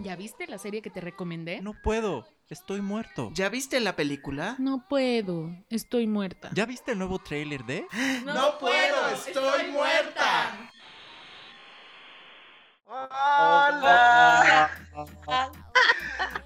¿Ya 0.00 0.14
viste 0.14 0.46
la 0.46 0.58
serie 0.58 0.80
que 0.80 0.90
te 0.90 1.00
recomendé? 1.00 1.60
No 1.60 1.74
puedo, 1.82 2.24
estoy 2.48 2.80
muerto. 2.80 3.30
¿Ya 3.34 3.48
viste 3.48 3.80
la 3.80 3.96
película? 3.96 4.54
No 4.58 4.86
puedo, 4.88 5.50
estoy 5.70 6.06
muerta. 6.06 6.50
¿Ya 6.54 6.66
viste 6.66 6.92
el 6.92 6.98
nuevo 6.98 7.18
tráiler 7.18 7.64
de? 7.64 7.84
No, 8.24 8.58
puedo, 8.58 9.08
estoy 9.10 9.72
muerta. 9.72 10.70
Hola. 12.86 14.70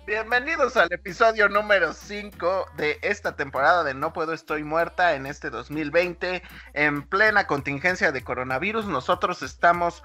Bienvenidos 0.06 0.76
al 0.76 0.92
episodio 0.92 1.48
número 1.48 1.92
5 1.92 2.66
de 2.76 2.98
esta 3.02 3.36
temporada 3.36 3.84
de 3.84 3.94
No 3.94 4.12
Puedo 4.12 4.32
Estoy 4.32 4.64
Muerta 4.64 5.14
en 5.14 5.26
este 5.26 5.50
2020. 5.50 6.42
En 6.72 7.02
plena 7.02 7.46
contingencia 7.46 8.12
de 8.12 8.24
coronavirus, 8.24 8.86
nosotros 8.86 9.42
estamos 9.42 10.02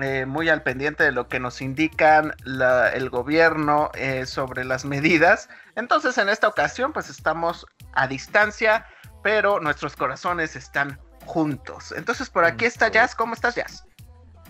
eh, 0.00 0.24
muy 0.24 0.48
al 0.48 0.62
pendiente 0.62 1.04
de 1.04 1.12
lo 1.12 1.28
que 1.28 1.38
nos 1.38 1.60
indican 1.60 2.34
el 2.46 3.10
gobierno 3.10 3.90
eh, 3.94 4.24
sobre 4.24 4.64
las 4.64 4.84
medidas. 4.84 5.50
Entonces 5.76 6.16
en 6.16 6.28
esta 6.28 6.48
ocasión 6.48 6.92
pues 6.92 7.10
estamos 7.10 7.66
a 7.92 8.06
distancia, 8.06 8.86
pero 9.22 9.60
nuestros 9.60 9.94
corazones 9.94 10.56
están 10.56 10.98
juntos. 11.26 11.92
Entonces 11.96 12.30
por 12.30 12.44
aquí 12.44 12.64
está 12.64 12.88
Jazz. 12.88 13.14
¿Cómo 13.14 13.34
estás 13.34 13.54
Jazz? 13.54 13.84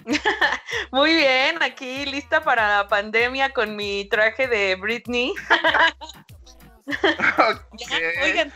Muy 0.92 1.14
bien, 1.14 1.60
aquí 1.62 2.06
lista 2.06 2.42
para 2.42 2.78
la 2.78 2.88
pandemia 2.88 3.50
con 3.52 3.74
mi 3.74 4.08
traje 4.08 4.46
de 4.46 4.76
Britney. 4.76 5.32
oigan, 8.22 8.52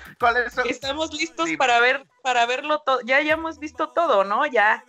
estamos 0.68 1.12
listos 1.12 1.48
para 1.58 1.80
ver, 1.80 2.06
para 2.22 2.46
verlo 2.46 2.80
todo. 2.80 3.00
Ya, 3.02 3.20
ya 3.20 3.34
hemos 3.34 3.58
visto 3.58 3.90
todo, 3.90 4.24
¿no? 4.24 4.46
Ya 4.46 4.84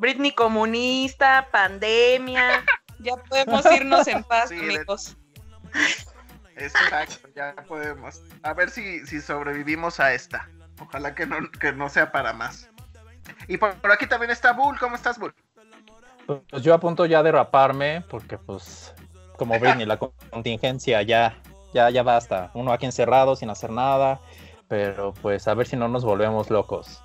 Britney 0.00 0.32
comunista, 0.32 1.46
pandemia. 1.52 2.64
Ya 2.98 3.16
podemos 3.16 3.64
irnos 3.66 4.08
en 4.08 4.24
paz, 4.24 4.50
amigos. 4.50 5.16
Exacto, 6.56 7.28
ya 7.34 7.54
podemos. 7.68 8.22
A 8.42 8.54
ver 8.54 8.70
si, 8.70 9.06
si 9.06 9.20
sobrevivimos 9.20 10.00
a 10.00 10.12
esta. 10.14 10.48
Ojalá 10.80 11.14
que 11.14 11.26
no, 11.26 11.36
que 11.60 11.72
no 11.72 11.88
sea 11.88 12.10
para 12.12 12.32
más. 12.32 12.70
Y 13.46 13.58
por, 13.58 13.74
aquí 13.92 14.06
también 14.06 14.30
está 14.30 14.52
Bull. 14.52 14.78
¿Cómo 14.78 14.96
estás, 14.96 15.18
Bull? 15.18 15.34
Pues 16.26 16.62
yo 16.62 16.74
a 16.74 16.80
punto 16.80 17.06
ya 17.06 17.22
de 17.22 17.32
raparme, 17.32 18.02
porque 18.08 18.38
pues, 18.38 18.94
como 19.36 19.58
Britney, 19.58 19.86
la 19.86 19.98
contingencia 19.98 21.02
ya, 21.02 21.36
ya, 21.74 21.90
ya 21.90 22.02
basta. 22.02 22.50
Uno 22.54 22.72
aquí 22.72 22.86
encerrado 22.86 23.36
sin 23.36 23.50
hacer 23.50 23.70
nada, 23.70 24.20
pero 24.68 25.12
pues 25.12 25.46
a 25.48 25.54
ver 25.54 25.66
si 25.66 25.76
no 25.76 25.88
nos 25.88 26.04
volvemos 26.04 26.48
locos. 26.50 27.02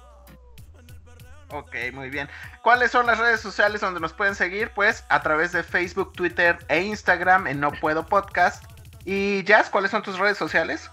Ok, 1.58 1.74
muy 1.94 2.10
bien. 2.10 2.28
¿Cuáles 2.62 2.92
son 2.92 3.06
las 3.06 3.18
redes 3.18 3.40
sociales 3.40 3.80
donde 3.80 4.02
nos 4.02 4.12
pueden 4.12 4.36
seguir? 4.36 4.72
Pues 4.72 5.06
a 5.08 5.22
través 5.22 5.54
de 5.54 5.64
Facebook, 5.64 6.12
Twitter 6.12 6.58
e 6.68 6.82
Instagram 6.82 7.48
en 7.48 7.62
No 7.62 7.72
Puedo 7.72 8.06
Podcast. 8.06 8.66
Y 9.06 9.42
Jazz, 9.46 9.70
¿cuáles 9.70 9.92
son 9.92 10.04
tus 10.04 10.20
redes 10.20 10.38
sociales? 10.38 10.92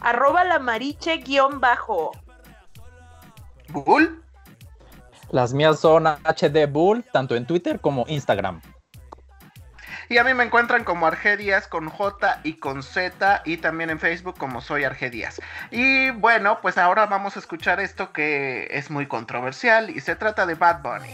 Arroba 0.00 0.44
la 0.44 0.58
mariche 0.58 1.18
guion 1.18 1.60
bajo. 1.60 2.12
¿Bull? 3.68 4.24
Las 5.30 5.52
mías 5.52 5.80
son 5.80 6.06
HD 6.06 6.66
Bull, 6.66 7.04
tanto 7.12 7.36
en 7.36 7.46
Twitter 7.46 7.80
como 7.80 8.06
Instagram. 8.08 8.62
Y 10.10 10.16
a 10.16 10.24
mí 10.24 10.32
me 10.32 10.44
encuentran 10.44 10.84
como 10.84 11.06
Argedias 11.06 11.68
con 11.68 11.90
J 11.90 12.40
y 12.42 12.54
con 12.54 12.82
Z 12.82 13.42
y 13.44 13.58
también 13.58 13.90
en 13.90 13.98
Facebook 13.98 14.38
como 14.38 14.62
soy 14.62 14.84
Argedias. 14.84 15.40
Y 15.70 16.10
bueno, 16.12 16.60
pues 16.62 16.78
ahora 16.78 17.04
vamos 17.04 17.36
a 17.36 17.40
escuchar 17.40 17.78
esto 17.78 18.10
que 18.12 18.68
es 18.70 18.90
muy 18.90 19.06
controversial 19.06 19.90
y 19.90 20.00
se 20.00 20.16
trata 20.16 20.46
de 20.46 20.54
Bad 20.54 20.80
Bunny. 20.82 21.10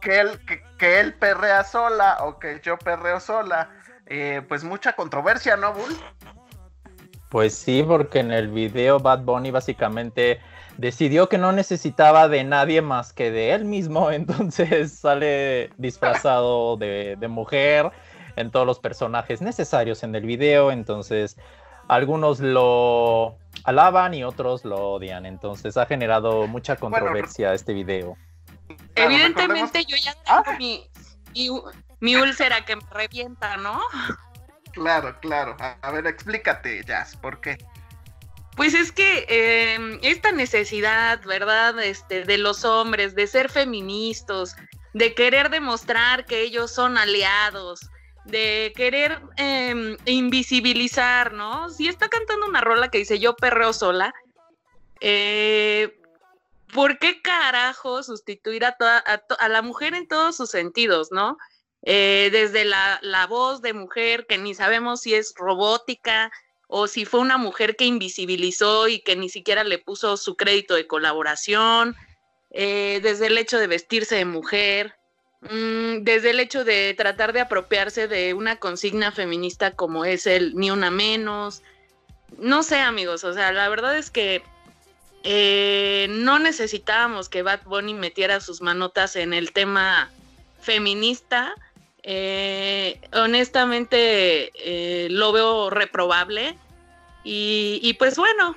Que 0.00 0.20
él, 0.20 0.40
que, 0.78 1.00
él 1.00 1.14
perrea 1.14 1.64
sola 1.64 2.18
o 2.20 2.38
que 2.38 2.60
yo 2.62 2.78
perreo 2.78 3.18
sola. 3.18 3.70
Eh, 4.06 4.42
pues 4.48 4.62
mucha 4.62 4.92
controversia, 4.92 5.56
¿no, 5.56 5.72
Bull? 5.72 5.96
Pues 7.28 7.54
sí, 7.54 7.84
porque 7.86 8.20
en 8.20 8.30
el 8.30 8.48
video 8.48 9.00
Bad 9.00 9.20
Bunny 9.20 9.50
básicamente 9.50 10.40
decidió 10.78 11.28
que 11.28 11.38
no 11.38 11.52
necesitaba 11.52 12.28
de 12.28 12.44
nadie 12.44 12.82
más 12.82 13.12
que 13.12 13.30
de 13.30 13.52
él 13.52 13.64
mismo, 13.64 14.10
entonces 14.12 14.92
sale 14.92 15.70
disfrazado 15.76 16.76
de, 16.76 17.16
mujer 17.28 17.90
en 18.36 18.50
todos 18.50 18.66
los 18.66 18.78
personajes 18.78 19.42
necesarios 19.42 20.02
en 20.02 20.14
el 20.14 20.24
video, 20.24 20.70
entonces 20.70 21.36
algunos 21.88 22.40
lo 22.40 23.36
alaban 23.64 24.14
y 24.14 24.24
otros 24.24 24.64
lo 24.64 24.92
odian, 24.92 25.26
entonces 25.26 25.76
ha 25.76 25.86
generado 25.86 26.46
mucha 26.46 26.76
controversia 26.76 27.52
este 27.52 27.74
video. 27.74 28.16
Evidentemente 28.94 29.84
yo 29.84 29.96
ya 29.96 30.14
tengo 30.14 30.42
ah. 30.46 30.56
mi, 30.58 30.88
mi, 32.00 32.16
úlcera 32.16 32.64
que 32.64 32.76
me 32.76 32.82
revienta, 32.90 33.56
¿no? 33.56 33.80
Claro, 34.72 35.18
claro. 35.20 35.56
A, 35.58 35.90
ver, 35.90 36.06
explícate, 36.06 36.82
Jazz, 36.84 37.16
¿por 37.16 37.40
qué? 37.40 37.58
Pues 38.56 38.74
es 38.74 38.92
que 38.92 39.24
em, 39.28 39.98
esta 40.02 40.30
necesidad, 40.30 41.22
¿verdad? 41.24 41.82
Este, 41.82 42.24
de 42.24 42.38
los 42.38 42.64
hombres, 42.64 43.14
de 43.14 43.26
ser 43.26 43.50
feministas, 43.50 44.56
de 44.92 45.14
querer 45.14 45.48
demostrar 45.48 46.26
que 46.26 46.42
ellos 46.42 46.70
son 46.70 46.98
aliados, 46.98 47.80
de 48.26 48.72
querer 48.76 49.20
em, 49.36 49.96
invisibilizar, 50.04 51.32
¿no? 51.32 51.70
Si 51.70 51.88
está 51.88 52.08
cantando 52.08 52.46
una 52.46 52.60
rola 52.60 52.90
que 52.90 52.98
dice 52.98 53.18
yo 53.18 53.36
perreo 53.36 53.72
sola, 53.72 54.14
eh, 55.00 55.98
¿por 56.72 56.98
qué 56.98 57.22
carajo 57.22 58.02
sustituir 58.02 58.64
a, 58.66 58.72
toda, 58.72 58.98
a, 58.98 59.48
la 59.48 59.62
mujer 59.62 59.94
en 59.94 60.06
todos 60.06 60.36
sus 60.36 60.50
sentidos, 60.50 61.08
¿no? 61.10 61.38
Eh, 61.84 62.28
desde 62.30 62.64
la, 62.64 62.98
la 63.02 63.26
voz 63.26 63.62
de 63.62 63.72
mujer, 63.72 64.26
que 64.26 64.38
ni 64.38 64.54
sabemos 64.54 65.00
si 65.00 65.14
es 65.14 65.34
robótica, 65.36 66.30
o 66.74 66.86
si 66.86 67.04
fue 67.04 67.20
una 67.20 67.36
mujer 67.36 67.76
que 67.76 67.84
invisibilizó 67.84 68.88
y 68.88 69.00
que 69.00 69.14
ni 69.14 69.28
siquiera 69.28 69.62
le 69.62 69.76
puso 69.76 70.16
su 70.16 70.36
crédito 70.36 70.74
de 70.74 70.86
colaboración, 70.86 71.94
eh, 72.50 73.00
desde 73.02 73.26
el 73.26 73.36
hecho 73.36 73.58
de 73.58 73.66
vestirse 73.66 74.16
de 74.16 74.24
mujer, 74.24 74.94
mm, 75.42 76.02
desde 76.02 76.30
el 76.30 76.40
hecho 76.40 76.64
de 76.64 76.94
tratar 76.96 77.34
de 77.34 77.40
apropiarse 77.40 78.08
de 78.08 78.32
una 78.32 78.56
consigna 78.56 79.12
feminista 79.12 79.72
como 79.72 80.06
es 80.06 80.26
el 80.26 80.54
ni 80.54 80.70
una 80.70 80.90
menos. 80.90 81.62
No 82.38 82.62
sé, 82.62 82.78
amigos, 82.78 83.22
o 83.24 83.34
sea, 83.34 83.52
la 83.52 83.68
verdad 83.68 83.98
es 83.98 84.10
que 84.10 84.42
eh, 85.24 86.06
no 86.08 86.38
necesitábamos 86.38 87.28
que 87.28 87.42
Bad 87.42 87.64
Bunny 87.66 87.92
metiera 87.92 88.40
sus 88.40 88.62
manotas 88.62 89.16
en 89.16 89.34
el 89.34 89.52
tema 89.52 90.10
feminista 90.62 91.54
eh, 92.04 93.00
honestamente 93.12 94.50
eh, 94.56 95.08
lo 95.10 95.32
veo 95.32 95.70
reprobable 95.70 96.56
y, 97.24 97.94
pues 98.00 98.16
bueno, 98.16 98.56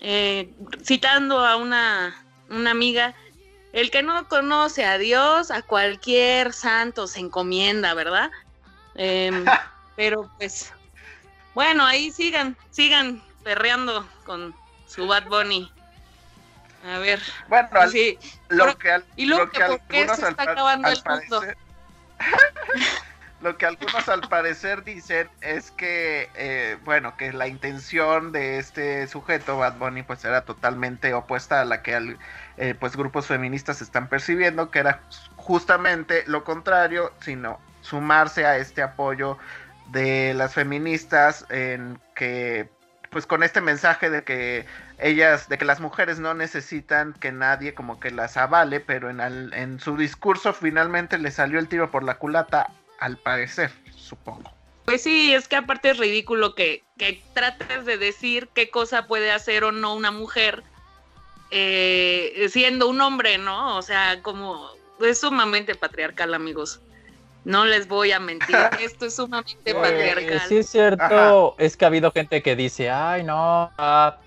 eh, 0.00 0.48
citando 0.84 1.44
a 1.44 1.56
una, 1.56 2.24
una, 2.48 2.70
amiga, 2.70 3.12
el 3.72 3.90
que 3.90 4.04
no 4.04 4.28
conoce 4.28 4.84
a 4.84 4.98
Dios, 4.98 5.50
a 5.50 5.62
cualquier 5.62 6.52
santo 6.52 7.08
se 7.08 7.18
encomienda, 7.18 7.92
¿verdad? 7.94 8.30
Em, 8.94 9.44
pero 9.96 10.30
pues 10.38 10.72
bueno, 11.54 11.84
ahí 11.84 12.12
sigan, 12.12 12.56
sigan 12.70 13.20
perreando 13.42 14.08
con 14.24 14.54
su 14.86 15.08
Bad 15.08 15.26
Bunny. 15.26 15.70
A 16.86 16.98
ver. 16.98 17.20
Bueno, 17.48 17.68
sí. 17.90 18.18
lo 18.48 18.76
que 18.78 19.02
y 19.16 19.24
luego 19.26 19.50
que, 19.50 19.60
¿por 19.64 19.80
qué 19.88 20.06
se 20.06 20.28
está 20.28 20.42
acabando 20.42 20.88
el 20.88 21.02
mundo? 21.04 21.42
Lo 23.44 23.58
que 23.58 23.66
algunos 23.66 24.08
al 24.08 24.22
parecer 24.22 24.84
dicen 24.84 25.28
es 25.42 25.70
que, 25.70 26.30
eh, 26.34 26.78
bueno, 26.82 27.14
que 27.18 27.30
la 27.30 27.46
intención 27.46 28.32
de 28.32 28.58
este 28.58 29.06
sujeto, 29.06 29.58
Bad 29.58 29.76
Bunny, 29.76 30.02
pues 30.02 30.24
era 30.24 30.46
totalmente 30.46 31.12
opuesta 31.12 31.60
a 31.60 31.66
la 31.66 31.82
que 31.82 32.16
eh, 32.56 32.74
pues 32.80 32.96
grupos 32.96 33.26
feministas 33.26 33.82
están 33.82 34.08
percibiendo, 34.08 34.70
que 34.70 34.78
era 34.78 35.02
justamente 35.36 36.24
lo 36.26 36.42
contrario, 36.42 37.12
sino 37.20 37.60
sumarse 37.82 38.46
a 38.46 38.56
este 38.56 38.82
apoyo 38.82 39.36
de 39.88 40.32
las 40.32 40.54
feministas 40.54 41.44
en 41.50 42.00
que 42.14 42.70
pues 43.10 43.26
con 43.26 43.42
este 43.42 43.60
mensaje 43.60 44.08
de 44.08 44.24
que 44.24 44.64
ellas, 45.04 45.48
de 45.48 45.58
que 45.58 45.64
las 45.64 45.80
mujeres 45.80 46.18
no 46.18 46.34
necesitan 46.34 47.12
que 47.12 47.30
nadie 47.30 47.74
como 47.74 48.00
que 48.00 48.10
las 48.10 48.36
avale, 48.36 48.80
pero 48.80 49.10
en, 49.10 49.20
en 49.20 49.78
su 49.78 49.96
discurso 49.96 50.52
finalmente 50.52 51.18
le 51.18 51.30
salió 51.30 51.58
el 51.58 51.68
tiro 51.68 51.90
por 51.90 52.02
la 52.02 52.18
culata, 52.18 52.70
al 52.98 53.18
parecer, 53.18 53.70
supongo. 53.94 54.50
Pues 54.84 55.02
sí, 55.02 55.34
es 55.34 55.48
que 55.48 55.56
aparte 55.56 55.90
es 55.90 55.98
ridículo 55.98 56.54
que, 56.54 56.84
que 56.98 57.22
trates 57.32 57.84
de 57.86 57.98
decir 57.98 58.48
qué 58.54 58.70
cosa 58.70 59.06
puede 59.06 59.30
hacer 59.30 59.64
o 59.64 59.72
no 59.72 59.94
una 59.94 60.10
mujer 60.10 60.62
eh, 61.50 62.48
siendo 62.50 62.88
un 62.88 63.00
hombre, 63.00 63.38
¿no? 63.38 63.76
O 63.76 63.82
sea, 63.82 64.20
como 64.22 64.68
es 65.00 65.20
sumamente 65.20 65.74
patriarcal, 65.74 66.34
amigos. 66.34 66.80
No 67.44 67.64
les 67.66 67.88
voy 67.88 68.12
a 68.12 68.20
mentir, 68.20 68.56
esto 68.80 69.06
es 69.06 69.16
sumamente 69.16 69.74
patriarcal. 69.74 70.40
Sí, 70.48 70.58
es 70.58 70.68
cierto, 70.68 71.54
es 71.58 71.76
que 71.76 71.84
ha 71.84 71.88
habido 71.88 72.10
gente 72.10 72.42
que 72.42 72.56
dice, 72.56 72.90
ay, 72.90 73.22
no, 73.22 73.70
ah, 73.78 74.18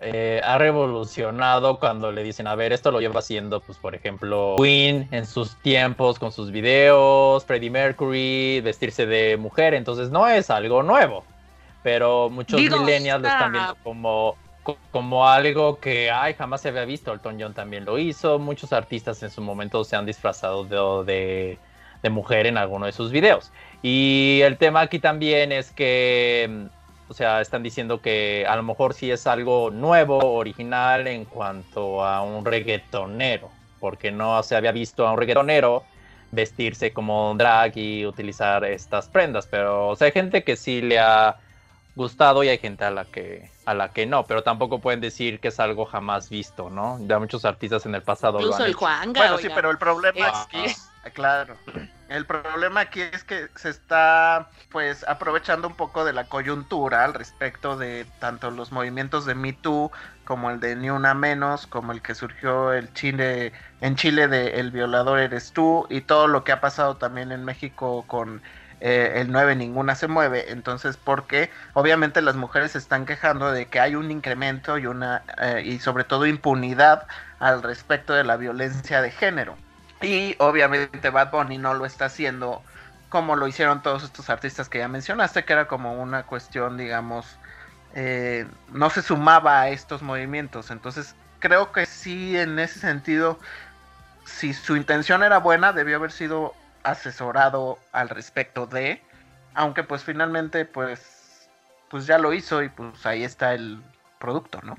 eh, 0.00 0.40
ha 0.44 0.58
revolucionado 0.58 1.78
cuando 1.78 2.12
le 2.12 2.22
dicen, 2.22 2.46
a 2.46 2.54
ver, 2.54 2.72
esto 2.72 2.90
lo 2.90 3.00
lleva 3.00 3.20
haciendo, 3.20 3.60
pues 3.64 3.78
por 3.78 3.94
ejemplo, 3.94 4.56
Queen 4.56 5.08
en 5.12 5.26
sus 5.26 5.60
tiempos 5.60 6.18
con 6.18 6.32
sus 6.32 6.50
videos, 6.50 7.44
Freddie 7.46 7.70
Mercury, 7.70 8.60
vestirse 8.62 9.06
de 9.06 9.36
mujer, 9.36 9.74
entonces 9.74 10.10
no 10.10 10.26
es 10.28 10.50
algo 10.50 10.82
nuevo, 10.82 11.24
pero 11.82 12.30
muchos 12.30 12.60
Digo, 12.60 12.76
millennials 12.78 13.22
lo 13.22 13.28
están 13.28 13.52
está- 13.52 13.52
viendo 13.52 13.76
como, 13.82 14.36
co- 14.62 14.78
como 14.90 15.28
algo 15.28 15.80
que 15.80 16.10
ay, 16.10 16.34
jamás 16.34 16.60
se 16.62 16.68
había 16.68 16.84
visto, 16.84 17.12
Elton 17.12 17.38
John 17.40 17.54
también 17.54 17.84
lo 17.84 17.98
hizo, 17.98 18.38
muchos 18.38 18.72
artistas 18.72 19.22
en 19.22 19.30
su 19.30 19.40
momento 19.42 19.84
se 19.84 19.96
han 19.96 20.06
disfrazado 20.06 20.64
de, 20.64 21.12
de, 21.12 21.62
de 22.02 22.10
mujer 22.10 22.46
en 22.46 22.58
alguno 22.58 22.86
de 22.86 22.92
sus 22.92 23.10
videos. 23.12 23.52
Y 23.82 24.40
el 24.42 24.58
tema 24.58 24.80
aquí 24.82 24.98
también 25.00 25.52
es 25.52 25.72
que 25.72 26.46
mm, 26.50 26.66
o 27.10 27.14
sea, 27.14 27.40
están 27.40 27.64
diciendo 27.64 28.00
que 28.00 28.46
a 28.48 28.54
lo 28.54 28.62
mejor 28.62 28.94
sí 28.94 29.10
es 29.10 29.26
algo 29.26 29.70
nuevo, 29.72 30.18
original 30.34 31.08
en 31.08 31.24
cuanto 31.24 32.04
a 32.04 32.22
un 32.22 32.44
reggaetonero, 32.44 33.50
porque 33.80 34.12
no 34.12 34.40
se 34.44 34.54
había 34.54 34.70
visto 34.70 35.06
a 35.06 35.12
un 35.12 35.18
reggaetonero 35.18 35.84
vestirse 36.30 36.92
como 36.92 37.34
drag 37.36 37.76
y 37.76 38.06
utilizar 38.06 38.64
estas 38.64 39.08
prendas, 39.08 39.48
pero 39.48 39.88
o 39.88 39.96
sea, 39.96 40.06
hay 40.06 40.12
gente 40.12 40.44
que 40.44 40.54
sí 40.56 40.82
le 40.82 41.00
ha 41.00 41.36
gustado 41.96 42.44
y 42.44 42.48
hay 42.48 42.58
gente 42.58 42.84
a 42.84 42.92
la 42.92 43.06
que 43.06 43.50
a 43.66 43.74
la 43.74 43.92
que 43.92 44.06
no, 44.06 44.24
pero 44.28 44.44
tampoco 44.44 44.80
pueden 44.80 45.00
decir 45.00 45.40
que 45.40 45.48
es 45.48 45.58
algo 45.58 45.86
jamás 45.86 46.30
visto, 46.30 46.70
¿no? 46.70 46.98
Ya 47.08 47.18
muchos 47.18 47.44
artistas 47.44 47.84
en 47.86 47.96
el 47.96 48.02
pasado 48.02 48.38
lo 48.38 48.44
Incluso 48.44 48.62
han 48.62 48.66
el 48.66 48.70
hecho. 48.70 48.78
Juanga. 48.78 49.20
Bueno, 49.20 49.38
sí, 49.38 49.48
pero 49.52 49.70
el 49.72 49.78
problema 49.78 50.28
Este- 50.28 50.58
aquí, 50.58 50.72
ah, 51.04 51.10
claro, 51.10 51.56
el 52.10 52.26
problema 52.26 52.80
aquí 52.80 53.02
es 53.02 53.22
que 53.24 53.48
se 53.54 53.70
está 53.70 54.48
pues 54.70 55.04
aprovechando 55.08 55.68
un 55.68 55.76
poco 55.76 56.04
de 56.04 56.12
la 56.12 56.24
coyuntura 56.24 57.04
al 57.04 57.14
respecto 57.14 57.76
de 57.76 58.04
tanto 58.18 58.50
los 58.50 58.72
movimientos 58.72 59.26
de 59.26 59.36
Me 59.36 59.52
Too 59.52 59.92
como 60.24 60.50
el 60.50 60.58
de 60.60 60.74
Ni 60.76 60.90
Una 60.90 61.14
Menos, 61.14 61.68
como 61.68 61.92
el 61.92 62.02
que 62.02 62.16
surgió 62.16 62.72
el 62.72 62.92
Chile, 62.94 63.52
en 63.80 63.94
Chile 63.96 64.26
de 64.28 64.60
El 64.60 64.72
violador 64.72 65.20
eres 65.20 65.52
tú 65.52 65.86
y 65.88 66.00
todo 66.02 66.26
lo 66.26 66.42
que 66.44 66.52
ha 66.52 66.60
pasado 66.60 66.96
también 66.96 67.30
en 67.30 67.44
México 67.44 68.04
con 68.08 68.42
eh, 68.80 69.12
el 69.20 69.30
9 69.30 69.54
ninguna 69.56 69.94
se 69.94 70.08
mueve, 70.08 70.50
entonces 70.52 70.96
porque 70.96 71.50
obviamente 71.74 72.22
las 72.22 72.34
mujeres 72.36 72.72
se 72.72 72.78
están 72.78 73.06
quejando 73.06 73.52
de 73.52 73.68
que 73.68 73.78
hay 73.80 73.94
un 73.94 74.10
incremento 74.10 74.78
y 74.78 74.86
una 74.86 75.22
eh, 75.38 75.62
y 75.64 75.78
sobre 75.80 76.04
todo 76.04 76.26
impunidad 76.26 77.06
al 77.38 77.62
respecto 77.62 78.14
de 78.14 78.24
la 78.24 78.36
violencia 78.36 79.00
de 79.02 79.10
género. 79.12 79.58
Y 80.02 80.34
obviamente 80.38 81.10
Bad 81.10 81.30
Bunny 81.30 81.58
no 81.58 81.74
lo 81.74 81.84
está 81.84 82.06
haciendo 82.06 82.62
como 83.10 83.36
lo 83.36 83.48
hicieron 83.48 83.82
todos 83.82 84.04
estos 84.04 84.30
artistas 84.30 84.68
que 84.68 84.78
ya 84.78 84.88
mencionaste, 84.88 85.44
que 85.44 85.52
era 85.52 85.66
como 85.66 86.00
una 86.00 86.22
cuestión, 86.22 86.78
digamos, 86.78 87.38
eh, 87.94 88.46
no 88.72 88.88
se 88.88 89.02
sumaba 89.02 89.60
a 89.60 89.68
estos 89.68 90.00
movimientos. 90.00 90.70
Entonces 90.70 91.14
creo 91.40 91.72
que 91.72 91.86
sí, 91.86 92.36
en 92.38 92.58
ese 92.58 92.78
sentido, 92.78 93.38
si 94.24 94.54
su 94.54 94.76
intención 94.76 95.22
era 95.22 95.38
buena, 95.38 95.72
debió 95.72 95.96
haber 95.96 96.12
sido 96.12 96.54
asesorado 96.84 97.78
al 97.92 98.08
respecto 98.08 98.66
de, 98.66 99.02
aunque 99.54 99.82
pues 99.82 100.04
finalmente 100.04 100.64
pues, 100.64 101.50
pues 101.90 102.06
ya 102.06 102.16
lo 102.16 102.32
hizo 102.32 102.62
y 102.62 102.68
pues 102.68 103.04
ahí 103.04 103.24
está 103.24 103.54
el 103.54 103.82
producto, 104.18 104.60
¿no? 104.62 104.76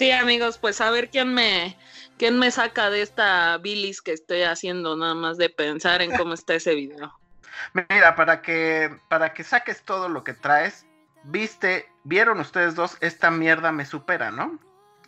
Sí, 0.00 0.12
amigos, 0.12 0.56
pues 0.56 0.80
a 0.80 0.90
ver 0.90 1.10
quién 1.10 1.34
me, 1.34 1.76
quién 2.16 2.38
me 2.38 2.50
saca 2.50 2.88
de 2.88 3.02
esta 3.02 3.58
bilis 3.58 4.00
que 4.00 4.12
estoy 4.12 4.44
haciendo, 4.44 4.96
nada 4.96 5.12
más 5.14 5.36
de 5.36 5.50
pensar 5.50 6.00
en 6.00 6.10
cómo 6.16 6.32
está 6.32 6.54
ese 6.54 6.74
video. 6.74 7.12
Mira, 7.74 8.16
para 8.16 8.40
que, 8.40 8.98
para 9.10 9.34
que 9.34 9.44
saques 9.44 9.82
todo 9.82 10.08
lo 10.08 10.24
que 10.24 10.32
traes, 10.32 10.86
viste, 11.24 11.86
vieron 12.04 12.40
ustedes 12.40 12.74
dos, 12.74 12.96
esta 13.02 13.30
mierda 13.30 13.72
me 13.72 13.84
supera, 13.84 14.30
¿no? 14.30 14.58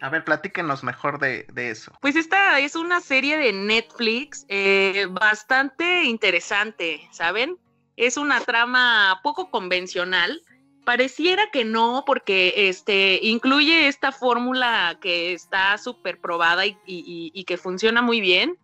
A 0.03 0.11
ver, 0.11 0.25
platíquenos 0.25 0.85
mejor 0.85 1.19
de, 1.19 1.47
de 1.51 1.71
eso. 1.71 1.97
Pues 2.03 2.15
esta 2.15 2.59
es 2.59 2.77
una 2.77 3.01
serie 3.01 3.39
de 3.39 3.55
Netflix 3.55 4.45
eh, 4.49 5.07
bastante 5.09 6.03
interesante, 6.05 7.09
¿saben? 7.13 7.57
Es 7.97 8.19
una 8.19 8.41
trama 8.41 9.21
poco 9.23 9.51
convencional. 9.51 10.43
Pareciera 10.85 11.51
que 11.53 11.65
no, 11.65 12.03
porque 12.07 12.55
este 12.69 13.21
incluye 13.23 13.87
esta 13.87 14.11
fórmula 14.11 14.99
que 15.01 15.33
está 15.33 15.79
súper 15.79 16.19
probada 16.21 16.67
y, 16.67 16.77
y- 16.87 17.45
que 17.45 17.57
funciona 17.57 18.03
muy 18.03 18.21
bien, 18.21 18.57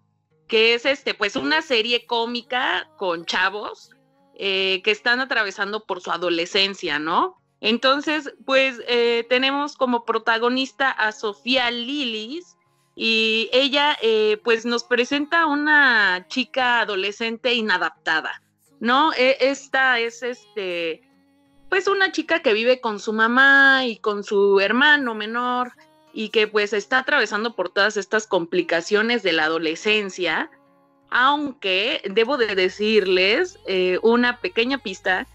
que 0.49 0.75
es 0.75 0.85
este, 0.85 1.15
pues 1.15 1.37
una 1.37 1.62
serie 1.62 2.06
cómica 2.06 2.88
con 2.97 3.25
chavos 3.25 3.91
eh, 4.35 4.81
que 4.82 4.91
están 4.91 5.20
atravesando 5.20 5.85
por 5.85 6.00
su 6.00 6.11
adolescencia, 6.11 6.99
¿no? 6.99 7.37
Entonces, 7.61 8.32
pues 8.47 8.81
eh, 8.88 9.26
tenemos 9.29 9.76
como 9.76 10.05
protagonista 10.05 10.91
a 10.91 11.12
Sofía 11.12 11.70
Lilis 11.70 12.56
y 12.97 13.49
ella 13.53 13.97
eh, 14.03 14.38
pues 14.43 14.65
nos 14.65 14.85
presenta 14.85 15.47
una 15.47 16.26
chica 16.29 16.81
adolescente 16.81 17.55
inadaptada, 17.55 18.43
¿no? 18.81 19.12
E- 19.12 19.37
esta 19.41 19.99
es 20.00 20.23
este, 20.23 21.03
pues 21.69 21.87
una 21.87 22.12
chica 22.12 22.41
que 22.41 22.53
vive 22.53 22.81
con 22.81 22.99
su 22.99 23.12
mamá 23.12 23.85
y 23.87 23.97
con 23.99 24.25
su 24.25 24.61
hermano 24.61 25.15
menor 25.15 25.73
y 26.12 26.31
que 26.31 26.47
pues 26.47 26.73
está 26.73 26.99
atravesando 26.99 27.55
por 27.55 27.69
todas 27.69 27.97
estas 27.97 28.26
complicaciones 28.26 29.23
de 29.23 29.32
la 29.32 29.44
adolescencia, 29.44 30.50
aunque 31.11 32.03
debo 32.11 32.37
de 32.37 32.55
decirles 32.55 33.59
eh, 33.67 33.99
una 34.03 34.41
pequeña 34.41 34.79
pista 34.79 35.26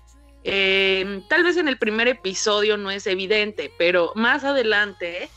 eh, 0.44 1.22
tal 1.30 1.44
vez 1.44 1.58
en 1.58 1.68
el 1.68 1.78
primer 1.78 2.08
episodio 2.08 2.78
no 2.78 2.92
es 2.92 3.08
evidente, 3.08 3.72
pero 3.78 4.12
más 4.16 4.44
adelante 4.44 5.30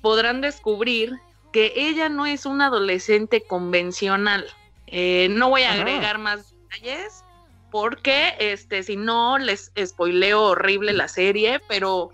podrán 0.00 0.40
descubrir 0.40 1.18
que 1.52 1.72
ella 1.76 2.08
no 2.08 2.26
es 2.26 2.46
una 2.46 2.66
adolescente 2.66 3.42
convencional. 3.42 4.46
Eh, 4.86 5.28
no 5.30 5.50
voy 5.50 5.62
a 5.62 5.72
Ajá. 5.72 5.80
agregar 5.80 6.18
más 6.18 6.50
detalles 6.50 7.24
porque 7.70 8.34
este, 8.38 8.82
si 8.82 8.96
no 8.96 9.38
les 9.38 9.72
spoileo 9.84 10.42
horrible 10.42 10.92
la 10.92 11.08
serie, 11.08 11.60
pero, 11.68 12.10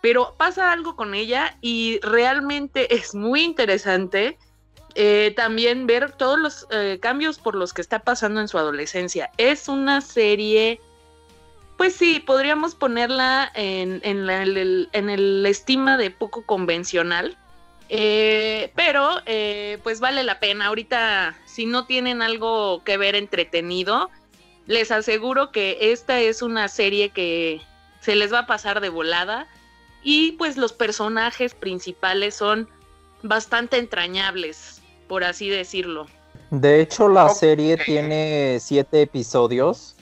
pero 0.00 0.34
pasa 0.36 0.72
algo 0.72 0.96
con 0.96 1.14
ella 1.14 1.56
y 1.60 1.98
realmente 2.02 2.94
es 2.94 3.14
muy 3.14 3.42
interesante. 3.42 4.38
eh, 4.96 5.32
también 5.34 5.86
ver 5.88 6.12
todos 6.12 6.38
los 6.38 6.66
eh, 6.70 6.98
cambios 7.02 7.38
por 7.38 7.56
los 7.56 7.72
que 7.72 7.82
está 7.82 7.98
pasando 7.98 8.40
en 8.40 8.46
su 8.46 8.58
adolescencia. 8.58 9.30
Es 9.38 9.68
una 9.68 10.00
serie 10.00 10.80
pues 11.76 11.96
sí, 11.96 12.20
podríamos 12.20 12.76
ponerla 12.76 13.50
en, 13.54 14.00
en 14.04 14.30
el, 14.30 15.44
estima 15.46 15.96
de 15.96 16.12
poco 16.12 16.46
convencional. 16.46 17.36
Eh, 17.88 18.70
pero 18.76 19.18
pues 19.82 19.98
vale 19.98 20.22
la 20.22 20.38
pena. 20.38 20.66
Ahorita, 20.66 21.36
si 21.46 21.66
no 21.66 21.86
tienen 21.86 22.22
algo 22.22 22.84
que 22.84 22.96
ver 22.96 23.16
entretenido, 23.16 24.08
les 24.66 24.90
aseguro 24.90 25.50
que 25.50 25.92
esta 25.92 26.20
es 26.20 26.42
una 26.42 26.68
serie 26.68 27.10
que 27.10 27.60
se 28.00 28.14
les 28.14 28.32
va 28.32 28.40
a 28.40 28.46
pasar 28.46 28.80
de 28.80 28.88
volada. 28.88 29.46
Y 30.02 30.32
pues 30.32 30.56
los 30.56 30.72
personajes 30.72 31.54
principales 31.54 32.34
son 32.34 32.68
bastante 33.22 33.78
entrañables, 33.78 34.82
por 35.08 35.24
así 35.24 35.48
decirlo. 35.48 36.06
De 36.50 36.80
hecho, 36.80 37.08
la 37.08 37.30
serie 37.30 37.78
tiene 37.78 38.58
siete 38.60 39.02
episodios 39.02 39.96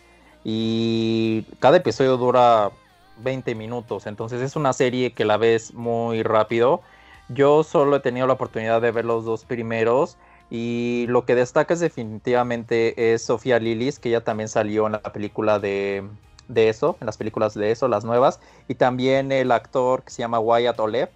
y 0.45 1.47
cada 1.61 1.77
episodio 1.77 2.17
dura 2.17 2.73
20 3.19 3.55
minutos, 3.55 4.07
entonces 4.07 4.43
es 4.43 4.57
una 4.57 4.73
serie 4.73 5.13
que 5.13 5.25
la 5.25 5.37
ves 5.37 5.73
muy 5.73 6.23
rápido. 6.25 6.83
Yo 7.29 7.63
solo 7.63 7.97
he 7.97 8.01
tenido 8.01 8.27
la 8.27 8.33
oportunidad 8.33 8.83
de 8.83 8.91
ver 8.91 9.05
los 9.05 9.25
dos 9.25 9.45
primeros 9.45 10.17
y 10.55 11.07
lo 11.09 11.25
que 11.25 11.35
destaca 11.35 11.73
es 11.73 11.81
definitivamente 11.81 13.15
es 13.15 13.23
Sofía 13.23 13.59
Lilis, 13.59 13.99
que 13.99 14.11
ella 14.11 14.23
también 14.23 14.51
salió 14.51 14.85
en 14.85 14.93
la 14.93 15.01
película 15.01 15.59
de, 15.59 16.05
de 16.47 16.69
eso, 16.69 16.99
en 17.01 17.07
las 17.07 17.17
películas 17.17 17.55
de 17.55 17.71
eso, 17.71 17.89
las 17.89 18.05
nuevas, 18.05 18.39
y 18.69 18.75
también 18.75 19.33
el 19.33 19.51
actor 19.51 20.03
que 20.03 20.11
se 20.11 20.21
llama 20.21 20.41
Wyatt 20.41 20.79
Olev 20.79 21.09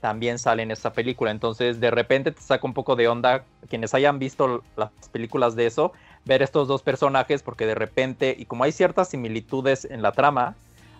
también 0.00 0.38
sale 0.38 0.62
en 0.62 0.70
esta 0.70 0.92
película. 0.92 1.32
Entonces, 1.32 1.80
de 1.80 1.90
repente 1.90 2.30
te 2.30 2.40
saca 2.40 2.64
un 2.64 2.72
poco 2.72 2.94
de 2.94 3.08
onda 3.08 3.44
quienes 3.68 3.94
hayan 3.94 4.20
visto 4.20 4.62
las 4.76 4.90
películas 5.10 5.56
de 5.56 5.66
eso, 5.66 5.92
ver 6.24 6.42
estos 6.42 6.68
dos 6.68 6.82
personajes, 6.82 7.42
porque 7.42 7.66
de 7.66 7.74
repente, 7.74 8.36
y 8.38 8.44
como 8.44 8.62
hay 8.62 8.70
ciertas 8.70 9.08
similitudes 9.08 9.86
en 9.86 10.02
la 10.02 10.12
trama, 10.12 10.54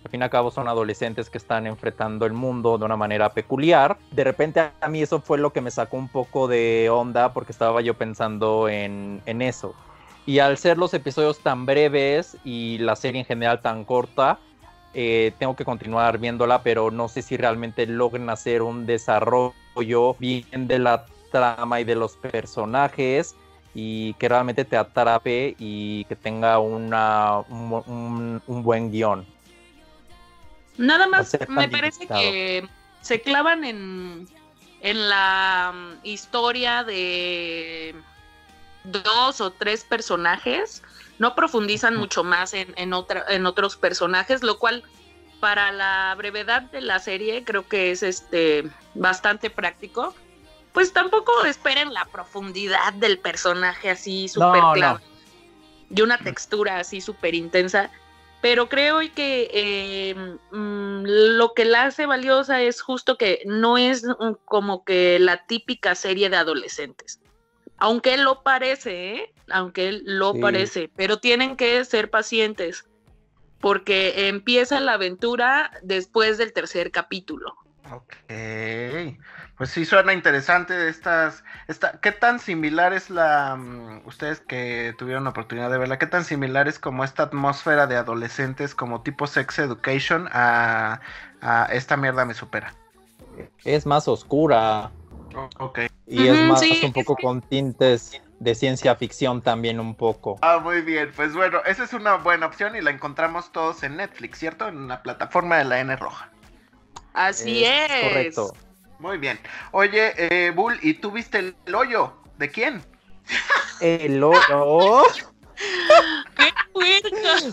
al 0.05 0.11
fin 0.11 0.21
y 0.21 0.25
al 0.25 0.31
cabo 0.31 0.51
son 0.51 0.69
adolescentes 0.69 1.31
que 1.31 1.39
están 1.39 1.67
enfrentando 1.67 2.27
el 2.27 2.35
mundo 2.35 2.77
de 2.77 2.85
una 2.85 2.97
manera 2.97 3.31
peculiar. 3.31 3.97
De 4.11 4.23
repente 4.23 4.61
a 4.81 4.89
mí 4.89 5.01
eso 5.03 5.21
fue 5.21 5.39
lo 5.39 5.53
que 5.53 5.63
me 5.63 5.71
sacó 5.71 5.97
un 5.97 6.09
poco 6.09 6.47
de 6.47 6.91
onda 6.91 7.33
porque 7.33 7.53
estaba 7.53 7.81
yo 7.81 7.95
pensando 7.95 8.69
en, 8.69 9.23
en 9.25 9.41
eso. 9.43 9.75
Y 10.27 10.39
al 10.41 10.59
ser 10.59 10.79
los 10.79 10.93
episodios 10.95 11.39
tan 11.41 11.67
breves 11.67 12.37
y 12.45 12.79
la 12.79 12.97
serie 12.97 13.21
en 13.21 13.27
general 13.27 13.61
tan 13.63 13.85
corta, 13.85 14.39
eh, 14.93 15.33
tengo 15.39 15.57
que 15.57 15.65
continuar 15.65 16.19
viéndola, 16.19 16.63
pero 16.63 16.91
no 16.91 17.09
sé 17.09 17.23
si 17.23 17.37
realmente 17.37 17.87
logren 17.87 18.29
hacer 18.31 18.63
un 18.63 18.87
desarrollo 18.87 20.15
bien 20.19 20.69
de 20.69 20.79
la 20.79 21.07
trama 21.33 21.81
y 21.81 21.85
de 21.85 21.95
los 21.97 22.17
personajes 22.17 23.35
y 23.75 24.15
que 24.15 24.29
realmente 24.29 24.65
te 24.65 24.77
atrape 24.77 25.57
y 25.59 26.05
que 26.05 26.15
tenga 26.15 26.59
un, 26.61 26.95
un- 26.95 28.43
un 28.47 28.63
buen 28.63 28.91
guion. 28.93 29.27
Nada 30.77 31.07
más 31.07 31.37
me 31.49 31.69
parece 31.69 32.07
que 32.07 32.69
se 33.01 33.21
clavan 33.21 33.65
en, 33.65 34.29
en 34.81 35.09
la 35.09 35.73
mm, 35.75 36.07
historia 36.07 36.85
de 36.85 37.95
dos 38.85 39.41
o 39.41 39.51
tres 39.51 39.85
personajes, 39.85 40.83
no 41.19 41.35
profundizan 41.35 41.97
mucho 41.97 42.25
más 42.25 42.55
en, 42.55 42.73
en, 42.77 42.93
otra, 42.93 43.25
en 43.29 43.47
otros 43.47 43.77
personajes, 43.77 44.43
lo 44.43 44.59
cual 44.59 44.83
para 45.41 45.73
la 45.73 46.15
brevedad 46.17 46.63
de 46.63 46.81
la 46.81 46.99
serie 46.99 47.45
creo 47.45 47.69
que 47.69 47.91
es 47.91 48.03
este 48.03 48.69
bastante 48.95 49.51
práctico. 49.51 50.15
Pues 50.73 50.93
tampoco 50.93 51.45
esperen 51.45 51.93
la 51.95 52.05
profundidad 52.07 52.93
del 52.95 53.19
personaje 53.19 53.91
así 53.91 54.29
súper 54.29 54.63
no. 54.63 55.01
y 55.89 56.01
una 56.03 56.19
textura 56.19 56.79
así 56.79 57.01
súper 57.01 57.35
intensa. 57.35 57.91
Pero 58.45 58.69
creo 58.69 58.99
que 59.15 59.49
eh, 59.55 60.15
mm, 60.15 61.05
lo 61.07 61.55
que 61.55 61.65
la 61.65 61.85
hace 61.85 62.05
valiosa 62.05 62.61
es 62.61 62.83
justo 62.83 63.17
que 63.17 63.41
no 63.47 63.79
es 63.79 64.05
mm, 64.05 64.35
como 64.45 64.85
que 64.85 65.19
la 65.19 65.47
típica 65.47 65.95
serie 65.95 66.29
de 66.29 66.37
adolescentes. 66.37 67.23
Aunque 67.79 68.19
lo 68.19 68.43
parece, 68.43 69.15
¿eh? 69.15 69.35
aunque 69.51 69.99
lo 70.05 70.35
Sí. 70.35 70.41
parece, 70.41 70.91
pero 70.95 71.21
tienen 71.21 71.57
que 71.57 71.83
ser 71.87 72.11
pacientes 72.11 72.85
porque 73.63 74.29
empieza 74.29 74.79
la 74.79 74.93
aventura 74.93 75.71
después 75.83 76.37
del 76.37 76.53
tercer 76.53 76.91
capítulo. 76.91 77.55
Ok. 77.93 78.15
Pues 79.57 79.71
sí 79.71 79.85
suena 79.85 80.13
interesante 80.13 80.89
estas. 80.89 81.45
Esta, 81.69 82.01
¿Qué 82.01 82.11
tan 82.11 82.41
similar 82.41 82.93
es 82.93 83.09
la. 83.09 83.55
mm, 83.57 84.07
ustedes 84.07 84.41
que 84.41 84.95
tuvieron 84.99 85.25
la 85.25 85.31
oportunidad 85.31 85.71
de 85.71 85.79
verla, 85.79 85.99
qué 85.99 86.07
tan 86.07 86.25
similar 86.25 86.67
es 86.67 86.79
como 86.79 87.05
esta 87.05 87.25
atmósfera 87.25 87.87
de 87.87 87.97
adolescentes 87.97 88.75
como 88.75 89.03
tipo 89.03 89.27
sex 89.27 89.61
education 89.61 90.29
a, 90.33 91.01
a 91.41 91.67
esta 91.67 91.97
mierda 91.97 92.25
me 92.25 92.35
supera? 92.35 92.75
Es 93.65 93.87
más 93.87 94.09
oscura 94.09 94.91
Ok. 95.59 95.81
y 96.07 96.27
es 96.27 96.41
más 96.43 96.61
sí, 96.61 96.81
un 96.85 96.93
poco 96.93 97.17
con 97.17 97.41
tintes 97.41 98.21
de 98.41 98.55
ciencia 98.55 98.95
ficción 98.97 99.41
también 99.41 99.81
un 99.81 99.95
poco. 99.95 100.39
Ah, 100.43 100.59
muy 100.63 100.83
bien. 100.83 101.13
Pues 101.15 101.35
bueno, 101.35 101.61
esa 101.65 101.85
es 101.85 101.93
una 101.93 102.17
buena 102.17 102.47
opción 102.47 102.77
y 102.77 102.81
la 102.81 102.91
encontramos 102.91 103.53
todos 103.53 103.83
en 103.83 103.97
Netflix, 103.97 104.39
¿cierto? 104.39 104.69
En 104.69 104.89
la 104.89 105.03
plataforma 105.03 105.59
de 105.59 105.65
la 105.65 105.81
N 105.81 105.97
roja. 105.97 106.29
Así 107.15 107.65
es. 107.65 107.89
Correcto. 108.03 108.55
Muy 108.99 109.19
bien. 109.19 109.39
Oye, 109.73 110.15
eh, 110.17 110.51
Bull, 110.51 110.79
¿y 110.83 110.95
tú 110.95 111.11
viste 111.11 111.39
el 111.39 111.75
hoyo? 111.75 112.17
¿De 112.39 112.51
quién? 112.51 112.83
El 113.81 114.23
hoyo. 114.23 115.05
¡Qué 116.37 116.53
mío, 116.75 117.53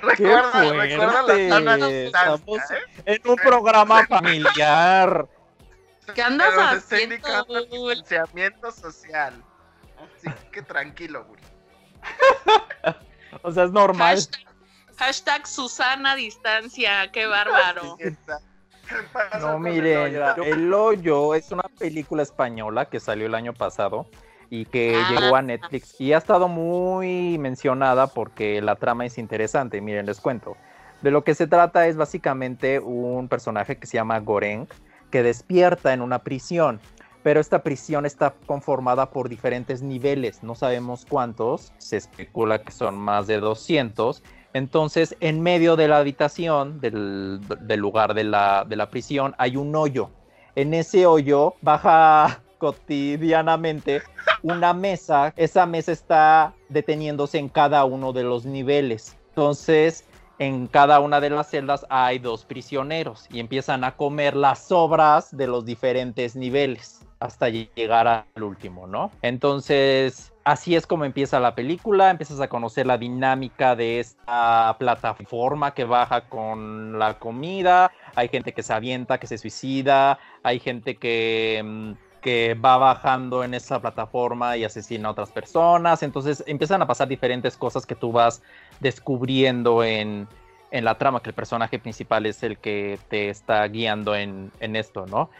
Recuerda, 0.00 0.52
fuerte. 0.52 0.76
recuerda 0.76 1.22
la 1.22 1.48
sana 1.48 1.76
Estamos 1.88 2.40
distancia, 2.46 2.76
¿eh? 2.78 2.82
en 3.06 3.30
un 3.30 3.36
programa 3.36 4.06
familiar. 4.06 5.28
¿Qué 6.14 6.22
andas 6.22 6.50
Pero 6.50 6.62
haciendo? 6.62 7.44
Bull? 7.70 7.94
distanciamiento 7.96 8.70
social. 8.70 9.42
Así 9.98 10.28
que 10.52 10.62
tranquilo, 10.62 11.24
Bull. 11.24 11.38
O 13.42 13.52
sea, 13.52 13.64
es 13.64 13.72
normal. 13.72 14.16
Hashtag, 14.16 14.46
hashtag 14.96 15.46
Susana 15.46 16.16
Distancia, 16.16 17.10
qué 17.12 17.26
bárbaro. 17.26 17.96
Sí, 17.98 18.04
está. 18.04 18.38
¿Qué 18.38 18.42
pasó 18.42 18.48
No, 19.40 19.54
el 19.54 19.60
miren, 19.60 19.98
hoyo? 19.98 20.42
El 20.44 20.72
Hoyo 20.72 21.34
es 21.34 21.50
una 21.52 21.64
película 21.78 22.22
española 22.22 22.86
que 22.86 23.00
salió 23.00 23.26
el 23.26 23.34
año 23.34 23.52
pasado 23.52 24.06
y 24.50 24.64
que 24.64 24.94
Ah. 24.96 25.08
llegó 25.10 25.36
a 25.36 25.42
Netflix 25.42 26.00
y 26.00 26.12
ha 26.12 26.18
estado 26.18 26.48
muy 26.48 27.36
mencionada 27.38 28.06
porque 28.06 28.62
la 28.62 28.76
trama 28.76 29.04
es 29.04 29.18
interesante. 29.18 29.80
Miren, 29.80 30.06
les 30.06 30.20
cuento. 30.20 30.56
De 31.02 31.10
lo 31.10 31.22
que 31.22 31.34
se 31.34 31.46
trata 31.46 31.86
es 31.86 31.96
básicamente 31.96 32.80
un 32.80 33.28
personaje 33.28 33.76
que 33.76 33.86
se 33.86 33.96
llama 33.98 34.18
Goreng 34.20 34.66
que 35.10 35.22
despierta 35.22 35.92
en 35.92 36.02
una 36.02 36.18
prisión, 36.20 36.80
pero 37.22 37.40
esta 37.40 37.62
prisión 37.62 38.04
está 38.04 38.34
conformada 38.46 39.10
por 39.10 39.28
diferentes 39.28 39.80
niveles, 39.82 40.42
no 40.42 40.54
sabemos 40.54 41.06
cuántos, 41.08 41.72
se 41.78 41.96
especula 41.98 42.62
que 42.62 42.72
son 42.72 42.96
más 42.98 43.26
de 43.26 43.38
200 43.40 44.22
entonces, 44.54 45.16
en 45.20 45.42
medio 45.42 45.76
de 45.76 45.88
la 45.88 45.98
habitación, 45.98 46.80
del, 46.80 47.40
lugar 47.76 48.14
de 48.14 48.24
la, 48.24 48.64
de 48.66 48.76
la 48.76 48.90
prisión, 48.90 49.34
hay 49.38 49.56
un 49.56 49.74
hoyo. 49.76 50.10
En 50.54 50.74
ese 50.74 51.06
hoyo 51.06 51.54
baja 51.60 52.42
cotidianamente 52.58 54.02
una 54.42 54.72
mesa. 54.72 55.32
Esa 55.36 55.66
mesa 55.66 55.92
está 55.92 56.54
deteniéndose 56.68 57.38
en 57.38 57.48
cada 57.48 57.84
uno 57.84 58.12
de 58.12 58.24
los 58.24 58.46
niveles. 58.46 59.16
Entonces, 59.30 60.04
en 60.38 60.66
cada 60.66 61.00
una 61.00 61.20
de 61.20 61.30
las 61.30 61.50
celdas 61.50 61.86
hay 61.90 62.18
dos 62.18 62.44
prisioneros 62.44 63.26
y 63.30 63.40
empiezan 63.40 63.84
a 63.84 63.96
comer 63.96 64.34
las 64.34 64.66
sobras 64.66 65.36
de 65.36 65.46
los 65.46 65.64
diferentes 65.64 66.36
niveles 66.36 67.07
hasta 67.20 67.48
llegar 67.48 68.06
al 68.06 68.42
último, 68.42 68.86
¿no? 68.86 69.10
Entonces, 69.22 70.32
así 70.44 70.76
es 70.76 70.86
como 70.86 71.04
empieza 71.04 71.40
la 71.40 71.54
película, 71.54 72.10
empiezas 72.10 72.40
a 72.40 72.48
conocer 72.48 72.86
la 72.86 72.98
dinámica 72.98 73.74
de 73.74 74.00
esta 74.00 74.76
plataforma 74.78 75.74
que 75.74 75.84
baja 75.84 76.22
con 76.22 76.98
la 76.98 77.18
comida, 77.18 77.90
hay 78.14 78.28
gente 78.28 78.52
que 78.52 78.62
se 78.62 78.72
avienta, 78.72 79.18
que 79.18 79.26
se 79.26 79.38
suicida, 79.38 80.18
hay 80.42 80.60
gente 80.60 80.96
que, 80.96 81.62
mm, 81.64 81.92
que 82.20 82.54
va 82.54 82.76
bajando 82.78 83.42
en 83.44 83.54
esa 83.54 83.80
plataforma 83.80 84.56
y 84.56 84.64
asesina 84.64 85.08
a 85.08 85.12
otras 85.12 85.30
personas, 85.32 86.02
entonces 86.02 86.44
empiezan 86.46 86.82
a 86.82 86.86
pasar 86.86 87.08
diferentes 87.08 87.56
cosas 87.56 87.84
que 87.84 87.94
tú 87.94 88.12
vas 88.12 88.42
descubriendo 88.80 89.82
en, 89.82 90.28
en 90.70 90.84
la 90.84 90.98
trama, 90.98 91.20
que 91.20 91.30
el 91.30 91.34
personaje 91.34 91.78
principal 91.78 92.26
es 92.26 92.42
el 92.42 92.58
que 92.58 92.98
te 93.08 93.28
está 93.28 93.66
guiando 93.66 94.14
en, 94.14 94.52
en 94.60 94.76
esto, 94.76 95.06
¿no? 95.06 95.30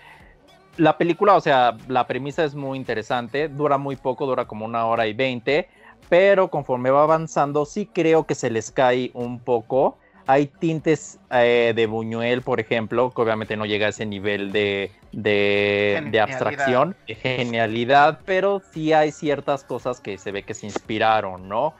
La 0.78 0.96
película, 0.96 1.34
o 1.34 1.40
sea, 1.40 1.76
la 1.88 2.06
premisa 2.06 2.44
es 2.44 2.54
muy 2.54 2.78
interesante, 2.78 3.48
dura 3.48 3.78
muy 3.78 3.96
poco, 3.96 4.26
dura 4.26 4.46
como 4.46 4.64
una 4.64 4.86
hora 4.86 5.06
y 5.06 5.12
veinte, 5.12 5.68
pero 6.08 6.48
conforme 6.48 6.90
va 6.90 7.02
avanzando 7.02 7.66
sí 7.66 7.86
creo 7.92 8.24
que 8.24 8.34
se 8.34 8.50
les 8.50 8.70
cae 8.70 9.10
un 9.14 9.40
poco. 9.40 9.98
Hay 10.26 10.46
tintes 10.46 11.18
eh, 11.30 11.72
de 11.74 11.86
Buñuel, 11.86 12.42
por 12.42 12.60
ejemplo, 12.60 13.10
que 13.14 13.22
obviamente 13.22 13.56
no 13.56 13.64
llega 13.64 13.86
a 13.86 13.90
ese 13.90 14.04
nivel 14.04 14.52
de, 14.52 14.92
de, 15.10 16.06
de 16.10 16.20
abstracción, 16.20 16.94
de 17.06 17.14
genialidad, 17.14 18.20
pero 18.26 18.60
sí 18.72 18.92
hay 18.92 19.10
ciertas 19.10 19.64
cosas 19.64 20.00
que 20.00 20.18
se 20.18 20.30
ve 20.30 20.42
que 20.42 20.52
se 20.52 20.66
inspiraron, 20.66 21.48
¿no? 21.48 21.74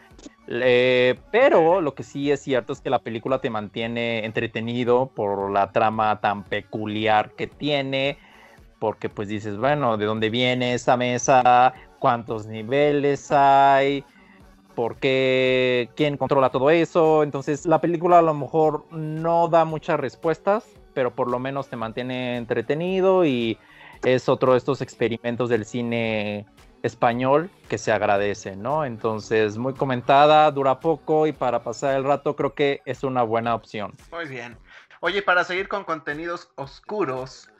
Eh, 0.47 1.21
pero 1.31 1.83
lo 1.83 1.95
que 1.95 2.02
sí 2.02 2.31
es 2.31 2.40
cierto 2.40 2.73
es 2.73 2.81
que 2.81 2.88
la 2.88 3.00
película 3.00 3.38
te 3.40 3.50
mantiene 3.50 4.25
entretenido 4.25 5.12
por 5.14 5.50
la 5.50 5.71
trama 5.71 6.21
tan 6.23 6.43
peculiar 6.45 7.33
que 7.33 7.49
tiene, 7.49 8.17
porque 8.78 9.08
pues 9.08 9.28
dices, 9.28 9.56
bueno, 9.56 9.97
¿de 9.97 10.06
dónde 10.06 10.30
viene 10.30 10.75
esta 10.75 10.97
mesa? 10.97 11.75
¿Cuántos 11.99 12.47
niveles 12.47 13.30
hay? 13.32 14.04
¿Por 14.75 14.97
qué? 14.97 15.90
¿Quién 15.97 16.16
controla 16.16 16.50
todo 16.50 16.70
eso? 16.70 17.23
Entonces 17.23 17.66
la 17.66 17.80
película 17.80 18.20
a 18.20 18.23
lo 18.23 18.35
mejor 18.35 18.85
no 18.92 19.49
da 19.49 19.64
muchas 19.64 19.99
respuestas, 19.99 20.66
pero 20.94 21.14
por 21.14 21.28
lo 21.28 21.38
menos 21.38 21.68
te 21.68 21.76
mantiene 21.76 22.37
entretenido 22.37 23.25
y 23.25 23.58
es 24.04 24.28
otro 24.28 24.52
de 24.52 24.58
estos 24.58 24.80
experimentos 24.80 25.49
del 25.49 25.64
cine 25.64 26.47
español 26.82 27.50
que 27.68 27.76
se 27.76 27.90
agradece, 27.90 28.54
¿no? 28.54 28.85
Entonces, 28.85 29.58
muy 29.58 29.75
comentada, 29.75 30.49
dura 30.52 30.78
poco 30.78 31.26
y 31.26 31.32
para 31.32 31.64
pasar 31.64 31.97
el 31.97 32.04
rato 32.04 32.37
creo 32.37 32.54
que 32.54 32.80
es 32.85 33.02
una 33.02 33.25
buena 33.25 33.56
opción. 33.56 33.94
Muy 34.12 34.26
bien. 34.26 34.56
Oye, 35.00 35.23
para 35.23 35.44
seguir 35.44 35.68
con 35.68 35.85
contenidos 35.85 36.50
oscuros, 36.56 37.50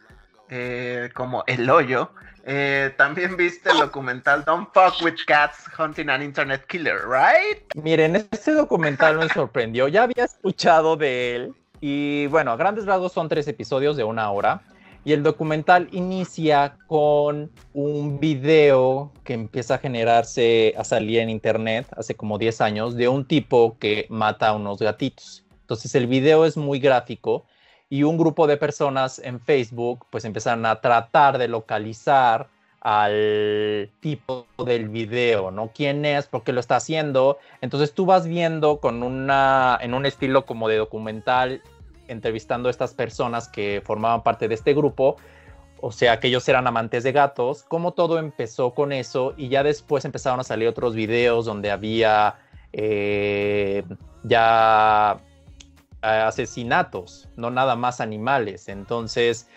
eh, 0.51 1.11
como 1.15 1.45
El 1.47 1.69
Hoyo, 1.69 2.11
eh, 2.51 2.95
también 2.97 3.37
viste 3.37 3.71
el 3.71 3.77
documental 3.77 4.43
Don't 4.43 4.71
Fuck 4.73 5.03
with 5.05 5.17
Cats 5.27 5.67
Hunting 5.79 6.09
an 6.09 6.23
Internet 6.23 6.65
Killer, 6.67 7.01
¿right? 7.07 7.63
Miren, 7.75 8.17
este 8.17 8.53
documental 8.53 9.19
me 9.19 9.29
sorprendió. 9.29 9.87
Ya 9.89 10.05
había 10.05 10.25
escuchado 10.25 10.97
de 10.97 11.37
él. 11.37 11.55
Y 11.83 12.27
bueno, 12.29 12.53
a 12.53 12.57
grandes 12.57 12.87
rasgos 12.87 13.13
son 13.13 13.29
tres 13.29 13.47
episodios 13.49 13.99
de 13.99 14.05
una 14.05 14.31
hora. 14.31 14.63
Y 15.05 15.13
el 15.13 15.23
documental 15.23 15.89
inicia 15.93 16.79
con 16.87 17.51
un 17.75 18.19
video 18.19 19.13
que 19.25 19.35
empieza 19.35 19.75
a 19.75 19.79
generarse, 19.79 20.75
a 20.79 20.85
salir 20.85 21.21
en 21.21 21.29
internet 21.29 21.87
hace 21.97 22.15
como 22.15 22.39
10 22.39 22.63
años, 22.63 22.97
de 22.97 23.09
un 23.09 23.27
tipo 23.27 23.77
que 23.79 24.07
mata 24.09 24.49
a 24.49 24.55
unos 24.55 24.79
gatitos. 24.79 25.45
Entonces 25.61 25.95
el 25.95 26.07
video 26.07 26.47
es 26.47 26.57
muy 26.57 26.79
gráfico 26.79 27.45
y 27.91 28.03
un 28.03 28.19
grupo 28.19 28.47
de 28.47 28.57
personas 28.57 29.19
en 29.19 29.41
Facebook 29.41 30.07
pues 30.11 30.25
empiezan 30.25 30.67
a 30.67 30.81
tratar 30.81 31.39
de 31.39 31.49
localizar 31.49 32.49
al 32.81 33.91
tipo 34.01 34.47
del 34.65 34.89
video, 34.89 35.51
¿no? 35.51 35.71
¿Quién 35.75 36.05
es? 36.05 36.27
¿Por 36.27 36.45
qué 36.45 36.53
lo 36.53 36.61
está 36.61 36.77
haciendo? 36.77 37.39
Entonces 37.61 37.93
tú 37.93 38.07
vas 38.07 38.27
viendo 38.27 38.79
con 38.79 39.03
una, 39.03 39.79
en 39.81 39.95
un 39.95 40.07
estilo 40.07 40.47
como 40.47 40.69
de 40.69 40.77
documental, 40.77 41.63
entrevistando 42.07 42.69
a 42.69 42.71
estas 42.71 42.95
personas 42.95 43.49
que 43.49 43.83
formaban 43.85 44.23
parte 44.23 44.49
de 44.49 44.55
este 44.55 44.75
grupo, 44.75 45.17
o 45.81 45.93
sea, 45.93 46.19
que 46.21 46.29
ellos 46.29 46.49
eran 46.49 46.67
amantes 46.67 47.05
de 47.05 47.13
gatos, 47.13 47.65
cómo 47.65 47.93
todo 47.93 48.19
empezó 48.19 48.75
con 48.75 48.93
eso 48.93 49.35
y 49.37 49.49
ya 49.49 49.63
después 49.63 50.05
empezaron 50.05 50.41
a 50.41 50.45
salir 50.45 50.69
otros 50.69 50.95
videos 50.95 51.47
donde 51.47 51.71
había 51.71 52.37
eh, 52.73 53.85
ya 54.25 55.19
asesinatos, 56.01 57.29
no 57.37 57.51
nada 57.51 57.77
más 57.77 58.01
animales. 58.01 58.69
Entonces 58.69 59.49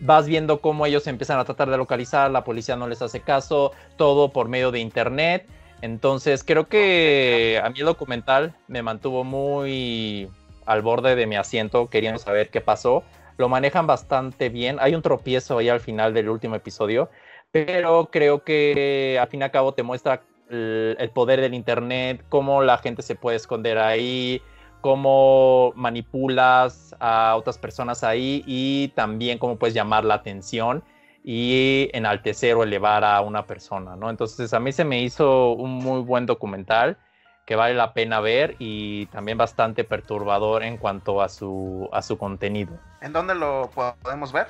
vas 0.00 0.26
viendo 0.26 0.60
cómo 0.60 0.86
ellos 0.86 1.06
empiezan 1.06 1.38
a 1.38 1.44
tratar 1.44 1.70
de 1.70 1.76
localizar, 1.76 2.30
la 2.30 2.44
policía 2.44 2.76
no 2.76 2.88
les 2.88 3.02
hace 3.02 3.20
caso, 3.20 3.72
todo 3.96 4.30
por 4.30 4.48
medio 4.48 4.70
de 4.70 4.80
internet. 4.80 5.46
Entonces 5.82 6.44
creo 6.44 6.68
que 6.68 7.60
a 7.62 7.68
mí 7.70 7.80
el 7.80 7.86
documental 7.86 8.54
me 8.68 8.82
mantuvo 8.82 9.24
muy 9.24 10.28
al 10.66 10.82
borde 10.82 11.16
de 11.16 11.26
mi 11.26 11.36
asiento 11.36 11.88
queriendo 11.88 12.18
saber 12.18 12.50
qué 12.50 12.60
pasó. 12.60 13.02
Lo 13.36 13.48
manejan 13.48 13.86
bastante 13.86 14.48
bien. 14.50 14.76
Hay 14.80 14.94
un 14.94 15.02
tropiezo 15.02 15.58
ahí 15.58 15.68
al 15.68 15.80
final 15.80 16.12
del 16.12 16.28
último 16.28 16.56
episodio, 16.56 17.10
pero 17.50 18.10
creo 18.12 18.44
que 18.44 19.18
al 19.20 19.28
fin 19.28 19.40
y 19.40 19.44
al 19.44 19.50
cabo 19.50 19.72
te 19.72 19.82
muestra 19.82 20.22
el, 20.50 20.96
el 20.98 21.10
poder 21.10 21.40
del 21.40 21.54
internet, 21.54 22.22
cómo 22.28 22.62
la 22.62 22.76
gente 22.78 23.02
se 23.02 23.14
puede 23.14 23.36
esconder 23.36 23.78
ahí, 23.78 24.42
cómo 24.80 25.72
manipulas 25.76 26.94
a 27.00 27.36
otras 27.36 27.58
personas 27.58 28.04
ahí 28.04 28.42
y 28.46 28.88
también 28.88 29.38
cómo 29.38 29.56
puedes 29.56 29.74
llamar 29.74 30.04
la 30.04 30.14
atención 30.14 30.82
y 31.22 31.90
enaltecer 31.92 32.56
o 32.56 32.62
elevar 32.62 33.04
a 33.04 33.20
una 33.20 33.46
persona, 33.46 33.96
¿no? 33.96 34.10
Entonces 34.10 34.52
a 34.54 34.60
mí 34.60 34.72
se 34.72 34.84
me 34.84 35.02
hizo 35.02 35.52
un 35.52 35.74
muy 35.74 36.00
buen 36.00 36.26
documental 36.26 36.96
que 37.44 37.56
vale 37.56 37.74
la 37.74 37.92
pena 37.92 38.20
ver 38.20 38.56
y 38.58 39.06
también 39.06 39.36
bastante 39.36 39.84
perturbador 39.84 40.62
en 40.62 40.76
cuanto 40.76 41.20
a 41.20 41.28
su, 41.28 41.88
a 41.92 42.00
su 42.00 42.16
contenido. 42.16 42.78
¿En 43.00 43.12
dónde 43.12 43.34
lo 43.34 43.70
podemos 44.02 44.32
ver? 44.32 44.46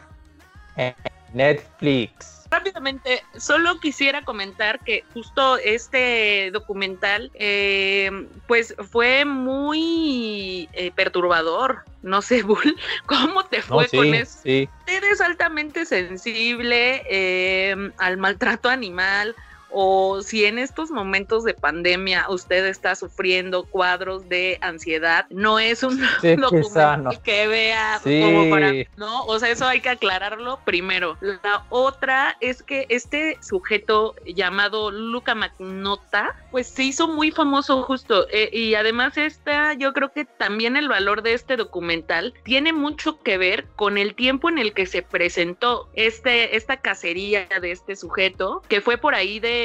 En 0.77 0.95
Netflix. 1.33 2.40
Rápidamente, 2.51 3.23
solo 3.37 3.79
quisiera 3.79 4.25
comentar 4.25 4.81
que 4.81 5.05
justo 5.15 5.57
este 5.59 6.51
documental, 6.53 7.31
eh, 7.35 8.11
pues 8.49 8.75
fue 8.91 9.25
muy 9.25 10.69
eh, 10.73 10.91
perturbador. 10.91 11.85
No 12.03 12.23
sé, 12.23 12.43
Bull, 12.43 12.77
¿cómo 13.07 13.45
te 13.45 13.63
fue 13.63 13.85
No, 13.85 13.89
sí, 13.89 13.97
con 13.97 14.15
eso? 14.15 14.41
sí. 14.43 14.69
Eres 14.87 15.21
altamente 15.21 15.87
sensible 15.87 17.05
eh, 17.09 17.77
al 17.99 18.17
maltrato 18.17 18.69
animal 18.69 19.37
o 19.73 20.21
si 20.23 20.45
en 20.45 20.59
estos 20.59 20.91
momentos 20.91 21.45
de 21.45 21.55
pandemia 21.55 22.27
usted 22.29 22.67
está 22.67 22.95
sufriendo 22.95 23.65
cuadros 23.65 24.29
de 24.29 24.59
ansiedad, 24.61 25.27
no 25.31 25.59
es 25.59 25.83
un 25.83 25.99
Sí, 26.21 26.37
sano. 26.73 27.11
que 27.23 27.47
vea 27.47 28.01
Sí. 28.03 28.21
como 28.21 28.51
para, 28.51 28.73
¿no? 28.97 29.25
O 29.25 29.39
sea, 29.39 29.51
eso 29.51 29.67
hay 29.67 29.81
que 29.81 29.89
aclararlo 29.91 30.61
primero. 30.65 31.17
La 31.21 31.65
otra 31.71 32.37
es 32.41 32.63
que 32.63 32.87
este 32.89 33.39
sujeto 33.41 34.15
llamado 34.27 34.91
Luca 34.91 35.35
Magnota, 35.35 36.35
pues 36.51 36.67
se 36.69 36.85
hizo 36.85 37.09
muy 37.09 37.31
famoso 37.31 37.83
justo 37.83 38.27
eh, 38.31 38.51
y 38.53 38.75
además 38.75 39.17
esta, 39.17 39.75
yo 39.75 39.93
creo 39.93 40.13
que 40.13 40.25
también 40.25 40.77
el 40.77 40.89
valor 40.89 41.23
de 41.23 41.35
este 41.35 41.57
documental 41.57 42.35
tiene 42.45 42.73
mucho 42.73 43.23
que 43.23 43.39
ver 43.39 43.67
con 43.77 43.99
el 43.99 44.15
tiempo 44.15 44.49
en 44.49 44.59
el 44.59 44.73
que 44.73 44.87
se 44.87 45.03
presentó 45.03 45.89
este, 45.95 46.57
esta 46.57 46.79
cacería 46.79 47.47
de 47.61 47.71
este 47.73 47.97
sujeto, 47.97 48.63
que 48.69 48.81
fue 48.81 48.99
por 48.99 49.15
ahí 49.15 49.39
de 49.41 49.60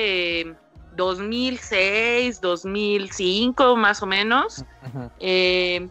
2006, 0.96 2.42
2005 2.42 3.76
más 3.76 4.02
o 4.02 4.06
menos. 4.06 4.64
Eh, 5.20 5.88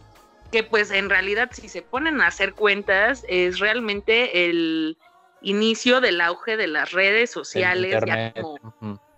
que 0.51 0.63
pues 0.63 0.91
en 0.91 1.09
realidad 1.09 1.49
si 1.51 1.67
se 1.69 1.81
ponen 1.81 2.21
a 2.21 2.27
hacer 2.27 2.53
cuentas 2.53 3.25
es 3.27 3.59
realmente 3.59 4.45
el 4.47 4.97
inicio 5.41 5.99
del 6.01 6.21
auge 6.21 6.55
de 6.57 6.67
las 6.67 6.91
redes 6.91 7.29
sociales 7.31 7.91
ya 8.05 8.33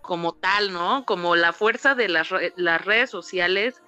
como, 0.02 0.34
tal, 0.34 0.74
¿no? 0.74 1.06
Como 1.06 1.36
la 1.36 1.54
fuerza 1.54 1.94
de 1.94 2.08
las, 2.10 2.30
re- 2.30 2.54
las 2.56 2.84
redes 2.84 3.10
sociales 3.10 3.82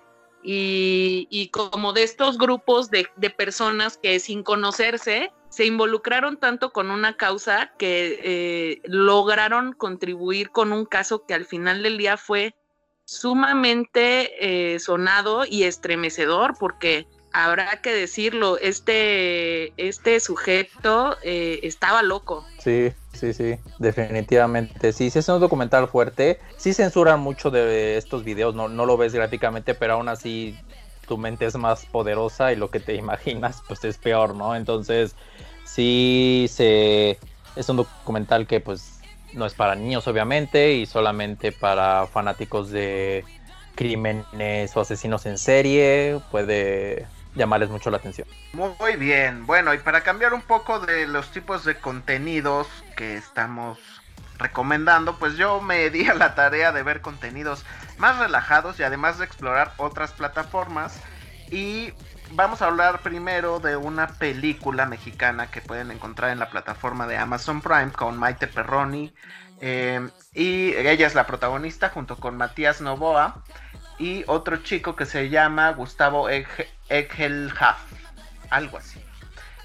y, 0.43 1.27
y 1.31 1.47
como 1.49 1.91
de 1.93 2.03
estos 2.03 2.37
grupos 2.37 2.91
de, 2.91 3.07
de 3.15 3.29
personas 3.29 3.97
que 3.97 4.19
sin 4.19 4.43
conocerse 4.43 5.31
se 5.49 5.65
involucraron 5.65 6.37
tanto 6.37 6.71
con 6.71 6.91
una 6.91 7.17
causa 7.17 7.71
que 7.77 8.19
eh, 8.23 8.81
lograron 8.85 9.73
contribuir 9.73 10.51
con 10.51 10.71
un 10.71 10.85
caso 10.85 11.25
que 11.25 11.33
al 11.33 11.45
final 11.45 11.83
del 11.83 11.97
día 11.97 12.17
fue 12.17 12.55
sumamente 13.05 14.73
eh, 14.73 14.79
sonado 14.79 15.43
y 15.45 15.63
estremecedor 15.63 16.55
porque 16.59 17.07
habrá 17.31 17.81
que 17.81 17.91
decirlo, 17.93 18.57
este, 18.57 19.73
este 19.77 20.19
sujeto 20.19 21.17
eh, 21.23 21.59
estaba 21.63 22.01
loco. 22.03 22.45
Sí, 22.59 22.91
sí, 23.13 23.33
sí, 23.33 23.55
definitivamente. 23.79 24.93
Sí, 24.93 25.09
sí 25.09 25.19
es 25.19 25.29
un 25.29 25.39
documental 25.39 25.87
fuerte. 25.87 26.39
Sí 26.57 26.73
censuran 26.73 27.19
mucho 27.19 27.51
de 27.51 27.97
estos 27.97 28.23
videos, 28.23 28.55
no, 28.55 28.67
no 28.67 28.85
lo 28.85 28.97
ves 28.97 29.13
gráficamente, 29.13 29.73
pero 29.75 29.93
aún 29.93 30.09
así 30.09 30.57
tu 31.09 31.17
mente 31.17 31.45
es 31.45 31.57
más 31.57 31.85
poderosa 31.87 32.53
y 32.53 32.55
lo 32.55 32.69
que 32.69 32.79
te 32.79 32.93
imaginas 32.93 33.61
pues 33.67 33.83
es 33.83 33.97
peor, 33.97 34.35
¿no? 34.35 34.55
Entonces 34.55 35.15
sí 35.65 36.45
se 36.49 37.17
es 37.55 37.67
un 37.67 37.77
documental 37.77 38.47
que 38.47 38.61
pues 38.61 39.01
no 39.33 39.45
es 39.45 39.53
para 39.55 39.75
niños 39.75 40.07
obviamente 40.07 40.73
y 40.73 40.85
solamente 40.85 41.51
para 41.51 42.05
fanáticos 42.07 42.69
de 42.69 43.25
crímenes 43.75 44.77
o 44.77 44.81
asesinos 44.81 45.25
en 45.25 45.37
serie 45.37 46.19
puede 46.31 47.07
llamarles 47.33 47.69
mucho 47.69 47.89
la 47.89 47.97
atención. 47.97 48.27
Muy 48.53 48.95
bien, 48.95 49.45
bueno, 49.45 49.73
y 49.73 49.79
para 49.79 50.01
cambiar 50.01 50.33
un 50.33 50.41
poco 50.41 50.79
de 50.79 51.07
los 51.07 51.31
tipos 51.31 51.65
de 51.65 51.75
contenidos 51.75 52.67
que 52.95 53.15
estamos 53.15 53.79
recomendando, 54.39 55.19
pues 55.19 55.35
yo 55.37 55.61
me 55.61 55.89
di 55.91 56.07
a 56.07 56.15
la 56.15 56.35
tarea 56.35 56.71
de 56.71 56.83
ver 56.83 57.01
contenidos 57.01 57.65
más 57.97 58.17
relajados 58.19 58.79
y 58.79 58.83
además 58.83 59.19
de 59.19 59.25
explorar 59.25 59.73
otras 59.77 60.13
plataformas. 60.13 61.03
Y 61.51 61.93
vamos 62.31 62.61
a 62.61 62.67
hablar 62.67 63.01
primero 63.03 63.59
de 63.59 63.75
una 63.77 64.17
película 64.19 64.85
mexicana 64.87 65.51
que 65.51 65.61
pueden 65.61 65.91
encontrar 65.91 66.31
en 66.31 66.39
la 66.39 66.49
plataforma 66.49 67.07
de 67.07 67.17
Amazon 67.17 67.61
Prime 67.61 67.91
con 67.93 68.17
Maite 68.17 68.47
Perroni. 68.47 69.15
eh, 69.59 70.09
y 70.33 70.73
ella 70.75 71.07
es 71.07 71.15
la 71.15 71.25
protagonista 71.27 71.89
junto 71.89 72.19
con 72.19 72.37
Matías 72.37 72.81
Novoa 72.81 73.43
y 73.97 74.23
otro 74.27 74.57
chico 74.57 74.95
que 74.95 75.05
se 75.05 75.29
llama 75.29 75.71
Gustavo 75.71 76.29
Eg- 76.29 76.67
Egelhaf, 76.89 77.81
algo 78.49 78.77
así. 78.77 79.03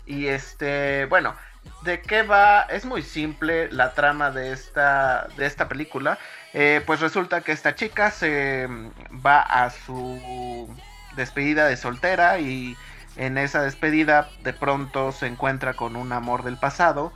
Y 0.06 0.26
este, 0.28 1.06
bueno, 1.06 1.36
¿de 1.82 2.00
qué 2.00 2.22
va? 2.22 2.62
Es 2.62 2.84
muy 2.84 3.02
simple 3.02 3.70
la 3.70 3.94
trama 3.94 4.30
de 4.30 4.52
esta, 4.52 5.28
de 5.36 5.46
esta 5.46 5.68
película. 5.68 6.18
Eh, 6.52 6.82
pues 6.86 7.00
resulta 7.00 7.42
que 7.42 7.52
esta 7.52 7.74
chica 7.74 8.10
se 8.10 8.66
mm, 8.68 8.90
va 9.24 9.40
a 9.40 9.70
su 9.70 10.68
despedida 11.16 11.66
de 11.66 11.76
soltera 11.76 12.38
y 12.38 12.76
en 13.16 13.38
esa 13.38 13.62
despedida 13.62 14.28
de 14.42 14.52
pronto 14.52 15.12
se 15.12 15.26
encuentra 15.26 15.74
con 15.74 15.96
un 15.96 16.12
amor 16.12 16.42
del 16.42 16.56
pasado 16.56 17.12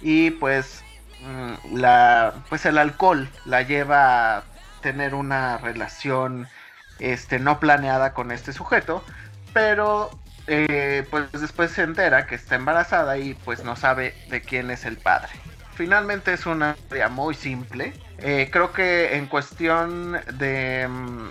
y 0.00 0.30
pues 0.30 0.82
mm, 1.20 1.76
la 1.76 2.34
pues 2.48 2.64
el 2.66 2.78
alcohol 2.78 3.28
la 3.44 3.62
lleva 3.62 4.38
a 4.38 4.44
tener 4.80 5.14
una 5.14 5.58
relación 5.58 6.48
este 6.98 7.38
no 7.38 7.60
planeada 7.60 8.14
con 8.14 8.32
este 8.32 8.52
sujeto 8.52 9.04
pero 9.52 10.10
eh, 10.46 11.06
pues 11.10 11.30
después 11.32 11.70
se 11.70 11.82
entera 11.82 12.26
que 12.26 12.34
está 12.34 12.56
embarazada 12.56 13.18
y 13.18 13.34
pues 13.34 13.64
no 13.64 13.76
sabe 13.76 14.14
de 14.28 14.42
quién 14.42 14.70
es 14.70 14.84
el 14.84 14.98
padre. 14.98 15.30
Finalmente 15.74 16.32
es 16.32 16.46
una 16.46 16.76
historia 16.78 17.08
muy 17.08 17.34
simple. 17.34 17.94
Eh, 18.18 18.48
creo 18.52 18.72
que 18.72 19.16
en 19.16 19.26
cuestión 19.26 20.20
de 20.34 20.86
mm, 20.88 21.28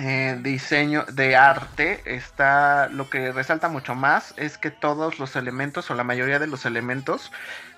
eh, 0.00 0.38
diseño 0.42 1.04
de 1.12 1.36
arte 1.36 2.02
está 2.04 2.88
lo 2.88 3.08
que 3.10 3.32
resalta 3.32 3.68
mucho 3.68 3.94
más 3.94 4.34
es 4.36 4.58
que 4.58 4.70
todos 4.70 5.18
los 5.18 5.36
elementos 5.36 5.90
o 5.90 5.94
la 5.94 6.04
mayoría 6.04 6.38
de 6.38 6.46
los 6.46 6.64
elementos 6.66 7.32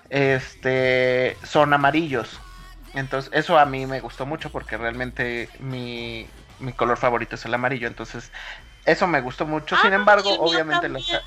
este 0.09 1.37
son 1.43 1.73
amarillos. 1.73 2.41
Entonces 2.93 3.31
eso 3.33 3.57
a 3.57 3.65
mí 3.65 3.85
me 3.85 4.01
gustó 4.01 4.25
mucho 4.25 4.51
porque 4.51 4.77
realmente 4.77 5.49
mi, 5.59 6.27
mi 6.59 6.73
color 6.73 6.97
favorito 6.97 7.35
es 7.35 7.45
el 7.45 7.53
amarillo. 7.53 7.87
Entonces 7.87 8.31
eso 8.85 9.07
me 9.07 9.21
gustó 9.21 9.45
mucho 9.45 9.77
sin 9.77 9.93
Ah, 9.93 9.97
embargo 9.97 10.35
obviamente 10.39 10.89
las- 10.89 11.05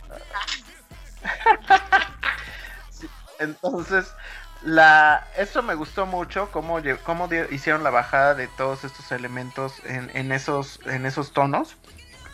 entonces 3.38 4.14
la 4.62 5.26
eso 5.36 5.62
me 5.62 5.74
gustó 5.74 6.06
mucho 6.06 6.50
cómo, 6.50 6.78
cómo 7.04 7.28
hicieron 7.50 7.84
la 7.84 7.90
bajada 7.90 8.34
de 8.34 8.48
todos 8.48 8.84
estos 8.84 9.12
elementos 9.12 9.82
en, 9.84 10.10
en 10.16 10.32
esos 10.32 10.80
en 10.86 11.06
esos 11.06 11.32
tonos 11.32 11.76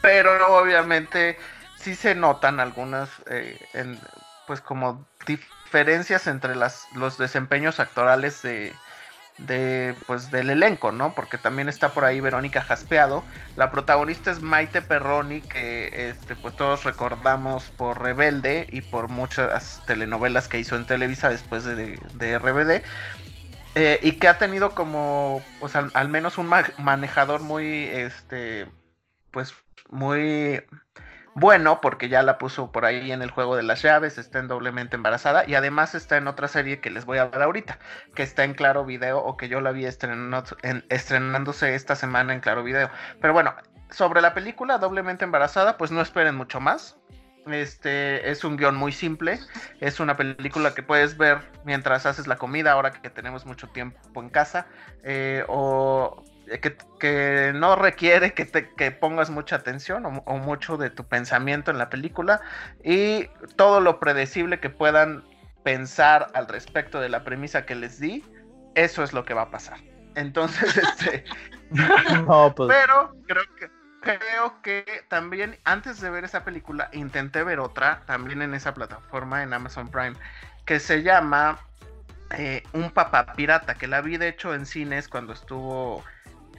pero 0.01 0.57
obviamente 0.57 1.39
sí 1.75 1.95
se 1.95 2.15
notan 2.15 2.61
algunas 2.61 3.11
eh, 3.31 3.69
en- 3.73 4.01
pues 4.47 4.61
como 4.61 5.07
diferencias 5.27 6.27
entre 6.27 6.57
las 6.57 6.89
los 6.93 7.19
desempeños 7.19 7.81
actorales 7.81 8.43
de 8.43 8.81
de 9.41 9.97
pues 10.07 10.31
del 10.31 10.51
elenco, 10.51 10.93
¿no? 10.93 11.15
Porque 11.15 11.39
también 11.39 11.69
está 11.69 11.95
por 11.95 12.05
ahí 12.05 12.21
Verónica 12.21 12.63
Jaspeado. 12.63 13.27
La 13.57 13.71
protagonista 13.71 14.31
es 14.31 14.41
Maite 14.43 14.83
Perroni, 14.83 15.43
que 15.43 15.91
este 16.11 16.37
pues 16.37 16.55
todos 16.57 16.85
recordamos 16.85 17.71
por 17.71 18.03
Rebelde 18.03 18.67
y 18.71 18.83
por 18.83 19.09
muchas 19.09 19.83
telenovelas 19.87 20.49
que 20.49 20.59
hizo 20.59 20.77
en 20.77 20.87
Televisa 20.87 21.31
después 21.31 21.65
de, 21.65 21.99
de 22.13 22.31
RBD. 22.33 22.83
Eh, 23.77 24.01
y 24.03 24.19
que 24.19 24.29
ha 24.29 24.39
tenido 24.39 24.75
como 24.75 25.53
pues 25.59 25.77
al, 25.77 25.91
al 25.95 26.09
menos 26.09 26.39
un 26.39 26.47
ma- 26.49 26.65
manejador 26.79 27.43
muy 27.43 27.85
este 27.87 28.71
pues 29.31 29.55
muy 29.91 30.63
bueno 31.35 31.81
porque 31.81 32.09
ya 32.09 32.23
la 32.23 32.39
puso 32.39 32.73
por 32.73 32.85
ahí 32.85 33.13
en 33.13 33.23
el 33.23 33.31
juego 33.31 33.57
de 33.57 33.63
las 33.63 33.83
llaves, 33.83 34.19
está 34.19 34.39
en 34.39 34.49
doblemente 34.49 34.97
embarazada 34.97 35.45
y 35.47 35.55
además 35.55 35.95
está 35.95 36.17
en 36.17 36.29
otra 36.29 36.49
serie 36.49 36.81
que 36.81 36.91
les 36.91 37.05
voy 37.05 37.19
a 37.19 37.23
hablar 37.23 37.43
ahorita, 37.43 37.79
que 38.15 38.23
está 38.23 38.45
en 38.45 38.55
Claro 38.55 38.85
Video 38.85 39.19
o 39.19 39.37
que 39.37 39.49
yo 39.49 39.61
la 39.61 39.73
vi 39.73 39.87
estrenándose 39.87 41.75
esta 41.75 41.97
semana 41.97 42.35
en 42.35 42.41
Claro 42.41 42.63
Video. 42.63 42.91
Pero 43.21 43.33
bueno, 43.33 43.55
sobre 43.91 44.21
la 44.21 44.35
película 44.35 44.79
doblemente 44.79 45.25
embarazada, 45.25 45.77
pues 45.77 45.91
no 45.91 46.01
esperen 46.01 46.35
mucho 46.35 46.61
más. 46.61 46.97
Este 47.47 48.31
es 48.31 48.45
un 48.45 48.57
guion 48.57 48.77
muy 48.77 48.93
simple. 48.93 49.39
Es 49.81 50.01
una 50.01 50.17
película 50.17 50.75
que 50.75 50.83
puedes 50.83 51.17
ver 51.17 51.39
mientras 51.65 52.07
haces 52.07 52.27
la 52.27 52.37
comida, 52.37 52.73
ahora 52.73 52.93
que 52.93 53.11
tenemos 53.11 53.47
mucho 53.47 53.69
tiempo 53.69 54.21
en 54.21 54.29
casa. 54.29 54.67
Eh, 55.03 55.45
o 55.49 56.23
que, 56.59 57.53
no 57.55 57.77
requiere 57.77 58.35
que, 58.35 58.45
te, 58.45 58.71
que 58.75 58.91
pongas 58.91 59.31
mucha 59.31 59.57
atención 59.57 60.05
o, 60.07 60.37
mucho 60.39 60.77
de 60.77 60.91
tu 60.91 61.05
pensamiento 61.05 61.71
en 61.71 61.79
la 61.79 61.91
película. 61.91 62.41
Y 62.83 63.29
todo 63.57 63.81
lo 63.81 64.01
predecible 64.01 64.61
que 64.61 64.71
puedan 64.71 65.25
pensar 65.63 66.29
al 66.35 66.49
respecto 66.49 67.01
de 67.01 67.09
la 67.09 67.25
premisa 67.25 67.67
que 67.67 67.75
les 67.75 68.01
di, 68.01 68.25
eso 68.75 69.03
es 69.03 69.13
lo 69.13 69.25
que 69.25 69.35
va 69.35 69.43
a 69.43 69.51
pasar. 69.51 69.79
Entonces, 70.15 70.77
este. 70.77 71.25
Pues. 72.57 72.69
Pero 72.69 73.15
creo 73.29 73.45
que 73.57 73.71
creo 74.01 74.61
que 74.63 74.85
también 75.09 75.59
antes 75.65 76.01
de 76.01 76.11
ver 76.11 76.25
esa 76.25 76.45
película 76.45 76.89
intenté 76.93 77.43
ver 77.45 77.61
otra, 77.61 78.03
también 78.07 78.43
en 78.43 78.55
esa 78.55 78.75
plataforma 78.75 79.43
en 79.43 79.53
Amazon 79.53 79.89
Prime, 79.89 80.15
que 80.65 80.81
se 80.81 81.03
llama 81.03 81.59
eh, 82.37 82.63
Un 82.73 82.91
Papá 82.91 83.35
Pirata, 83.35 83.75
que 83.75 83.87
la 83.87 84.01
vi 84.01 84.17
de 84.17 84.29
hecho 84.29 84.55
en 84.55 84.67
cines 84.67 85.09
cuando 85.09 85.33
estuvo, 85.33 86.05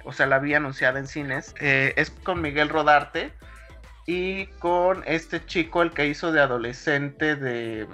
o 0.03 0.13
sea, 0.13 0.25
la 0.25 0.39
vi 0.39 0.53
anunciada 0.53 0.99
en 0.99 1.07
cines. 1.07 1.53
Eh, 1.59 1.93
es 1.95 2.09
con 2.09 2.41
Miguel 2.41 2.69
Rodarte 2.69 3.31
y 4.05 4.47
con 4.59 5.03
este 5.05 5.45
chico, 5.45 5.81
el 5.81 5.91
que 5.91 6.07
hizo 6.07 6.31
de 6.31 6.41
adolescente 6.41 7.35
de 7.35 7.87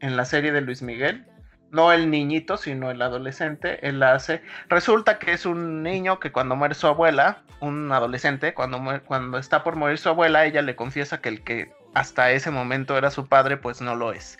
en 0.00 0.16
la 0.16 0.24
serie 0.24 0.52
de 0.52 0.60
Luis 0.60 0.82
Miguel 0.82 1.26
no 1.74 1.92
el 1.92 2.08
niñito, 2.08 2.56
sino 2.56 2.90
el 2.92 3.02
adolescente, 3.02 3.86
él 3.86 3.98
la 3.98 4.14
hace. 4.14 4.42
Resulta 4.68 5.18
que 5.18 5.32
es 5.32 5.44
un 5.44 5.82
niño 5.82 6.20
que 6.20 6.30
cuando 6.30 6.54
muere 6.54 6.74
su 6.74 6.86
abuela, 6.86 7.42
un 7.60 7.90
adolescente, 7.90 8.54
cuando, 8.54 8.80
cuando 9.04 9.38
está 9.38 9.64
por 9.64 9.74
morir 9.74 9.98
su 9.98 10.08
abuela, 10.08 10.46
ella 10.46 10.62
le 10.62 10.76
confiesa 10.76 11.20
que 11.20 11.28
el 11.30 11.42
que 11.42 11.72
hasta 11.92 12.30
ese 12.30 12.52
momento 12.52 12.96
era 12.96 13.10
su 13.10 13.26
padre, 13.26 13.56
pues 13.56 13.80
no 13.80 13.96
lo 13.96 14.12
es. 14.12 14.38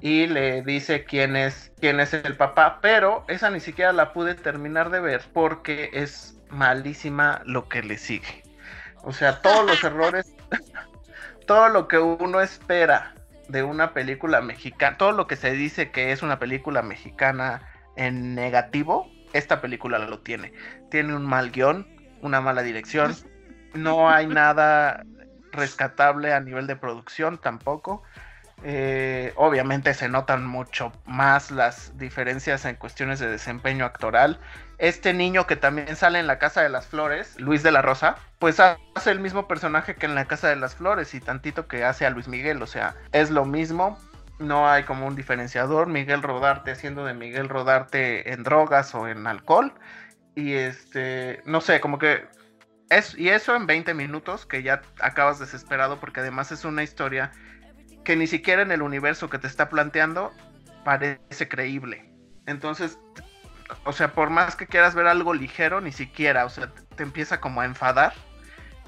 Y 0.00 0.28
le 0.28 0.62
dice 0.62 1.04
quién 1.04 1.34
es, 1.34 1.72
quién 1.80 1.98
es 1.98 2.14
el 2.14 2.36
papá, 2.36 2.78
pero 2.80 3.24
esa 3.26 3.50
ni 3.50 3.58
siquiera 3.58 3.92
la 3.92 4.12
pude 4.12 4.36
terminar 4.36 4.90
de 4.90 5.00
ver 5.00 5.22
porque 5.32 5.90
es 5.92 6.35
malísima 6.50 7.42
lo 7.44 7.68
que 7.68 7.82
le 7.82 7.98
sigue. 7.98 8.42
O 9.02 9.12
sea, 9.12 9.40
todos 9.42 9.66
los 9.66 9.82
errores, 9.84 10.34
todo 11.46 11.68
lo 11.68 11.88
que 11.88 11.98
uno 11.98 12.40
espera 12.40 13.14
de 13.48 13.62
una 13.62 13.92
película 13.92 14.40
mexicana, 14.40 14.96
todo 14.96 15.12
lo 15.12 15.26
que 15.26 15.36
se 15.36 15.52
dice 15.52 15.90
que 15.90 16.12
es 16.12 16.22
una 16.22 16.38
película 16.38 16.82
mexicana 16.82 17.62
en 17.96 18.34
negativo, 18.34 19.10
esta 19.32 19.60
película 19.60 19.98
lo 19.98 20.20
tiene. 20.20 20.52
Tiene 20.90 21.14
un 21.14 21.24
mal 21.24 21.50
guion, 21.50 21.86
una 22.22 22.40
mala 22.40 22.62
dirección, 22.62 23.14
no 23.74 24.10
hay 24.10 24.26
nada 24.26 25.04
rescatable 25.52 26.32
a 26.32 26.40
nivel 26.40 26.66
de 26.66 26.76
producción 26.76 27.38
tampoco. 27.38 28.02
Eh, 28.62 29.32
obviamente 29.36 29.92
se 29.92 30.08
notan 30.08 30.46
mucho 30.46 30.92
más 31.04 31.50
las 31.50 31.96
diferencias 31.98 32.64
en 32.64 32.76
cuestiones 32.76 33.18
de 33.18 33.28
desempeño 33.28 33.84
actoral. 33.84 34.40
Este 34.78 35.12
niño 35.12 35.46
que 35.46 35.56
también 35.56 35.94
sale 35.96 36.18
en 36.18 36.26
La 36.26 36.38
Casa 36.38 36.62
de 36.62 36.68
las 36.68 36.86
Flores, 36.86 37.38
Luis 37.38 37.62
de 37.62 37.70
la 37.70 37.82
Rosa, 37.82 38.16
pues 38.38 38.60
hace 38.60 39.10
el 39.10 39.20
mismo 39.20 39.46
personaje 39.46 39.94
que 39.94 40.06
en 40.06 40.14
La 40.14 40.26
Casa 40.26 40.48
de 40.48 40.56
las 40.56 40.74
Flores 40.74 41.14
y 41.14 41.20
tantito 41.20 41.68
que 41.68 41.84
hace 41.84 42.06
a 42.06 42.10
Luis 42.10 42.28
Miguel, 42.28 42.62
o 42.62 42.66
sea, 42.66 42.94
es 43.12 43.30
lo 43.30 43.44
mismo. 43.44 43.98
No 44.38 44.68
hay 44.68 44.82
como 44.82 45.06
un 45.06 45.16
diferenciador. 45.16 45.86
Miguel 45.86 46.22
Rodarte 46.22 46.70
haciendo 46.70 47.06
de 47.06 47.14
Miguel 47.14 47.48
Rodarte 47.48 48.32
en 48.32 48.42
drogas 48.42 48.94
o 48.94 49.08
en 49.08 49.26
alcohol. 49.26 49.72
Y 50.34 50.52
este, 50.52 51.40
no 51.46 51.62
sé, 51.62 51.80
como 51.80 51.98
que 51.98 52.26
es, 52.90 53.16
y 53.18 53.30
eso 53.30 53.56
en 53.56 53.66
20 53.66 53.94
minutos 53.94 54.44
que 54.44 54.62
ya 54.62 54.82
acabas 55.00 55.38
desesperado 55.38 55.98
porque 55.98 56.20
además 56.20 56.52
es 56.52 56.64
una 56.64 56.82
historia 56.82 57.32
que 58.06 58.14
ni 58.14 58.28
siquiera 58.28 58.62
en 58.62 58.70
el 58.70 58.82
universo 58.82 59.28
que 59.28 59.38
te 59.38 59.48
está 59.48 59.68
planteando 59.68 60.32
parece 60.84 61.48
creíble. 61.48 62.08
Entonces, 62.46 63.00
o 63.84 63.92
sea, 63.92 64.12
por 64.12 64.30
más 64.30 64.54
que 64.54 64.68
quieras 64.68 64.94
ver 64.94 65.08
algo 65.08 65.34
ligero, 65.34 65.80
ni 65.80 65.90
siquiera, 65.90 66.44
o 66.44 66.48
sea, 66.48 66.70
te 66.94 67.02
empieza 67.02 67.40
como 67.40 67.60
a 67.60 67.64
enfadar 67.64 68.14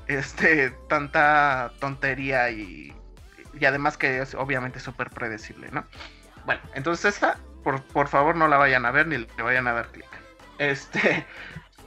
este 0.07 0.71
tanta 0.89 1.73
tontería 1.81 2.49
y, 2.51 2.95
y 3.59 3.65
además 3.65 3.99
que 3.99 4.21
es 4.21 4.37
obviamente 4.37 4.79
súper 4.79 5.11
predecible, 5.11 5.69
¿no? 5.73 5.85
Bueno, 6.47 6.61
entonces 6.75 7.17
esta, 7.17 7.39
por, 7.65 7.83
por 7.83 8.07
favor 8.07 8.37
no 8.37 8.47
la 8.47 8.57
vayan 8.57 8.87
a 8.87 8.93
ver 8.93 9.09
ni 9.09 9.19
le 9.19 9.43
vayan 9.43 9.67
a 9.67 9.73
dar 9.73 9.89
clic. 9.89 10.07
Este, 10.59 11.27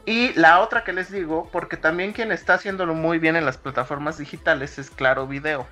y 0.06 0.34
la 0.34 0.60
otra 0.60 0.84
que 0.84 0.91
les 0.91 1.10
digo, 1.10 1.50
porque 1.50 1.78
también 1.78 2.12
quien 2.12 2.34
está 2.34 2.56
haciéndolo 2.56 2.94
muy 2.94 3.20
bien 3.20 3.38
en 3.38 3.46
las 3.46 3.58
plataformas 3.58 4.17
digitales 4.17 4.78
es 4.78 4.89
Claro 4.89 5.28
Video. 5.28 5.65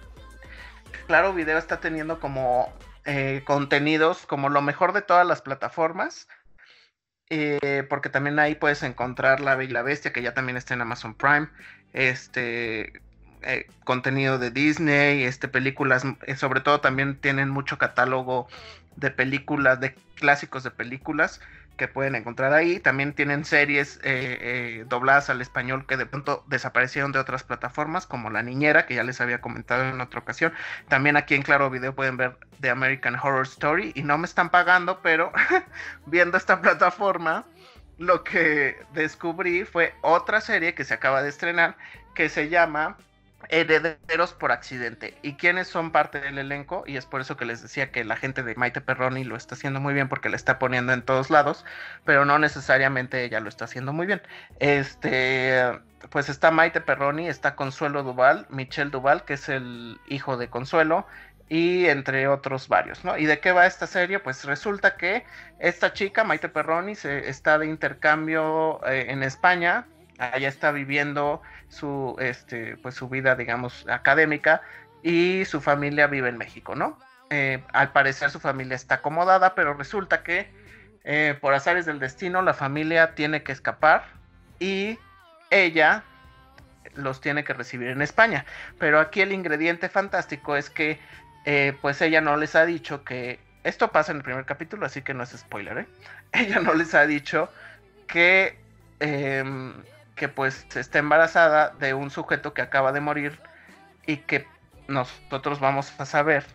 Claro 1.09 1.33
Video 1.33 1.57
está 1.57 1.79
teniendo 1.79 2.19
como 2.19 2.71
eh, 3.03 3.41
contenidos 3.43 4.27
como 4.27 4.47
lo 4.47 4.61
mejor 4.61 4.93
de 4.93 5.01
todas 5.01 5.25
las 5.25 5.41
plataformas. 5.41 6.27
Eh, 7.31 7.83
porque 7.89 8.09
también 8.09 8.37
ahí 8.37 8.53
puedes 8.53 8.83
encontrar 8.83 9.39
La 9.39 9.55
Bella 9.55 9.81
Bestia, 9.81 10.13
que 10.13 10.21
ya 10.21 10.35
también 10.35 10.55
está 10.55 10.75
en 10.75 10.81
Amazon 10.81 11.15
Prime. 11.15 11.49
Este 11.93 13.01
eh, 13.41 13.65
contenido 13.85 14.37
de 14.37 14.51
Disney, 14.51 15.23
este, 15.23 15.47
películas, 15.47 16.03
sobre 16.37 16.61
todo 16.61 16.79
también 16.79 17.19
tienen 17.19 17.49
mucho 17.49 17.79
catálogo 17.79 18.47
de 18.95 19.09
películas, 19.09 19.79
de 19.79 19.95
clásicos 20.13 20.63
de 20.63 20.69
películas 20.69 21.41
que 21.79 21.87
pueden 21.87 22.13
encontrar 22.13 22.53
ahí. 22.53 22.79
También 22.79 23.13
tienen 23.13 23.43
series 23.43 23.97
eh, 24.03 24.37
eh, 24.41 24.85
dobladas 24.87 25.31
al 25.31 25.41
español 25.41 25.87
que 25.87 25.97
de 25.97 26.05
pronto 26.05 26.43
desaparecieron 26.47 27.11
de 27.11 27.17
otras 27.17 27.43
plataformas, 27.43 28.05
como 28.05 28.29
La 28.29 28.43
Niñera, 28.43 28.85
que 28.85 28.93
ya 28.93 29.03
les 29.03 29.19
había 29.21 29.41
comentado 29.41 29.89
en 29.89 29.99
otra 29.99 30.19
ocasión. 30.19 30.53
También 30.87 31.17
aquí 31.17 31.33
en 31.33 31.41
Claro 31.41 31.71
Video 31.71 31.95
pueden 31.95 32.17
ver 32.17 32.37
The 32.61 32.69
American 32.69 33.15
Horror 33.15 33.47
Story 33.47 33.91
y 33.95 34.03
no 34.03 34.19
me 34.19 34.27
están 34.27 34.49
pagando, 34.49 35.01
pero 35.01 35.31
viendo 36.05 36.37
esta 36.37 36.61
plataforma, 36.61 37.45
lo 37.97 38.23
que 38.23 38.77
descubrí 38.93 39.65
fue 39.65 39.95
otra 40.01 40.41
serie 40.41 40.75
que 40.75 40.83
se 40.83 40.93
acaba 40.93 41.23
de 41.23 41.29
estrenar 41.29 41.75
que 42.13 42.29
se 42.29 42.49
llama 42.49 42.97
herederos 43.47 44.33
por 44.33 44.51
accidente. 44.51 45.17
¿Y 45.21 45.35
quiénes 45.35 45.67
son 45.67 45.91
parte 45.91 46.19
del 46.19 46.37
elenco? 46.37 46.83
Y 46.85 46.97
es 46.97 47.05
por 47.05 47.21
eso 47.21 47.37
que 47.37 47.45
les 47.45 47.61
decía 47.61 47.91
que 47.91 48.03
la 48.03 48.17
gente 48.17 48.43
de 48.43 48.55
Maite 48.55 48.81
Perroni 48.81 49.23
lo 49.23 49.35
está 49.35 49.55
haciendo 49.55 49.79
muy 49.79 49.93
bien 49.93 50.09
porque 50.09 50.29
la 50.29 50.35
está 50.35 50.59
poniendo 50.59 50.93
en 50.93 51.01
todos 51.01 51.29
lados, 51.29 51.65
pero 52.05 52.25
no 52.25 52.37
necesariamente 52.37 53.23
ella 53.23 53.39
lo 53.39 53.49
está 53.49 53.65
haciendo 53.65 53.93
muy 53.93 54.05
bien. 54.05 54.21
Este, 54.59 55.63
pues 56.09 56.29
está 56.29 56.51
Maite 56.51 56.81
Perroni, 56.81 57.27
está 57.27 57.55
Consuelo 57.55 58.03
Duval, 58.03 58.45
Michelle 58.49 58.91
Duval, 58.91 59.23
que 59.25 59.33
es 59.33 59.49
el 59.49 59.99
hijo 60.07 60.37
de 60.37 60.49
Consuelo, 60.49 61.05
y 61.49 61.87
entre 61.87 62.27
otros 62.27 62.67
varios, 62.67 63.03
¿no? 63.03 63.17
¿Y 63.17 63.25
de 63.25 63.39
qué 63.39 63.51
va 63.51 63.65
esta 63.65 63.87
serie? 63.87 64.19
Pues 64.19 64.45
resulta 64.45 64.95
que 64.97 65.25
esta 65.57 65.93
chica, 65.93 66.23
Maite 66.23 66.47
Perroni, 66.47 66.95
se 66.95 67.27
está 67.27 67.57
de 67.57 67.65
intercambio 67.65 68.79
eh, 68.85 69.07
en 69.09 69.23
España, 69.23 69.87
allá 70.19 70.47
está 70.47 70.71
viviendo 70.71 71.41
su, 71.69 72.15
este, 72.19 72.77
pues 72.77 72.95
su 72.95 73.09
vida, 73.09 73.35
digamos, 73.35 73.85
académica 73.89 74.61
y 75.01 75.45
su 75.45 75.61
familia 75.61 76.07
vive 76.07 76.29
en 76.29 76.37
México, 76.37 76.75
¿no? 76.75 76.97
Eh, 77.29 77.63
al 77.73 77.91
parecer 77.91 78.31
su 78.31 78.39
familia 78.39 78.75
está 78.75 78.95
acomodada, 78.95 79.55
pero 79.55 79.73
resulta 79.73 80.23
que 80.23 80.51
eh, 81.03 81.37
por 81.39 81.53
azares 81.53 81.85
del 81.85 81.99
destino 81.99 82.41
la 82.41 82.53
familia 82.53 83.15
tiene 83.15 83.43
que 83.43 83.51
escapar 83.51 84.05
y 84.59 84.97
ella 85.49 86.03
los 86.95 87.21
tiene 87.21 87.43
que 87.43 87.53
recibir 87.53 87.89
en 87.89 88.01
España. 88.01 88.45
Pero 88.77 88.99
aquí 88.99 89.21
el 89.21 89.31
ingrediente 89.31 89.89
fantástico 89.89 90.55
es 90.55 90.69
que 90.69 90.99
eh, 91.45 91.77
pues 91.81 92.01
ella 92.01 92.21
no 92.21 92.35
les 92.35 92.55
ha 92.55 92.65
dicho 92.65 93.03
que 93.03 93.39
esto 93.63 93.91
pasa 93.91 94.11
en 94.11 94.17
el 94.17 94.23
primer 94.23 94.45
capítulo, 94.45 94.85
así 94.85 95.01
que 95.01 95.13
no 95.13 95.23
es 95.23 95.29
spoiler, 95.31 95.79
¿eh? 95.79 95.87
Ella 96.31 96.59
no 96.59 96.73
les 96.73 96.93
ha 96.93 97.05
dicho 97.05 97.49
que 98.07 98.57
em, 98.99 99.73
que 100.19 100.27
pues 100.27 100.67
está 100.75 100.99
embarazada 100.99 101.69
de 101.79 101.93
un 101.93 102.11
sujeto 102.11 102.53
que 102.53 102.61
acaba 102.61 102.91
de 102.91 102.99
morir 102.99 103.39
y 104.05 104.17
que 104.17 104.45
nosotros 104.89 105.61
vamos 105.61 105.93
a 105.97 106.05
saber 106.05 106.45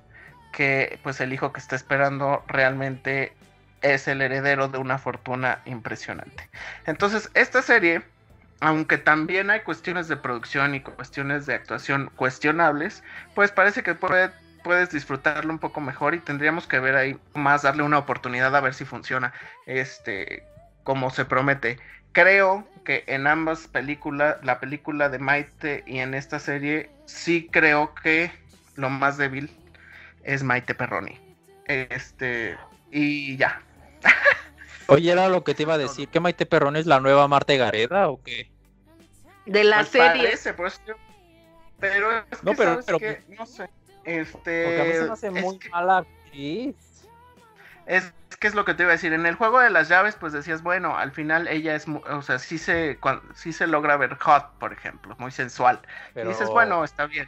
que 0.52 1.00
pues 1.02 1.18
el 1.22 1.32
hijo 1.32 1.50
que 1.50 1.60
está 1.60 1.74
esperando 1.74 2.44
realmente 2.46 3.32
es 3.80 4.06
el 4.06 4.20
heredero 4.20 4.68
de 4.68 4.76
una 4.76 4.98
fortuna 4.98 5.60
impresionante. 5.64 6.50
Entonces, 6.84 7.30
esta 7.32 7.62
serie, 7.62 8.02
aunque 8.60 8.98
también 8.98 9.48
hay 9.48 9.60
cuestiones 9.60 10.08
de 10.08 10.18
producción 10.18 10.74
y 10.74 10.80
cuestiones 10.80 11.46
de 11.46 11.54
actuación 11.54 12.10
cuestionables, 12.16 13.02
pues 13.34 13.50
parece 13.50 13.82
que 13.82 13.94
puedes 13.94 14.90
disfrutarlo 14.90 15.50
un 15.50 15.58
poco 15.58 15.80
mejor 15.80 16.14
y 16.14 16.20
tendríamos 16.20 16.66
que 16.66 16.80
ver 16.80 16.96
ahí 16.96 17.18
más, 17.32 17.62
darle 17.62 17.82
una 17.82 17.96
oportunidad 17.96 18.54
a 18.54 18.60
ver 18.60 18.74
si 18.74 18.84
funciona 18.84 19.32
este 19.64 20.44
como 20.82 21.08
se 21.08 21.24
promete. 21.24 21.78
Creo 22.14 22.66
que 22.86 23.04
en 23.06 23.26
ambas 23.26 23.66
películas, 23.68 24.36
la 24.42 24.58
película 24.60 25.10
de 25.10 25.18
Maite 25.18 25.84
y 25.86 25.98
en 25.98 26.14
esta 26.14 26.38
serie, 26.38 26.88
sí 27.04 27.48
creo 27.50 27.94
que 27.94 28.30
lo 28.76 28.88
más 28.88 29.18
débil 29.18 29.50
es 30.22 30.42
Maite 30.42 30.74
Perroni. 30.74 31.18
Este, 31.66 32.56
y 32.90 33.36
ya. 33.36 33.60
Oye, 34.86 35.12
era 35.12 35.28
lo 35.28 35.44
que 35.44 35.54
te 35.54 35.62
iba 35.64 35.74
a 35.74 35.78
decir. 35.78 36.08
¿Que 36.08 36.20
Maite 36.20 36.46
Perroni 36.46 36.78
es 36.78 36.86
la 36.86 37.00
nueva 37.00 37.26
Marta 37.28 37.54
Gareda 37.54 38.08
o 38.08 38.22
qué? 38.22 38.50
De 39.46 39.64
la 39.64 39.76
Pues 39.78 39.88
serie. 39.88 40.08
parece, 40.24 40.54
yo- 40.86 40.94
pero 41.80 42.10
es 42.18 42.24
que, 42.24 42.36
No, 42.42 42.54
pero- 42.54 42.70
¿sabes 42.82 42.86
pero- 42.86 42.98
qué? 42.98 43.22
no 43.36 43.44
sé. 43.46 43.68
Porque 44.04 44.10
a 44.10 44.14
mí 44.14 44.20
Este, 44.20 44.92
se 44.92 45.04
me 45.06 45.12
hace 45.12 45.26
es 45.28 45.32
muy 45.32 45.58
que- 45.58 45.68
mala 45.70 45.98
actriz. 45.98 46.76
Es 47.86 48.12
que 48.44 48.48
es 48.48 48.54
lo 48.54 48.66
que 48.66 48.74
te 48.74 48.82
iba 48.82 48.90
a 48.90 48.92
decir. 48.92 49.14
En 49.14 49.24
el 49.24 49.36
juego 49.36 49.58
de 49.58 49.70
las 49.70 49.88
llaves, 49.88 50.16
pues 50.16 50.34
decías, 50.34 50.62
bueno, 50.62 50.98
al 50.98 51.12
final 51.12 51.48
ella 51.48 51.74
es, 51.74 51.86
o 51.88 52.20
sea, 52.20 52.38
sí 52.38 52.58
se, 52.58 52.98
sí 53.34 53.54
se 53.54 53.66
logra 53.66 53.96
ver 53.96 54.18
hot, 54.18 54.50
por 54.58 54.74
ejemplo, 54.74 55.16
muy 55.18 55.30
sensual. 55.30 55.80
Pero... 56.12 56.28
Y 56.28 56.34
dices, 56.34 56.50
bueno, 56.50 56.84
está 56.84 57.06
bien. 57.06 57.26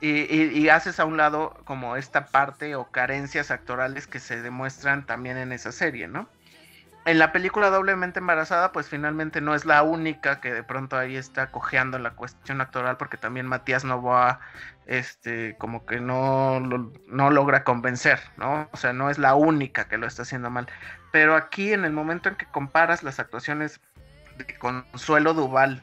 Y, 0.00 0.08
y- 0.22 0.58
y 0.58 0.68
haces 0.68 0.98
a 0.98 1.04
un 1.04 1.16
lado 1.16 1.54
como 1.66 1.94
esta 1.94 2.26
parte 2.26 2.74
o 2.74 2.90
carencias 2.90 3.52
actorales 3.52 4.08
que 4.08 4.18
se 4.18 4.42
demuestran 4.42 5.06
también 5.06 5.36
en 5.36 5.52
esa 5.52 5.70
serie, 5.70 6.08
¿no? 6.08 6.28
En 7.06 7.20
la 7.20 7.30
película 7.30 7.70
Doblemente 7.70 8.18
Embarazada, 8.18 8.72
pues 8.72 8.88
finalmente 8.88 9.40
no 9.40 9.54
es 9.54 9.64
la 9.64 9.84
única 9.84 10.40
que 10.40 10.52
de 10.52 10.64
pronto 10.64 10.98
ahí 10.98 11.16
está 11.16 11.52
cojeando 11.52 12.00
la 12.00 12.10
cuestión 12.10 12.60
actoral, 12.60 12.96
porque 12.96 13.16
también 13.16 13.46
Matías 13.46 13.84
Novoa, 13.84 14.40
este, 14.90 15.54
como 15.56 15.86
que 15.86 16.00
no, 16.00 16.58
no 16.58 17.30
logra 17.30 17.62
convencer, 17.62 18.18
¿no? 18.36 18.68
O 18.72 18.76
sea, 18.76 18.92
no 18.92 19.08
es 19.08 19.18
la 19.18 19.36
única 19.36 19.86
que 19.86 19.98
lo 19.98 20.06
está 20.08 20.22
haciendo 20.22 20.50
mal. 20.50 20.66
Pero 21.12 21.36
aquí, 21.36 21.72
en 21.72 21.84
el 21.84 21.92
momento 21.92 22.28
en 22.28 22.34
que 22.34 22.46
comparas 22.46 23.04
las 23.04 23.20
actuaciones 23.20 23.80
de 24.36 24.58
Consuelo 24.58 25.32
Duval 25.32 25.80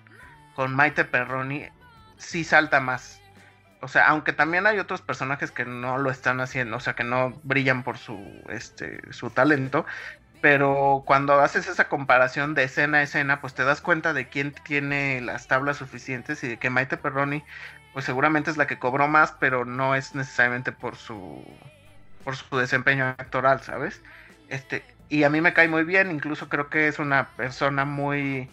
con 0.56 0.76
Maite 0.76 1.06
Perroni, 1.06 1.68
sí 2.18 2.44
salta 2.44 2.82
más. 2.82 3.22
O 3.80 3.88
sea, 3.88 4.08
aunque 4.08 4.34
también 4.34 4.68
hay 4.68 4.78
otros 4.78 5.02
personajes 5.02 5.52
que 5.52 5.64
no 5.64 5.98
lo 5.98 6.12
están 6.12 6.42
haciendo, 6.42 6.76
o 6.76 6.82
sea, 6.82 6.94
que 6.94 7.06
no 7.06 7.40
brillan 7.44 7.84
por 7.84 7.98
su, 7.98 8.20
este, 8.50 9.02
su 9.14 9.30
talento, 9.30 9.86
pero 10.42 11.04
cuando 11.06 11.40
haces 11.40 11.68
esa 11.68 11.88
comparación 11.88 12.54
de 12.54 12.64
escena 12.64 13.00
a 13.00 13.02
escena, 13.02 13.42
pues 13.42 13.54
te 13.54 13.64
das 13.64 13.82
cuenta 13.82 14.14
de 14.14 14.28
quién 14.30 14.54
tiene 14.66 15.22
las 15.22 15.48
tablas 15.48 15.78
suficientes 15.78 16.44
y 16.44 16.48
de 16.48 16.58
que 16.58 16.70
Maite 16.70 16.98
Perroni, 16.98 17.44
pues 17.98 18.06
seguramente 18.06 18.52
es 18.52 18.58
la 18.58 18.68
que 18.68 18.78
cobró 18.78 19.08
más, 19.08 19.34
pero 19.40 19.66
no 19.66 19.96
es 19.96 20.14
necesariamente 20.14 20.72
por 20.72 20.98
su, 20.98 21.44
por 22.24 22.36
su 22.36 22.56
desempeño 22.56 23.06
actoral, 23.06 23.62
¿sabes? 23.62 24.04
Este, 24.50 24.86
y 25.10 25.24
a 25.24 25.32
mí 25.32 25.42
me 25.42 25.52
cae 25.52 25.68
muy 25.68 25.84
bien, 25.84 26.12
incluso 26.12 26.48
creo 26.48 26.70
que 26.70 26.88
es 26.88 27.00
una 27.00 27.30
persona 27.30 27.86
muy, 27.86 28.52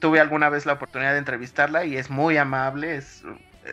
tuve 0.00 0.20
alguna 0.20 0.50
vez 0.50 0.66
la 0.66 0.74
oportunidad 0.74 1.12
de 1.12 1.18
entrevistarla 1.20 1.86
y 1.86 1.96
es 1.96 2.10
muy 2.10 2.36
amable, 2.36 2.96
es, 2.96 3.22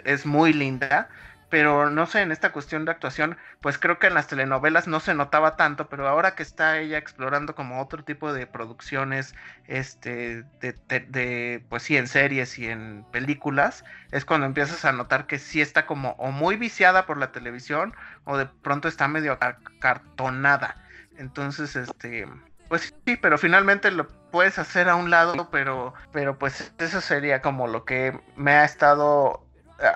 es 0.05 0.25
muy 0.25 0.53
linda, 0.53 1.09
pero 1.51 1.89
no 1.89 2.05
sé, 2.05 2.21
en 2.21 2.31
esta 2.31 2.53
cuestión 2.53 2.85
de 2.85 2.91
actuación, 2.91 3.37
pues 3.59 3.77
creo 3.77 3.99
que 3.99 4.07
en 4.07 4.13
las 4.13 4.27
telenovelas 4.27 4.87
no 4.87 5.01
se 5.01 5.13
notaba 5.13 5.57
tanto, 5.57 5.89
pero 5.89 6.07
ahora 6.07 6.33
que 6.33 6.43
está 6.43 6.79
ella 6.79 6.97
explorando 6.97 7.55
como 7.55 7.81
otro 7.81 8.05
tipo 8.05 8.31
de 8.31 8.47
producciones, 8.47 9.35
este, 9.67 10.43
de, 10.61 11.61
pues 11.67 11.83
sí, 11.83 11.97
en 11.97 12.07
series 12.07 12.57
y 12.57 12.67
en 12.67 13.05
películas, 13.11 13.83
es 14.11 14.23
cuando 14.23 14.47
empiezas 14.47 14.85
a 14.85 14.93
notar 14.93 15.27
que 15.27 15.39
sí 15.39 15.59
está 15.59 15.85
como 15.85 16.11
o 16.11 16.31
muy 16.31 16.55
viciada 16.55 17.05
por 17.05 17.17
la 17.17 17.33
televisión 17.33 17.93
o 18.23 18.37
de 18.37 18.45
pronto 18.45 18.87
está 18.87 19.09
medio 19.09 19.37
cartonada. 19.79 20.77
Entonces, 21.17 21.75
este, 21.75 22.29
pues 22.69 22.93
sí, 23.05 23.17
pero 23.17 23.37
finalmente 23.37 23.91
lo 23.91 24.07
puedes 24.31 24.57
hacer 24.57 24.87
a 24.87 24.95
un 24.95 25.09
lado, 25.09 25.49
pero, 25.51 25.93
pero 26.13 26.39
pues 26.39 26.73
eso 26.77 27.01
sería 27.01 27.41
como 27.41 27.67
lo 27.67 27.83
que 27.83 28.17
me 28.37 28.53
ha 28.53 28.63
estado 28.63 29.45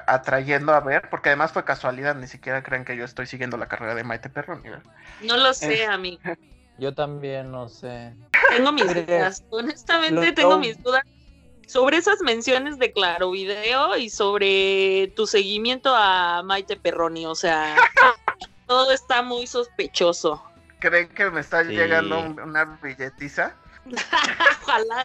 atrayendo 0.08 0.74
a 0.74 0.80
ver, 0.80 1.10
porque 1.10 1.30
además 1.30 1.52
fue 1.52 1.64
casualidad, 1.66 2.16
ni 2.16 2.28
siquiera 2.28 2.64
crean 2.64 2.86
que 2.86 2.96
yo 2.98 3.06
estoy 3.06 3.28
siguiendo 3.28 3.58
la 3.58 3.68
carrera 3.68 3.96
de 3.96 4.04
Maite 4.04 4.30
Perroni. 4.30 4.70
¿verdad? 4.70 4.84
No 5.22 5.38
lo 5.38 5.54
sé, 5.54 5.84
Es- 5.84 5.90
amigo. 5.90 6.20
Yo 6.78 6.94
también 6.94 7.52
no 7.52 7.70
sé. 7.70 8.14
Tengo 8.50 8.72
mis 8.74 8.86
dudas. 8.94 9.44
Honestamente, 9.50 10.28
lo- 10.28 10.34
tengo 10.34 10.60
mis 10.60 10.82
dudas 10.84 11.04
sobre 11.68 11.98
esas 11.98 12.20
menciones 12.22 12.78
de 12.80 12.92
Claro 12.92 13.32
Video 13.32 13.96
y 13.96 14.10
sobre 14.10 15.14
tu 15.16 15.26
seguimiento 15.26 15.96
a 15.96 16.44
Maite 16.44 16.76
Perroni. 16.76 17.26
O 17.26 17.36
sea, 17.36 17.76
todo 18.68 18.92
está 18.92 19.22
muy 19.22 19.48
sospechoso. 19.48 20.44
¿Creen 20.80 21.08
que 21.10 21.30
me 21.32 21.40
está 21.40 21.64
Sí. 21.64 21.70
llegando 21.70 22.20
un- 22.20 22.40
una 22.42 22.66
billetiza? 22.82 23.56
Ojalá. 24.64 25.04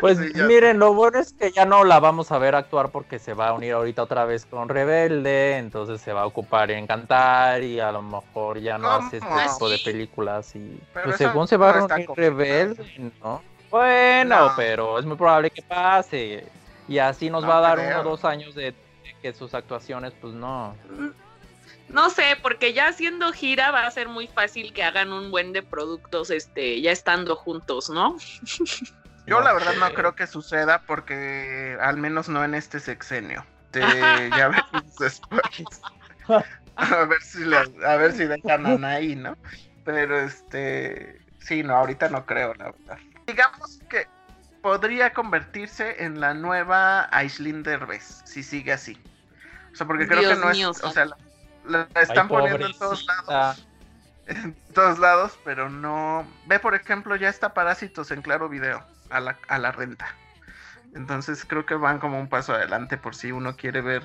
Pues 0.00 0.18
Sí, 0.18 0.32
miren, 0.42 0.78
lo 0.78 0.94
bueno 0.94 1.18
es 1.18 1.32
que 1.32 1.50
ya 1.52 1.64
no 1.64 1.84
la 1.84 2.00
vamos 2.00 2.32
a 2.32 2.38
ver 2.38 2.54
actuar 2.54 2.90
porque 2.90 3.18
se 3.18 3.34
va 3.34 3.48
a 3.48 3.52
unir 3.52 3.72
ahorita 3.74 4.02
otra 4.02 4.24
vez 4.24 4.46
con 4.46 4.68
Rebelde, 4.68 5.56
entonces 5.58 6.00
se 6.00 6.12
va 6.12 6.22
a 6.22 6.26
ocupar 6.26 6.70
en 6.70 6.86
cantar 6.86 7.62
y 7.62 7.80
a 7.80 7.92
lo 7.92 8.02
mejor 8.02 8.58
ya 8.60 8.78
no 8.78 8.90
hace 8.90 9.18
este 9.18 9.28
tipo 9.52 9.68
de 9.68 9.78
películas 9.78 10.54
y 10.56 10.80
Pero 10.92 11.06
pues 11.06 11.16
según 11.18 11.46
se 11.48 11.56
va 11.56 11.70
a 11.70 11.80
no 11.80 11.88
confirmado. 11.88 12.14
Rebelde, 12.16 13.12
¿no? 13.22 13.42
Bueno, 13.70 14.46
No. 14.48 14.52
pero 14.56 14.98
es 14.98 15.04
muy 15.04 15.16
probable 15.16 15.50
que 15.50 15.62
pase 15.62 16.46
y 16.88 16.98
así 16.98 17.28
nos 17.30 17.42
No 17.42 17.48
va 17.48 17.58
a 17.58 17.60
dar 17.60 17.78
creo. 17.78 18.00
uno 18.00 18.08
o 18.08 18.10
dos 18.12 18.24
años 18.24 18.54
de, 18.54 18.72
de 18.72 18.74
que 19.20 19.32
sus 19.32 19.52
actuaciones 19.54 20.12
pues 20.20 20.32
no. 20.32 20.74
No 21.88 22.08
sé, 22.10 22.36
porque 22.42 22.72
ya 22.72 22.88
haciendo 22.88 23.30
gira 23.32 23.70
va 23.70 23.86
a 23.86 23.90
ser 23.90 24.08
muy 24.08 24.26
fácil 24.26 24.72
que 24.72 24.82
hagan 24.82 25.12
un 25.12 25.30
buen 25.30 25.52
de 25.52 25.62
productos, 25.62 26.30
este, 26.30 26.80
ya 26.80 26.90
estando 26.92 27.36
juntos, 27.36 27.90
¿no? 27.90 28.16
Yo 29.26 29.38
No 29.38 29.44
la 29.44 29.52
verdad 29.54 29.74
no 29.78 29.92
creo 29.94 30.14
que 30.14 30.26
suceda 30.26 30.82
porque 30.86 31.78
al 31.80 31.96
menos 31.96 32.28
no 32.28 32.44
en 32.44 32.54
este 32.54 32.80
sexenio. 32.80 33.44
Te- 33.70 33.80
ya 34.36 34.48
veremos 34.48 34.96
después. 34.98 35.42
A 36.76 37.04
ver 37.04 37.22
si 37.22 37.44
le- 37.44 37.86
a 37.86 37.96
ver 37.96 38.12
si 38.12 38.24
dejan 38.26 38.66
a 38.66 38.72
Anaí, 38.72 39.16
¿no? 39.16 39.36
Pero 39.84 40.18
este 40.18 41.20
sí, 41.38 41.62
no, 41.62 41.76
ahorita 41.76 42.08
no 42.08 42.26
creo, 42.26 42.54
la 42.54 42.72
verdad. 42.72 42.98
Digamos 43.26 43.80
que 43.88 44.06
podría 44.62 45.12
convertirse 45.12 46.04
en 46.04 46.20
la 46.20 46.34
nueva 46.34 47.08
Aislinn 47.12 47.62
Derbez, 47.62 48.22
si 48.24 48.42
sigue 48.42 48.72
así. 48.72 48.98
O 49.72 49.76
sea, 49.76 49.86
porque 49.86 50.06
creo 50.06 50.20
Dios 50.20 50.34
que 50.34 50.44
no 50.44 50.50
mío, 50.52 50.70
es, 50.70 50.82
o 50.84 50.90
sea, 50.90 51.06
la, 51.06 51.16
la 51.66 51.88
están 52.00 52.26
Ay, 52.26 52.28
poniendo 52.28 52.66
en 52.66 52.78
todos 52.78 53.04
lados 53.06 53.66
en 54.26 54.54
todos 54.72 54.98
lados, 54.98 55.38
pero 55.44 55.68
no. 55.68 56.26
Ve, 56.46 56.58
por 56.58 56.74
ejemplo, 56.74 57.16
ya 57.16 57.28
está 57.28 57.54
Parásitos 57.54 58.10
en 58.10 58.22
Claro 58.22 58.48
Video 58.48 58.93
a 59.10 59.20
la, 59.20 59.38
a 59.48 59.58
la 59.58 59.72
renta. 59.72 60.14
Entonces 60.94 61.44
creo 61.44 61.66
que 61.66 61.74
van 61.74 61.98
como 61.98 62.20
un 62.20 62.28
paso 62.28 62.54
adelante 62.54 62.96
por 62.96 63.14
si 63.16 63.32
uno 63.32 63.56
quiere 63.56 63.80
ver 63.80 64.02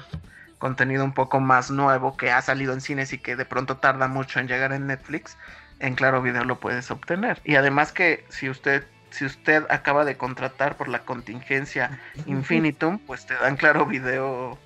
contenido 0.58 1.04
un 1.06 1.14
poco 1.14 1.40
más 1.40 1.72
nuevo 1.72 2.18
que 2.18 2.32
ha 2.32 2.42
salido 2.42 2.74
en 2.74 2.82
cines 2.82 3.14
y 3.14 3.18
que 3.20 3.36
de 3.36 3.46
pronto 3.46 3.78
tarda 3.78 4.08
mucho 4.08 4.40
en 4.40 4.48
llegar 4.48 4.74
en 4.74 4.88
Netflix. 4.88 5.38
En 5.80 5.96
Claro 5.96 6.22
Video 6.22 6.44
lo 6.44 6.60
puedes 6.60 6.92
obtener. 6.92 7.40
Y 7.46 7.56
además 7.56 7.92
que 7.92 8.26
si 8.30 8.50
usted 8.50 8.86
si 9.12 9.26
usted 9.26 9.66
acaba 9.70 10.06
de 10.06 10.18
contratar 10.18 10.78
por 10.78 10.88
la 10.88 11.00
contingencia 11.00 12.00
Infinitum, 12.28 13.00
pues 13.00 13.26
te 13.26 13.34
dan 13.36 13.56
Claro 13.58 13.86
Video 13.86 14.58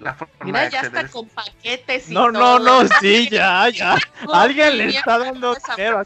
la 0.00 0.14
forma 0.14 0.34
Mira, 0.44 0.60
de 0.62 0.70
ya 0.70 0.80
está 0.80 1.06
con 1.08 1.28
paquetes 1.28 2.10
y 2.10 2.14
No, 2.14 2.30
no, 2.30 2.38
todo. 2.58 2.82
no, 2.84 2.88
sí, 3.00 3.28
ya, 3.30 3.68
ya. 3.68 3.96
Alguien 4.32 4.78
le 4.78 4.86
está 4.88 5.18
dando 5.18 5.54
dinero. 5.76 6.02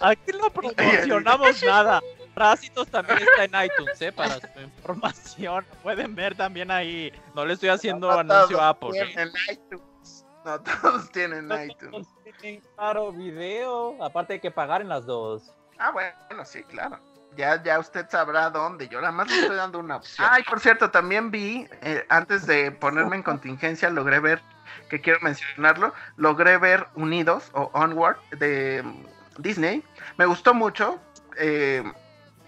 Aquí 0.00 0.32
no 0.40 0.50
promocionamos 0.54 1.62
nada. 1.64 2.00
Parásitos 2.36 2.86
también 2.88 3.18
está 3.18 3.44
en 3.44 3.64
iTunes, 3.66 4.02
¿eh? 4.02 4.12
Para 4.12 4.34
su 4.34 4.60
información. 4.60 5.64
Pueden 5.82 6.14
ver 6.14 6.34
también 6.34 6.70
ahí. 6.70 7.10
No 7.34 7.46
le 7.46 7.54
estoy 7.54 7.70
haciendo 7.70 8.10
No 8.12 8.18
anuncio 8.18 8.60
a 8.60 8.68
Apple. 8.68 8.90
¿eh? 8.94 9.06
tienen 9.06 9.32
iTunes. 9.50 10.26
No 10.44 10.60
todos 10.60 11.10
tienen 11.12 11.48
No 11.48 11.64
iTunes. 11.64 11.90
todos 11.90 12.06
tienen 12.42 12.62
Claro, 12.76 13.10
video. 13.10 13.96
Aparte 14.04 14.34
hay 14.34 14.40
que 14.40 14.50
pagar 14.50 14.82
en 14.82 14.90
las 14.90 15.06
dos. 15.06 15.50
Ah, 15.78 15.90
bueno, 15.92 16.44
sí, 16.44 16.62
claro. 16.64 16.98
Ya, 17.38 17.62
ya 17.62 17.78
usted 17.78 18.06
sabrá 18.10 18.50
dónde. 18.50 18.86
Yo 18.88 19.00
nada 19.00 19.12
más 19.12 19.28
le 19.30 19.40
estoy 19.40 19.56
dando 19.56 19.78
una 19.78 19.96
opción. 19.96 20.28
Ay, 20.30 20.42
por 20.42 20.60
cierto, 20.60 20.90
también 20.90 21.30
vi, 21.30 21.66
eh, 21.80 22.04
antes 22.10 22.46
de 22.46 22.70
ponerme 22.70 23.16
en 23.16 23.22
contingencia, 23.22 23.88
logré 23.88 24.20
ver, 24.20 24.42
que 24.90 25.00
quiero 25.00 25.20
mencionarlo, 25.22 25.94
logré 26.16 26.58
ver 26.58 26.86
Unidos 26.94 27.50
o 27.54 27.70
Onward 27.72 28.18
de 28.38 28.82
mm, 28.82 29.04
Disney. 29.42 29.82
Me 30.18 30.26
gustó 30.26 30.52
mucho. 30.52 30.98
eh, 31.38 31.82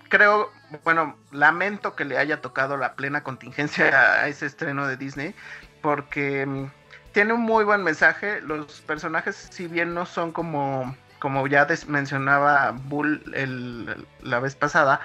creo, 0.08 0.52
bueno, 0.84 1.16
lamento 1.32 1.94
que 1.94 2.04
le 2.04 2.18
haya 2.18 2.40
tocado 2.40 2.76
la 2.76 2.94
plena 2.94 3.22
contingencia 3.22 4.22
a 4.22 4.28
ese 4.28 4.46
estreno 4.46 4.86
de 4.86 4.96
Disney, 4.96 5.34
porque 5.82 6.46
mm, 6.46 6.66
tiene 7.12 7.32
un 7.32 7.42
muy 7.42 7.64
buen 7.64 7.82
mensaje. 7.82 8.40
Los 8.40 8.80
personajes, 8.82 9.36
si 9.50 9.66
bien 9.66 9.94
no 9.94 10.06
son 10.06 10.32
como, 10.32 10.94
como 11.18 11.46
ya 11.46 11.66
mencionaba 11.86 12.72
Bull 12.72 13.22
el- 13.34 14.06
la 14.22 14.40
vez 14.40 14.54
pasada, 14.54 15.00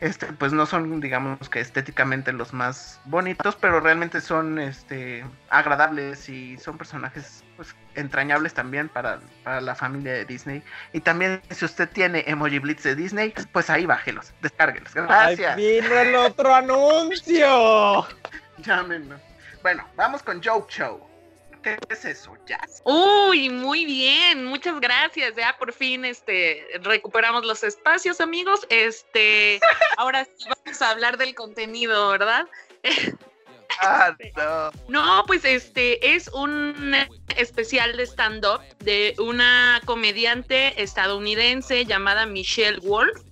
este, 0.00 0.26
pues 0.26 0.52
no 0.52 0.66
son, 0.66 1.00
digamos 1.00 1.48
que 1.48 1.60
estéticamente 1.60 2.32
los 2.32 2.52
más 2.52 3.00
bonitos, 3.06 3.56
pero 3.56 3.80
realmente 3.80 4.20
son 4.20 4.58
este, 4.58 5.24
agradables 5.48 6.28
y 6.28 6.58
son 6.58 6.76
personajes 6.76 7.44
pues, 7.56 7.74
entrañables 7.94 8.52
también 8.52 8.88
para, 8.88 9.20
para 9.42 9.60
la 9.60 9.74
familia 9.74 10.12
de 10.12 10.24
Disney. 10.26 10.62
Y 10.92 11.00
también, 11.00 11.40
si 11.50 11.64
usted 11.64 11.88
tiene 11.88 12.24
Emoji 12.26 12.58
Blitz 12.58 12.82
de 12.82 12.94
Disney, 12.94 13.32
pues 13.52 13.70
ahí 13.70 13.86
bájelos, 13.86 14.32
descárguelos. 14.42 14.92
Gracias. 14.94 15.56
¡Ahí 15.56 15.80
vino 15.80 15.94
el 15.94 16.14
otro 16.14 16.54
anuncio! 16.54 18.06
Llámenos. 18.58 19.20
Bueno, 19.62 19.86
vamos 19.96 20.22
con 20.22 20.42
Joke 20.42 20.70
Show. 20.70 21.15
¿Qué 21.66 21.76
es 21.88 22.04
eso, 22.04 22.32
Jazz? 22.46 22.80
Uy, 22.84 23.48
muy 23.48 23.84
bien, 23.84 24.44
muchas 24.44 24.78
gracias. 24.78 25.34
Ya 25.34 25.56
por 25.58 25.72
fin 25.72 26.04
este 26.04 26.64
recuperamos 26.80 27.44
los 27.44 27.64
espacios, 27.64 28.20
amigos. 28.20 28.64
Este, 28.70 29.58
ahora 29.96 30.24
sí 30.24 30.48
vamos 30.48 30.80
a 30.80 30.90
hablar 30.90 31.18
del 31.18 31.34
contenido, 31.34 32.10
¿verdad? 32.10 32.46
Ah, 33.80 34.16
no. 34.36 34.70
No, 34.88 35.24
pues 35.26 35.44
este 35.44 36.14
es 36.14 36.28
un 36.28 36.94
especial 37.36 37.96
de 37.96 38.04
stand-up 38.04 38.60
de 38.78 39.16
una 39.18 39.82
comediante 39.86 40.80
estadounidense 40.80 41.84
llamada 41.84 42.26
Michelle 42.26 42.78
Wolf. 42.78 43.22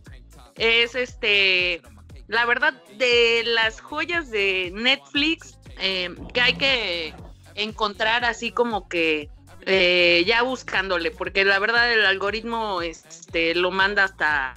Es 0.57 0.97
este, 0.97 1.83
la 2.27 2.45
verdad, 2.47 2.73
de 2.97 3.45
las 3.45 3.81
joyas 3.81 4.29
de 4.33 4.73
Netflix 4.75 5.57
eh, 5.79 6.13
que 6.33 6.41
hay 6.41 6.55
que 6.55 7.15
encontrar 7.55 8.25
así 8.25 8.51
como 8.53 8.89
que 8.89 9.29
eh, 9.67 10.25
ya 10.27 10.43
buscándole, 10.43 11.11
porque 11.11 11.45
la 11.45 11.59
verdad 11.59 11.93
el 11.93 12.05
algoritmo 12.05 12.83
este, 12.83 13.55
lo 13.55 13.71
manda 13.71 14.05
hasta 14.05 14.55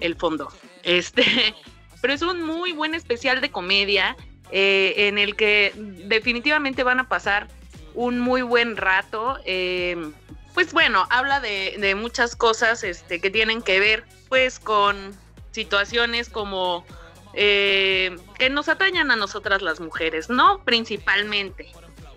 el 0.00 0.16
fondo. 0.16 0.52
Este, 0.82 1.24
pero 2.00 2.12
es 2.12 2.22
un 2.22 2.42
muy 2.42 2.72
buen 2.72 2.94
especial 2.94 3.40
de 3.40 3.50
comedia 3.50 4.16
eh, 4.50 5.08
en 5.08 5.18
el 5.18 5.36
que 5.36 5.72
definitivamente 5.76 6.82
van 6.84 7.00
a 7.00 7.08
pasar 7.08 7.48
un 7.94 8.20
muy 8.20 8.42
buen 8.42 8.76
rato. 8.76 9.38
eh, 9.44 10.12
pues 10.54 10.72
bueno, 10.72 11.06
habla 11.10 11.40
de, 11.40 11.74
de 11.78 11.96
muchas 11.96 12.36
cosas 12.36 12.84
este, 12.84 13.20
que 13.20 13.28
tienen 13.28 13.60
que 13.60 13.80
ver 13.80 14.04
pues 14.28 14.60
con 14.60 15.12
situaciones 15.50 16.28
como 16.28 16.86
eh, 17.34 18.16
que 18.38 18.50
nos 18.50 18.68
atañan 18.68 19.10
a 19.10 19.16
nosotras 19.16 19.62
las 19.62 19.80
mujeres, 19.80 20.30
¿no? 20.30 20.62
Principalmente. 20.64 21.72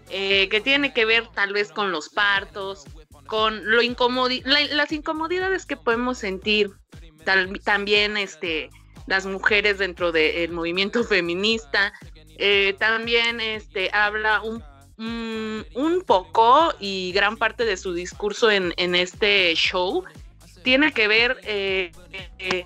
Eh, 0.09 0.47
que 0.49 0.61
tiene 0.61 0.93
que 0.93 1.05
ver 1.05 1.27
tal 1.33 1.51
vez 1.53 1.71
con 1.71 1.91
los 1.91 2.09
partos, 2.09 2.85
con 3.25 3.69
lo 3.69 3.81
incomodi 3.81 4.41
la- 4.45 4.65
las 4.67 4.91
incomodidades 4.93 5.65
que 5.65 5.75
podemos 5.75 6.17
sentir 6.19 6.71
tal- 7.25 7.59
también 7.63 8.15
este, 8.15 8.69
las 9.05 9.25
mujeres 9.25 9.79
dentro 9.79 10.11
del 10.11 10.51
movimiento 10.51 11.03
feminista. 11.03 11.91
Eh, 12.37 12.75
también 12.79 13.41
este, 13.41 13.89
habla 13.91 14.41
un, 14.41 14.63
un- 14.97 15.65
un 15.75 16.01
poco 16.03 16.73
y 16.79 17.11
gran 17.11 17.35
parte 17.35 17.65
de 17.65 17.75
su 17.77 17.93
discurso 17.93 18.49
en, 18.49 18.73
en 18.77 18.95
este 18.95 19.53
show 19.55 20.03
tiene 20.63 20.91
que 20.93 21.07
ver 21.07 21.39
eh, 21.43 21.91
eh, 22.39 22.65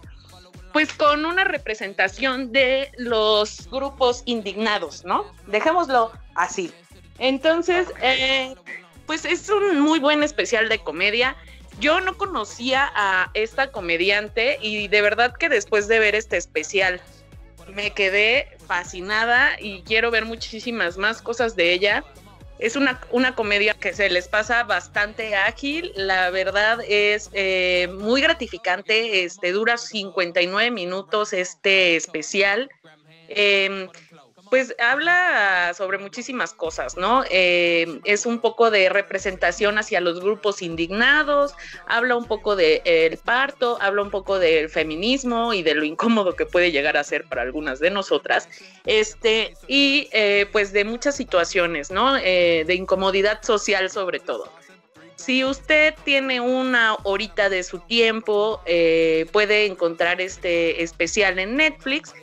pues 0.73 0.93
con 0.93 1.25
una 1.25 1.43
representación 1.43 2.51
de 2.51 2.91
los 2.97 3.67
grupos 3.69 4.23
indignados, 4.25 5.03
¿no? 5.05 5.25
Dejémoslo 5.47 6.11
así. 6.35 6.71
Entonces, 7.19 7.87
eh, 8.01 8.55
pues 9.05 9.25
es 9.25 9.49
un 9.49 9.79
muy 9.79 9.99
buen 9.99 10.23
especial 10.23 10.69
de 10.69 10.79
comedia. 10.79 11.35
Yo 11.79 11.99
no 12.01 12.17
conocía 12.17 12.91
a 12.95 13.31
esta 13.33 13.71
comediante 13.71 14.57
y 14.61 14.87
de 14.87 15.01
verdad 15.01 15.33
que 15.33 15.49
después 15.49 15.87
de 15.87 15.99
ver 15.99 16.15
este 16.15 16.37
especial 16.37 17.01
me 17.73 17.91
quedé 17.91 18.47
fascinada 18.67 19.59
y 19.59 19.81
quiero 19.83 20.11
ver 20.11 20.25
muchísimas 20.25 20.97
más 20.97 21.21
cosas 21.21 21.55
de 21.55 21.73
ella. 21.73 22.03
Es 22.59 22.75
una, 22.75 23.01
una 23.09 23.33
comedia 23.33 23.73
que 23.73 23.91
se 23.93 24.07
les 24.09 24.27
pasa 24.27 24.63
bastante 24.63 25.35
ágil, 25.35 25.91
la 25.95 26.29
verdad 26.29 26.79
es 26.87 27.31
eh, 27.33 27.89
muy 27.91 28.21
gratificante, 28.21 29.23
este, 29.23 29.51
dura 29.51 29.77
59 29.77 30.69
minutos 30.69 31.33
este 31.33 31.95
especial. 31.95 32.69
Em, 33.29 33.89
pues 34.51 34.75
habla 34.79 35.73
sobre 35.77 35.97
muchísimas 35.97 36.53
cosas, 36.53 36.97
¿no? 36.97 37.23
Eh, 37.31 38.01
es 38.03 38.25
un 38.25 38.39
poco 38.39 38.69
de 38.69 38.89
representación 38.89 39.77
hacia 39.77 40.01
los 40.01 40.19
grupos 40.19 40.61
indignados, 40.61 41.53
habla 41.87 42.17
un 42.17 42.25
poco 42.25 42.57
del 42.57 43.17
parto, 43.17 43.77
habla 43.79 44.01
un 44.01 44.11
poco 44.11 44.39
del 44.39 44.67
feminismo 44.67 45.53
y 45.53 45.63
de 45.63 45.73
lo 45.73 45.85
incómodo 45.85 46.35
que 46.35 46.45
puede 46.45 46.73
llegar 46.73 46.97
a 46.97 47.05
ser 47.05 47.23
para 47.29 47.43
algunas 47.43 47.79
de 47.79 47.91
nosotras, 47.91 48.49
este, 48.85 49.53
y 49.69 50.09
eh, 50.11 50.45
pues 50.51 50.73
de 50.73 50.83
muchas 50.83 51.15
situaciones, 51.15 51.89
¿no? 51.89 52.17
Eh, 52.17 52.65
de 52.67 52.75
incomodidad 52.75 53.41
social 53.43 53.89
sobre 53.89 54.19
todo. 54.19 54.51
Si 55.15 55.45
usted 55.45 55.93
tiene 56.03 56.41
una 56.41 56.95
horita 57.03 57.47
de 57.47 57.63
su 57.63 57.79
tiempo, 57.79 58.59
eh, 58.65 59.27
puede 59.31 59.67
encontrar 59.67 60.19
este 60.19 60.81
especial 60.81 61.37
en 61.37 61.57
Netflix 61.57 62.13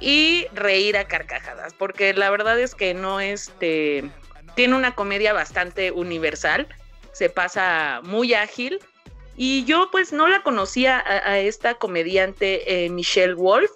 y 0.00 0.46
reír 0.52 0.96
a 0.96 1.04
carcajadas, 1.06 1.74
porque 1.74 2.14
la 2.14 2.30
verdad 2.30 2.58
es 2.58 2.74
que 2.74 2.94
no 2.94 3.20
este 3.20 4.04
tiene 4.54 4.74
una 4.74 4.94
comedia 4.94 5.32
bastante 5.32 5.90
universal, 5.90 6.68
se 7.12 7.28
pasa 7.28 8.00
muy 8.04 8.34
ágil 8.34 8.80
y 9.36 9.64
yo 9.64 9.88
pues 9.90 10.12
no 10.12 10.28
la 10.28 10.42
conocía 10.42 11.02
a, 11.06 11.38
esta 11.38 11.74
comediante 11.74 12.84
eh, 12.84 12.90
Michelle 12.90 13.34
Wolf, 13.34 13.70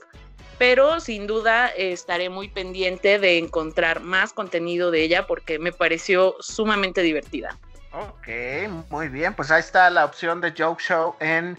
pero 0.57 1.01
sin 1.01 1.27
duda 1.27 1.69
eh, 1.69 1.93
estaré 1.93 2.31
muy 2.31 2.49
pendiente 2.49 3.19
de 3.19 3.39
encontrar 3.39 4.01
más 4.01 4.33
contenido 4.33 4.91
de 4.91 5.03
ella 5.03 5.27
porque 5.27 5.59
me 5.59 5.73
pareció 5.73 6.37
sumamente 6.41 7.03
divertida. 7.03 7.57
Ok, 7.93 8.29
muy 8.91 9.09
bien. 9.09 9.35
Pues 9.35 9.51
ahí 9.51 9.61
está 9.61 9.89
la 9.91 10.05
opción 10.05 10.41
de 10.41 10.53
Joke 10.57 10.83
Show 10.83 11.17
en 11.21 11.59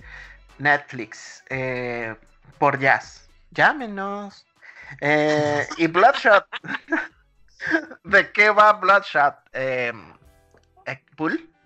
Netflix. 0.59 1.43
eh, 1.49 2.15
por 2.59 2.77
Jazz. 2.77 3.27
Llámenos. 3.51 4.45
Eh, 5.01 5.65
y 5.77 5.87
Bloodshot. 5.87 6.45
¿De 8.03 8.31
qué 8.31 8.49
va 8.49 8.73
Bloodshot? 8.73 9.35
Eh, 9.53 9.91
eh. 10.85 10.99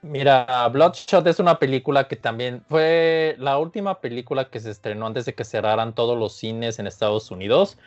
Mira, 0.01 0.67
Bloodshot 0.67 1.25
es 1.27 1.39
una 1.39 1.59
película 1.59 2.07
que 2.07 2.17
también 2.17 2.63
fue 2.67 3.35
la 3.39 3.57
última 3.57 4.01
película 4.01 4.49
que 4.49 4.59
se 4.59 4.71
estrenó 4.71 5.07
antes 5.07 5.25
de 5.25 5.33
que 5.33 5.45
cerraran 5.45 5.93
todos 5.93 6.17
los 6.17 6.35
cines 6.35 6.79
en 6.79 6.87
Estados 6.87 7.31
Unidos. 7.31 7.77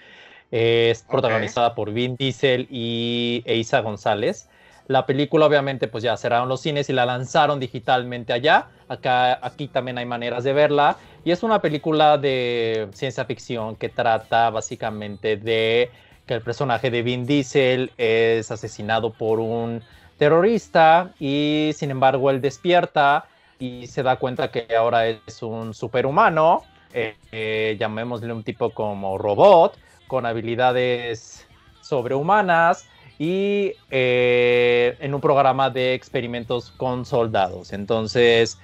Eh, 0.50 0.90
es 0.90 1.02
protagonizada 1.02 1.74
por 1.74 1.92
Vin 1.92 2.16
Diesel 2.16 2.68
y 2.70 3.42
Eiza 3.44 3.80
González. 3.80 4.48
La 4.88 5.04
película 5.04 5.46
obviamente 5.46 5.88
pues 5.88 6.04
ya 6.04 6.16
cerraron 6.16 6.48
los 6.48 6.60
cines 6.60 6.88
y 6.88 6.92
la 6.92 7.06
lanzaron 7.06 7.58
digitalmente 7.58 8.32
allá. 8.32 8.68
Acá, 8.88 9.38
aquí 9.44 9.66
también 9.68 9.98
hay 9.98 10.06
maneras 10.06 10.44
de 10.44 10.52
verla. 10.52 10.96
Y 11.24 11.32
es 11.32 11.42
una 11.42 11.60
película 11.60 12.18
de 12.18 12.88
ciencia 12.92 13.24
ficción 13.24 13.74
que 13.76 13.88
trata 13.88 14.50
básicamente 14.50 15.36
de 15.36 15.90
que 16.26 16.34
el 16.34 16.42
personaje 16.42 16.90
de 16.90 17.02
Vin 17.02 17.26
Diesel 17.26 17.90
es 17.96 18.50
asesinado 18.50 19.12
por 19.12 19.40
un 19.40 19.82
terrorista 20.18 21.12
y 21.18 21.72
sin 21.74 21.90
embargo 21.90 22.30
él 22.30 22.40
despierta 22.40 23.26
y 23.58 23.86
se 23.86 24.02
da 24.02 24.16
cuenta 24.16 24.50
que 24.50 24.66
ahora 24.76 25.06
es 25.08 25.42
un 25.42 25.74
superhumano, 25.74 26.62
eh, 26.92 27.16
eh, 27.32 27.76
llamémosle 27.78 28.32
un 28.32 28.42
tipo 28.42 28.70
como 28.70 29.18
robot, 29.18 29.76
con 30.06 30.26
habilidades 30.26 31.46
sobrehumanas 31.80 32.86
y 33.18 33.72
eh, 33.90 34.96
en 35.00 35.14
un 35.14 35.20
programa 35.20 35.70
de 35.70 35.94
experimentos 35.94 36.72
con 36.76 37.04
soldados. 37.04 37.72
Entonces 37.72 38.58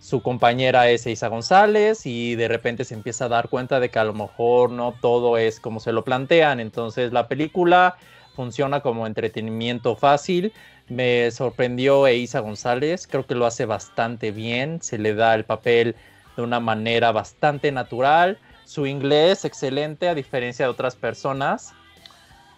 su 0.00 0.22
compañera 0.22 0.88
es 0.90 1.06
Eiza 1.06 1.28
González 1.28 2.06
y 2.06 2.36
de 2.36 2.48
repente 2.48 2.84
se 2.84 2.94
empieza 2.94 3.24
a 3.24 3.28
dar 3.28 3.48
cuenta 3.48 3.80
de 3.80 3.88
que 3.88 3.98
a 3.98 4.04
lo 4.04 4.12
mejor 4.12 4.70
no 4.70 4.94
todo 5.00 5.38
es 5.38 5.58
como 5.58 5.80
se 5.80 5.92
lo 5.92 6.04
plantean. 6.04 6.60
Entonces 6.60 7.12
la 7.12 7.26
película 7.26 7.96
funciona 8.34 8.80
como 8.80 9.06
entretenimiento 9.06 9.96
fácil. 9.96 10.52
Me 10.88 11.30
sorprendió 11.30 12.06
Eiza 12.06 12.40
González, 12.40 13.08
creo 13.08 13.26
que 13.26 13.34
lo 13.34 13.46
hace 13.46 13.64
bastante 13.64 14.30
bien, 14.30 14.80
se 14.82 14.98
le 14.98 15.14
da 15.14 15.34
el 15.34 15.44
papel 15.44 15.96
de 16.36 16.42
una 16.42 16.60
manera 16.60 17.10
bastante 17.10 17.72
natural. 17.72 18.38
Su 18.64 18.86
inglés 18.86 19.44
excelente 19.44 20.08
a 20.08 20.14
diferencia 20.14 20.66
de 20.66 20.70
otras 20.70 20.94
personas. 20.94 21.74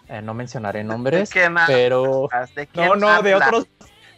Eh, 0.09 0.23
no 0.23 0.33
mencionaré 0.35 0.83
nombres, 0.85 1.31
pero 1.67 2.29
¿De 2.55 2.67
quién 2.67 2.89
no, 2.89 2.97
no, 2.97 3.23
de 3.23 3.35
otros, 3.35 3.67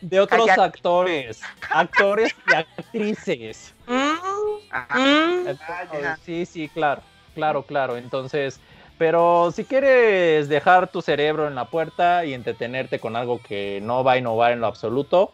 de 0.01 0.21
otros 0.21 0.47
Calla. 0.47 0.65
actores, 0.65 1.41
actores 1.69 2.35
y 2.47 2.53
actrices. 2.55 3.75
Ajá. 3.87 4.21
Mm, 4.73 5.49
Entonces, 5.49 6.21
sí, 6.25 6.47
sí, 6.47 6.69
claro, 6.69 7.03
claro, 7.35 7.65
claro. 7.65 7.97
Entonces, 7.97 8.61
pero 8.99 9.51
si 9.51 9.65
quieres 9.65 10.49
dejar 10.49 10.87
tu 10.93 11.03
cerebro 11.03 11.49
en 11.49 11.57
la 11.57 11.65
puerta 11.65 12.25
y 12.25 12.35
entretenerte 12.35 13.01
con 13.01 13.17
algo 13.17 13.41
que 13.43 13.81
no 13.83 14.05
va 14.05 14.13
a 14.13 14.19
innovar 14.19 14.53
en 14.53 14.61
lo 14.61 14.69
absoluto, 14.69 15.33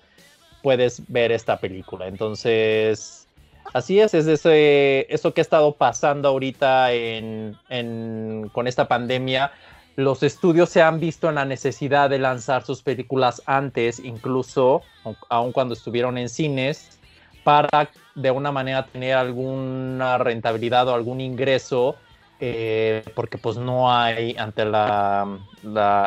puedes 0.62 1.02
ver 1.08 1.32
esta 1.32 1.58
película. 1.58 2.06
Entonces, 2.06 3.26
Así 3.74 4.00
es, 4.00 4.14
es 4.14 4.26
ese, 4.26 5.06
eso 5.12 5.34
que 5.34 5.40
ha 5.40 5.42
estado 5.42 5.74
pasando 5.74 6.28
ahorita 6.30 6.92
en, 6.92 7.58
en- 7.68 8.48
con 8.52 8.66
esta 8.68 8.88
pandemia. 8.88 9.52
Los 9.96 10.22
estudios 10.22 10.68
se 10.70 10.82
han 10.82 11.00
visto 11.00 11.28
en 11.28 11.36
la 11.36 11.46
necesidad 11.46 12.10
de 12.10 12.18
lanzar 12.18 12.64
sus 12.64 12.82
películas 12.82 13.42
antes, 13.46 13.98
incluso, 13.98 14.82
aun- 15.30 15.52
cuando 15.52 15.72
estuvieron 15.74 16.18
en 16.18 16.28
cines, 16.28 17.00
para 17.42 17.68
de 18.14 18.30
una 18.30 18.52
manera 18.52 18.86
tener 18.86 19.14
alguna 19.16 20.18
rentabilidad 20.18 20.88
o 20.88 20.94
algún 20.94 21.20
ingreso, 21.22 21.96
eh, 22.38 23.02
porque 23.14 23.38
pues 23.38 23.56
no 23.56 23.90
hay 23.90 24.36
ante 24.36 24.66
la, 24.66 25.40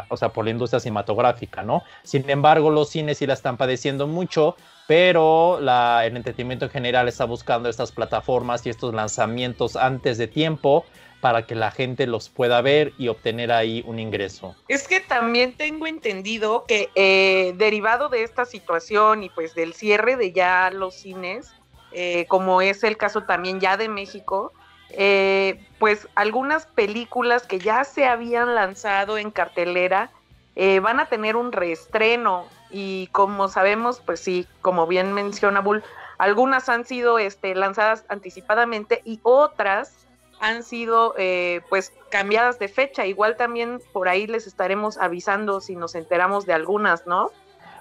o 0.10 0.18
sea, 0.18 0.34
por 0.34 0.46
la 0.46 0.52
industria 0.52 0.80
cinematográfica, 0.80 1.64
¿no? 1.64 1.84
Sin 2.04 2.30
embargo, 2.30 2.70
los 2.70 2.90
cines 2.90 3.18
sí 3.18 3.26
la 3.26 3.34
están 3.34 3.58
padeciendo 3.58 4.08
mucho, 4.08 4.56
pero 4.86 5.60
el 5.60 6.18
entretenimiento 6.18 6.66
en 6.66 6.72
general 6.72 7.08
está 7.08 7.26
buscando 7.26 7.70
estas 7.70 7.92
plataformas 7.92 8.66
y 8.66 8.70
estos 8.70 8.94
lanzamientos 8.94 9.76
antes 9.76 10.18
de 10.18 10.28
tiempo 10.28 10.86
para 11.22 11.46
que 11.46 11.56
la 11.56 11.72
gente 11.72 12.08
los 12.08 12.30
pueda 12.30 12.62
ver 12.62 12.94
y 12.98 13.08
obtener 13.08 13.52
ahí 13.52 13.84
un 13.86 14.00
ingreso. 14.00 14.56
Es 14.68 14.88
que 14.88 15.00
también 15.00 15.54
tengo 15.54 15.88
entendido 15.88 16.66
que 16.68 16.90
eh, 16.96 17.54
derivado 17.58 18.10
de 18.10 18.24
esta 18.24 18.46
situación 18.46 19.24
y 19.24 19.30
pues 19.30 19.56
del 19.56 19.74
cierre 19.74 20.16
de 20.16 20.32
ya 20.32 20.72
los 20.72 20.96
cines, 20.96 21.54
eh, 21.92 22.26
como 22.28 22.62
es 22.62 22.84
el 22.84 22.98
caso 22.98 23.24
también 23.24 23.60
ya 23.60 23.78
de 23.78 23.90
México, 23.90 24.54
eh, 24.92 25.64
pues 25.78 26.08
algunas 26.16 26.66
películas 26.66 27.46
que 27.46 27.60
ya 27.60 27.84
se 27.84 28.06
habían 28.06 28.56
lanzado 28.56 29.18
en 29.18 29.30
cartelera 29.30 30.12
eh, 30.56 30.80
van 30.80 31.00
a 31.00 31.06
tener 31.06 31.36
un 31.36 31.52
reestreno 31.52 32.48
y 32.72 33.08
como 33.12 33.48
sabemos, 33.48 34.02
pues 34.04 34.20
sí, 34.20 34.48
como 34.62 34.88
bien 34.88 35.14
menciona 35.14 35.62
Bull, 35.62 35.84
algunas 36.18 36.70
han 36.70 36.86
sido 36.86 37.20
este, 37.20 37.56
lanzadas 37.56 38.04
anticipadamente 38.10 39.02
y 39.06 39.20
otras 39.24 40.08
han 40.40 40.64
sido 40.64 41.14
eh, 41.18 41.62
pues 41.70 41.94
cambiadas 42.10 42.60
de 42.60 42.68
fecha. 42.68 43.06
Igual 43.06 43.38
también 43.38 43.82
por 43.92 44.08
ahí 44.08 44.28
les 44.28 44.48
estaremos 44.48 44.98
avisando 44.98 45.62
si 45.62 45.76
nos 45.76 45.96
enteramos 45.96 46.46
de 46.46 46.54
algunas, 46.54 47.06
¿no? 47.06 47.32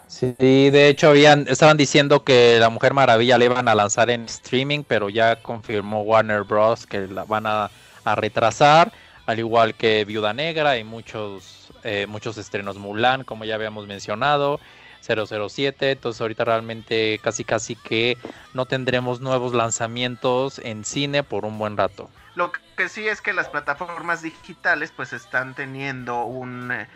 Sí, 0.08 0.34
de 0.38 0.88
hecho 0.88 1.10
habían, 1.10 1.46
estaban 1.48 1.76
diciendo 1.76 2.24
que 2.24 2.58
La 2.58 2.70
Mujer 2.70 2.94
Maravilla 2.94 3.36
la 3.36 3.44
iban 3.44 3.68
a 3.68 3.74
lanzar 3.74 4.08
en 4.08 4.24
streaming, 4.24 4.82
pero 4.86 5.10
ya 5.10 5.36
confirmó 5.42 6.00
Warner 6.02 6.44
Bros. 6.44 6.86
que 6.86 7.06
la 7.06 7.24
van 7.24 7.46
a, 7.46 7.70
a 8.04 8.14
retrasar, 8.14 8.90
al 9.26 9.38
igual 9.38 9.74
que 9.74 10.06
Viuda 10.06 10.32
Negra 10.32 10.78
y 10.78 10.84
muchos, 10.84 11.68
eh, 11.84 12.06
muchos 12.08 12.38
estrenos 12.38 12.78
Mulan, 12.78 13.24
como 13.24 13.44
ya 13.44 13.54
habíamos 13.54 13.86
mencionado, 13.86 14.60
007, 15.06 15.92
entonces 15.92 16.20
ahorita 16.20 16.44
realmente 16.44 17.20
casi 17.22 17.44
casi 17.44 17.76
que 17.76 18.16
no 18.54 18.66
tendremos 18.66 19.20
nuevos 19.20 19.54
lanzamientos 19.54 20.58
en 20.58 20.84
cine 20.84 21.22
por 21.22 21.44
un 21.44 21.58
buen 21.58 21.76
rato. 21.76 22.08
Lo 22.38 22.52
que 22.52 22.88
sí 22.88 23.08
es 23.08 23.20
que 23.20 23.32
las 23.32 23.48
plataformas 23.48 24.22
digitales 24.22 24.92
pues 24.92 25.12
están 25.12 25.56
teniendo 25.56 26.22
un... 26.22 26.70
eh, 26.70 26.86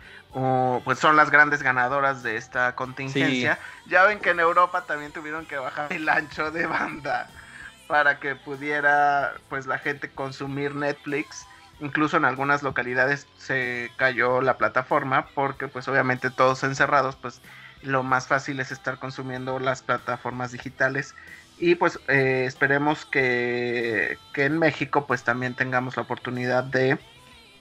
pues 0.85 0.99
son 0.99 1.17
las 1.17 1.31
grandes 1.31 1.61
ganadoras 1.61 2.23
de 2.23 2.37
esta 2.37 2.75
contingencia. 2.75 3.59
Ya 3.87 4.05
ven 4.05 4.21
que 4.21 4.29
en 4.29 4.39
Europa 4.39 4.85
también 4.85 5.11
tuvieron 5.11 5.45
que 5.45 5.57
bajar 5.57 5.91
el 5.91 6.07
ancho 6.07 6.49
de 6.49 6.65
banda 6.65 7.27
para 7.89 8.21
que 8.21 8.37
pudiera 8.37 9.33
pues 9.49 9.65
la 9.67 9.79
gente 9.79 10.09
consumir 10.09 10.75
Netflix. 10.75 11.45
Incluso 11.81 12.15
en 12.15 12.23
algunas 12.23 12.63
localidades 12.63 13.27
se 13.35 13.91
cayó 13.97 14.39
la 14.39 14.57
plataforma 14.57 15.25
porque 15.35 15.67
pues 15.67 15.89
obviamente 15.89 16.29
todos 16.29 16.63
encerrados 16.63 17.17
pues 17.17 17.41
lo 17.81 18.01
más 18.01 18.27
fácil 18.27 18.61
es 18.61 18.71
estar 18.71 18.97
consumiendo 18.97 19.59
las 19.59 19.81
plataformas 19.81 20.53
digitales 20.53 21.15
y 21.55 21.75
pues 21.75 22.01
eh, 22.07 22.45
esperemos 22.47 23.05
que, 23.05 24.21
que 24.31 24.45
en 24.45 24.57
México 24.59 25.07
pues 25.07 25.23
también 25.23 25.55
tengamos 25.55 25.95
la 25.97 26.03
oportunidad 26.03 26.63
de, 26.63 27.05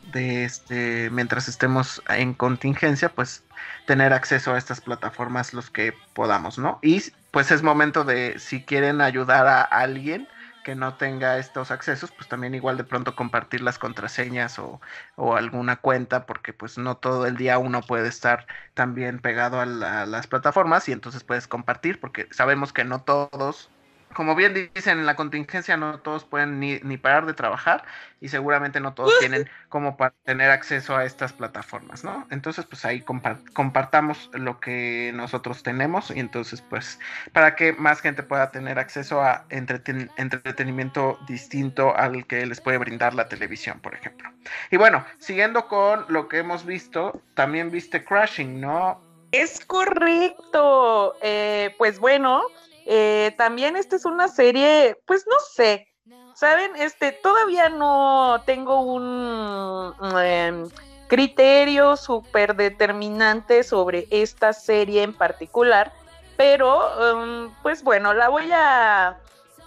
de 0.02 0.44
este, 0.44 1.10
mientras 1.10 1.48
estemos 1.48 2.02
en 2.08 2.34
contingencia, 2.34 3.14
pues 3.14 3.46
tener 3.84 4.12
acceso 4.12 4.54
a 4.54 4.58
estas 4.58 4.80
plataformas 4.80 5.54
los 5.54 5.70
que 5.70 6.02
podamos, 6.12 6.58
¿no? 6.58 6.78
Y 6.82 7.02
pues 7.30 7.50
es 7.52 7.62
momento 7.62 8.04
de, 8.04 8.38
si 8.38 8.64
quieren 8.64 9.00
ayudar 9.00 9.46
a 9.46 9.62
alguien 9.62 10.28
que 10.62 10.74
no 10.76 10.96
tenga 10.96 11.38
estos 11.38 11.70
accesos, 11.70 12.12
pues 12.12 12.28
también 12.28 12.54
igual 12.54 12.76
de 12.76 12.84
pronto 12.84 13.16
compartir 13.16 13.62
las 13.62 13.78
contraseñas 13.78 14.58
o, 14.58 14.80
o 15.16 15.36
alguna 15.36 15.76
cuenta, 15.80 16.26
porque 16.26 16.52
pues 16.52 16.78
no 16.78 16.96
todo 16.98 17.26
el 17.26 17.36
día 17.36 17.58
uno 17.58 17.86
puede 17.86 18.08
estar 18.08 18.46
también 18.74 19.20
pegado 19.20 19.60
a, 19.60 19.66
la- 19.66 20.02
a 20.02 20.06
las 20.06 20.26
plataformas 20.26 20.88
y 20.88 20.92
entonces 20.92 21.24
puedes 21.24 21.48
compartir, 21.48 22.00
porque 22.00 22.28
sabemos 22.30 22.72
que 22.72 22.84
no 22.84 23.02
todos 23.04 23.72
como 24.14 24.34
bien 24.34 24.70
dicen 24.74 24.98
en 24.98 25.06
la 25.06 25.16
contingencia, 25.16 25.76
no 25.76 25.98
todos 26.00 26.24
pueden 26.24 26.60
ni, 26.60 26.78
ni 26.82 26.96
parar 26.96 27.26
de 27.26 27.34
trabajar 27.34 27.84
y 28.20 28.28
seguramente 28.28 28.80
no 28.80 28.94
todos 28.94 29.12
tienen 29.20 29.48
como 29.68 29.96
para 29.96 30.14
tener 30.24 30.50
acceso 30.50 30.96
a 30.96 31.04
estas 31.04 31.32
plataformas, 31.32 32.04
¿no? 32.04 32.26
Entonces, 32.30 32.64
pues 32.66 32.84
ahí 32.84 33.00
compa- 33.02 33.42
compartamos 33.52 34.30
lo 34.32 34.60
que 34.60 35.12
nosotros 35.14 35.62
tenemos 35.62 36.10
y 36.10 36.20
entonces, 36.20 36.62
pues, 36.62 36.98
para 37.32 37.54
que 37.56 37.72
más 37.72 38.00
gente 38.00 38.22
pueda 38.22 38.50
tener 38.50 38.78
acceso 38.78 39.22
a 39.22 39.46
entreten- 39.48 40.10
entretenimiento 40.16 41.18
distinto 41.26 41.96
al 41.96 42.26
que 42.26 42.46
les 42.46 42.60
puede 42.60 42.78
brindar 42.78 43.14
la 43.14 43.28
televisión, 43.28 43.80
por 43.80 43.94
ejemplo. 43.94 44.30
Y 44.70 44.76
bueno, 44.76 45.04
siguiendo 45.18 45.68
con 45.68 46.04
lo 46.08 46.28
que 46.28 46.38
hemos 46.38 46.64
visto, 46.66 47.22
también 47.34 47.70
viste 47.70 48.04
Crashing, 48.04 48.60
¿no? 48.60 49.00
Es 49.32 49.64
correcto. 49.64 51.14
Eh, 51.22 51.74
pues 51.78 51.98
bueno, 51.98 52.42
eh, 52.86 53.34
también 53.38 53.76
esta 53.76 53.96
es 53.96 54.04
una 54.04 54.28
serie, 54.28 54.96
pues 55.06 55.24
no 55.28 55.36
sé, 55.54 55.88
saben, 56.34 56.74
este 56.76 57.12
todavía 57.12 57.68
no 57.68 58.42
tengo 58.46 58.80
un 58.82 59.94
em, 60.18 60.68
criterio 61.08 61.96
súper 61.96 62.56
determinante 62.56 63.62
sobre 63.62 64.06
esta 64.10 64.52
serie 64.52 65.02
en 65.02 65.12
particular, 65.14 65.92
pero 66.36 66.80
em, 67.22 67.50
pues 67.62 67.82
bueno, 67.84 68.14
la 68.14 68.28
voy 68.28 68.50
a 68.52 69.18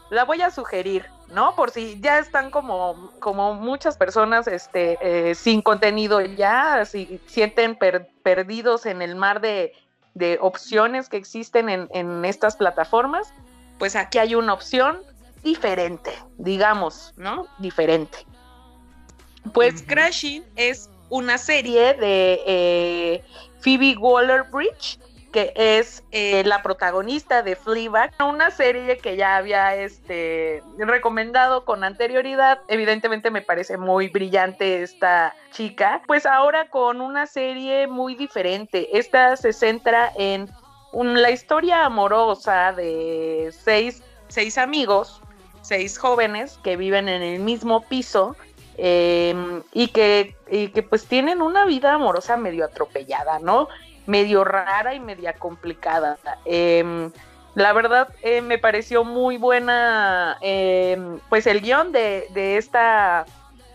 la 0.10 0.24
voy 0.26 0.42
a 0.42 0.52
sugerir. 0.52 1.06
¿No? 1.28 1.56
Por 1.56 1.72
si 1.72 2.00
ya 2.02 2.20
están 2.20 2.52
como, 2.52 3.10
como 3.20 3.56
muchas 3.56 3.98
personas 3.98 4.48
este, 4.48 5.00
eh, 5.02 5.34
sin 5.34 5.64
contenido 5.64 6.22
ya, 6.22 6.86
si 6.86 7.20
sienten 7.26 7.76
per- 7.76 8.08
perdidos 8.22 8.86
en 8.86 9.02
el 9.02 9.16
mar 9.16 9.42
de, 9.42 9.74
de 10.16 10.40
opciones 10.42 11.08
que 11.08 11.18
existen 11.18 11.70
en, 11.70 11.88
en 11.94 12.26
estas 12.26 12.56
plataformas, 12.56 13.32
pues 13.78 13.96
aquí 13.96 14.18
hay 14.18 14.34
una 14.36 14.54
opción 14.54 15.00
diferente, 15.44 16.12
digamos, 16.38 17.14
¿no? 17.18 17.46
Diferente. 17.60 18.26
Pues. 19.54 19.84
Crashing 19.84 20.44
es 20.56 20.90
una 21.10 21.38
serie 21.38 21.94
de 21.94 22.42
eh, 22.48 23.24
Phoebe 23.62 23.96
Waller-Bridge, 23.98 25.00
que 25.36 25.52
es 25.54 26.02
eh, 26.14 26.46
la 26.46 26.64
protagonista 26.64 27.44
de 27.44 27.58
Fleabag, 27.58 28.14
una 28.26 28.52
serie 28.52 28.98
que 29.00 29.18
ya 29.18 29.36
había 29.36 29.76
este, 29.76 30.64
recomendado 30.78 31.66
con 31.66 31.84
anterioridad. 31.84 32.62
Evidentemente 32.70 33.30
me 33.32 33.42
parece 33.42 33.76
muy 33.76 34.08
brillante 34.08 34.82
esta 34.82 35.36
chica. 35.52 36.02
Pues 36.08 36.26
ahora 36.26 36.70
con 36.70 37.02
una 37.02 37.28
serie 37.28 37.86
muy 37.86 38.16
diferente. 38.16 38.98
Esta 38.98 39.36
se 39.36 39.52
centra 39.52 40.10
en 40.16 40.50
la 40.94 41.32
historia 41.32 41.84
amorosa 41.84 42.72
de 42.72 43.52
seis, 43.52 44.04
seis 44.30 44.58
amigos, 44.58 45.22
seis 45.64 45.98
jóvenes 45.98 46.58
que 46.64 46.78
viven 46.78 47.10
en 47.10 47.22
el 47.22 47.42
mismo 47.42 47.82
piso. 47.82 48.38
eh, 48.78 49.62
y, 49.74 49.88
que, 49.88 50.36
y 50.50 50.68
que 50.70 50.84
pues 50.84 51.06
tienen 51.06 51.42
una 51.42 51.66
vida 51.66 51.94
amorosa 51.94 52.38
medio 52.38 52.66
atropellada, 52.66 53.40
¿no? 53.40 53.68
Medio 54.06 54.44
rara 54.44 54.94
y 54.94 55.00
media 55.00 55.34
complicada. 55.34 56.18
Em, 56.46 57.12
la 57.56 57.74
verdad 57.74 58.10
eh, 58.22 58.42
me 58.42 58.58
pareció 58.58 59.04
muy 59.04 59.38
buena 59.38 60.38
em, 60.42 61.20
pues 61.30 61.48
el 61.48 61.62
guion 61.62 61.92
de, 61.92 62.28
de 62.34 62.58
esta 62.58 63.26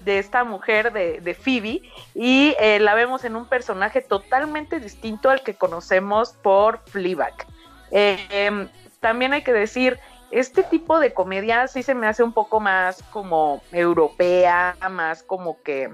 de 0.05 0.18
esta 0.18 0.45
mujer 0.45 0.93
de, 0.93 1.35
Phoebe 1.35 1.83
y 2.14 2.55
eh, 2.59 2.78
la 2.81 2.95
vemos 2.95 3.24
en 3.24 3.37
un 3.37 3.47
personaje 3.47 4.01
totalmente 4.01 4.81
distinto 4.81 5.31
al 5.31 5.43
que 5.43 5.55
conocemos 5.55 6.33
por 6.43 6.81
Fleabag. 6.87 7.35
Em, 7.91 8.68
también 9.01 9.33
hay 9.33 9.43
que 9.43 9.53
decir, 9.53 9.99
este 10.31 10.62
tipo 10.62 10.99
de 11.01 11.12
comedia 11.12 11.66
sí 11.68 11.83
se 11.83 11.95
me 11.95 12.07
hace 12.07 12.22
un 12.22 12.33
poco 12.33 12.61
más 12.61 13.03
como 13.11 13.62
europea, 13.72 14.76
más 14.91 15.22
como 15.22 15.61
que 15.62 15.91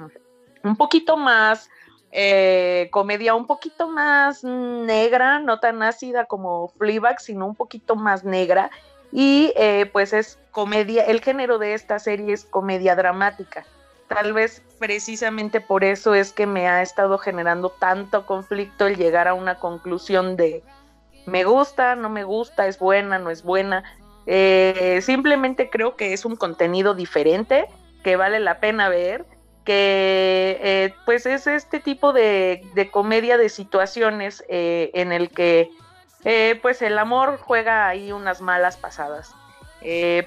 un 0.62 0.76
poquito 0.76 1.16
más 1.16 1.70
eh, 2.12 2.88
comedia 2.90 3.34
un 3.34 3.46
poquito 3.46 3.88
más 3.88 4.44
negra, 4.44 5.38
no 5.38 5.60
tan 5.60 5.82
ácida 5.82 6.24
como 6.24 6.68
Fleabag, 6.68 7.20
sino 7.20 7.46
un 7.46 7.54
poquito 7.54 7.96
más 7.96 8.24
negra. 8.24 8.70
Y 9.12 9.52
eh, 9.56 9.88
pues 9.92 10.12
es 10.12 10.38
comedia, 10.50 11.04
el 11.04 11.20
género 11.20 11.58
de 11.58 11.74
esta 11.74 11.98
serie 11.98 12.32
es 12.32 12.44
comedia 12.44 12.96
dramática. 12.96 13.64
Tal 14.08 14.32
vez 14.32 14.62
precisamente 14.78 15.60
por 15.60 15.84
eso 15.84 16.14
es 16.14 16.32
que 16.32 16.46
me 16.46 16.68
ha 16.68 16.82
estado 16.82 17.18
generando 17.18 17.70
tanto 17.70 18.24
conflicto 18.24 18.86
el 18.86 18.96
llegar 18.96 19.26
a 19.26 19.34
una 19.34 19.56
conclusión 19.56 20.36
de 20.36 20.62
me 21.26 21.42
gusta, 21.42 21.96
no 21.96 22.08
me 22.08 22.22
gusta, 22.22 22.68
es 22.68 22.78
buena, 22.78 23.18
no 23.18 23.30
es 23.30 23.42
buena. 23.42 23.82
Eh, 24.26 25.00
simplemente 25.02 25.70
creo 25.70 25.96
que 25.96 26.12
es 26.12 26.24
un 26.24 26.36
contenido 26.36 26.94
diferente 26.94 27.66
que 28.02 28.16
vale 28.16 28.38
la 28.40 28.60
pena 28.60 28.88
ver, 28.88 29.26
que 29.66 30.58
eh, 30.62 30.94
pues 31.04 31.26
es 31.26 31.46
este 31.46 31.80
tipo 31.80 32.14
de, 32.14 32.66
de 32.74 32.90
comedia 32.90 33.36
de 33.36 33.50
situaciones 33.50 34.44
eh, 34.48 34.90
en 34.94 35.12
el 35.12 35.28
que 35.28 35.70
eh, 36.24 36.58
pues 36.62 36.80
el 36.80 36.96
amor 36.98 37.38
juega 37.38 37.88
ahí 37.88 38.12
unas 38.12 38.40
malas 38.40 38.78
pasadas. 38.78 39.34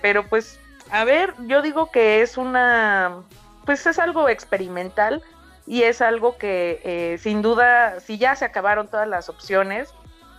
Pero 0.01 0.25
pues, 0.27 0.57
a 0.89 1.03
ver, 1.03 1.33
yo 1.47 1.61
digo 1.61 1.91
que 1.91 2.21
es 2.21 2.37
una, 2.37 3.23
pues 3.65 3.85
es 3.87 3.99
algo 3.99 4.29
experimental 4.29 5.21
y 5.67 5.83
es 5.83 6.01
algo 6.01 6.37
que 6.37 7.17
sin 7.21 7.41
duda, 7.41 7.99
si 7.99 8.17
ya 8.17 8.37
se 8.37 8.45
acabaron 8.45 8.87
todas 8.87 9.07
las 9.07 9.27
opciones, 9.27 9.93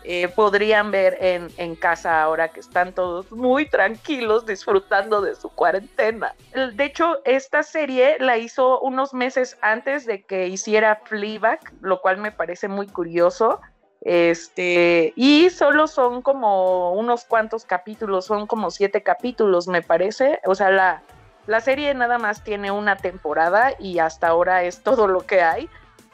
eh, 0.05 0.29
podrían 0.29 0.91
ver 0.91 1.19
en, 1.21 1.49
en 1.59 1.77
casa 1.77 2.23
ahora 2.23 2.49
que 2.49 2.61
están 2.61 2.95
todos 2.95 3.31
muy 3.31 3.69
tranquilos 3.69 4.47
disfrutando 4.47 5.21
de 5.21 5.35
su 5.35 5.51
cuarentena. 5.51 6.35
De 6.55 6.85
hecho, 6.85 7.19
esta 7.25 7.63
serie 7.63 8.17
la 8.19 8.39
hizo 8.39 8.81
unos 8.81 9.13
meses 9.13 9.59
antes 9.61 10.07
de 10.07 10.23
que 10.23 10.49
hiciera 10.49 11.01
Fleabag, 11.05 11.61
lo 11.83 12.01
cual 12.01 12.17
me 12.17 12.33
parece 12.33 12.69
muy 12.69 12.87
curioso. 12.87 13.61
Este, 14.03 15.13
y 15.17 15.51
solo 15.51 15.87
son 15.87 16.23
como 16.23 16.95
unos 16.95 17.25
cuantos 17.25 17.67
capítulos, 17.67 18.25
son 18.25 18.47
como 18.47 18.71
siete 18.71 19.03
capítulos, 19.03 19.69
me 19.69 19.83
parece. 19.83 20.41
O 20.47 20.55
sea, 20.55 20.71
la, 20.71 21.03
la 21.47 21.61
serie 21.61 21.93
nada 21.95 22.19
más 22.19 22.43
tiene 22.43 22.71
una 22.71 22.97
temporada 22.97 23.73
y 23.79 23.99
hasta 23.99 24.29
ahora 24.29 24.63
es 24.63 24.83
todo 24.83 25.07
lo 25.07 25.27
que 25.27 25.43
hay. 25.43 25.69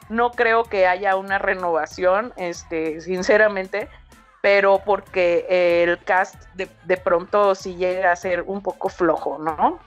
No 0.09 0.31
creo 0.31 0.63
que 0.63 0.87
haya 0.87 1.15
una 1.15 1.37
renovación, 1.37 2.33
este, 2.37 3.01
sinceramente, 3.01 3.89
pero 4.41 4.81
porque 4.85 5.45
el 5.83 6.01
cast 6.03 6.35
de, 6.53 6.69
de 6.85 6.97
pronto 6.97 7.55
sí 7.55 7.75
llega 7.75 8.11
a 8.11 8.15
ser 8.15 8.43
un 8.43 8.61
poco 8.61 8.89
flojo, 8.89 9.37
¿no? 9.37 9.79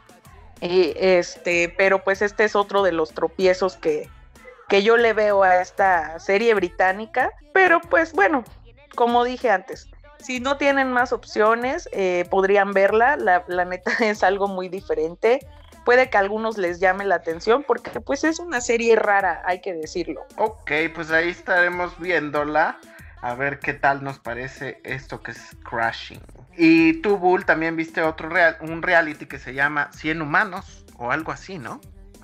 Y, 0.60 0.92
este, 0.96 1.74
pero 1.76 2.04
pues 2.04 2.22
este 2.22 2.44
es 2.44 2.54
otro 2.54 2.82
de 2.82 2.92
los 2.92 3.12
tropiezos 3.12 3.76
que, 3.76 4.08
que 4.68 4.82
yo 4.82 4.96
le 4.96 5.12
veo 5.12 5.42
a 5.42 5.62
esta 5.62 6.18
serie 6.18 6.54
británica. 6.54 7.32
Pero 7.52 7.80
pues 7.80 8.12
bueno, 8.12 8.44
como 8.94 9.24
dije 9.24 9.50
antes, 9.50 9.88
si 10.18 10.40
no 10.40 10.56
tienen 10.56 10.92
más 10.92 11.12
opciones, 11.12 11.88
eh, 11.92 12.26
podrían 12.30 12.72
verla. 12.72 13.16
La, 13.16 13.44
la 13.48 13.64
neta 13.64 13.90
es 14.00 14.22
algo 14.22 14.48
muy 14.48 14.68
diferente. 14.68 15.40
Puede 15.84 16.10
que 16.10 16.16
a 16.16 16.20
algunos 16.20 16.58
les 16.58 16.80
llame 16.80 17.04
la 17.04 17.16
atención 17.16 17.64
porque 17.66 18.00
pues 18.00 18.24
es 18.24 18.38
una 18.38 18.60
serie 18.60 18.96
rara, 18.96 19.42
hay 19.46 19.60
que 19.60 19.74
decirlo. 19.74 20.22
Ok, 20.36 20.70
pues 20.94 21.10
ahí 21.10 21.30
estaremos 21.30 21.98
viéndola. 21.98 22.78
A 23.22 23.34
ver 23.34 23.58
qué 23.58 23.74
tal 23.74 24.02
nos 24.02 24.18
parece 24.18 24.80
esto 24.82 25.22
que 25.22 25.32
es 25.32 25.56
Crashing. 25.68 26.20
Y 26.56 26.94
tú, 27.02 27.18
Bull, 27.18 27.44
también 27.44 27.76
viste 27.76 28.02
otro 28.02 28.30
real, 28.30 28.56
un 28.60 28.82
reality 28.82 29.26
que 29.26 29.38
se 29.38 29.52
llama 29.52 29.90
100 29.92 30.22
humanos 30.22 30.86
o 30.96 31.10
algo 31.10 31.30
así, 31.32 31.58
¿no? 31.58 31.80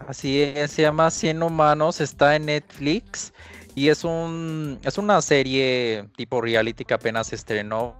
Así 0.08 0.42
es, 0.42 0.70
se 0.70 0.82
llama 0.82 1.10
100 1.10 1.42
humanos, 1.42 2.00
está 2.00 2.36
en 2.36 2.46
Netflix 2.46 3.32
y 3.76 3.90
es 3.90 4.04
un 4.04 4.80
es 4.82 4.96
una 4.96 5.20
serie 5.20 6.08
tipo 6.16 6.40
reality 6.40 6.84
que 6.84 6.94
apenas 6.94 7.28
se 7.28 7.36
estrenó, 7.36 7.94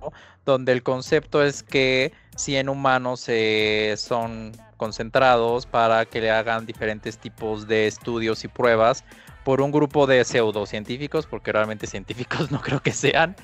donde 0.47 0.73
el 0.73 0.83
concepto 0.83 1.45
es 1.45 1.63
que 1.63 2.13
100 2.37 2.71
humanos 2.71 3.27
eh, 3.29 3.95
son 3.99 4.53
concentrados 4.79 5.67
para 5.67 6.07
que 6.07 6.23
le 6.23 6.31
hagan 6.31 6.65
diferentes 6.65 7.19
tipos 7.19 7.69
de 7.69 7.87
estudios 7.87 8.43
y 8.43 8.49
pruebas 8.49 9.05
por 9.45 9.61
un 9.61 9.71
grupo 9.71 10.07
de 10.07 10.25
pseudocientíficos, 10.25 11.27
porque 11.27 11.53
realmente 11.53 11.87
científicos 11.87 12.51
no 12.51 12.63
creo 12.63 12.81
que 12.81 12.93
sean. 12.93 13.37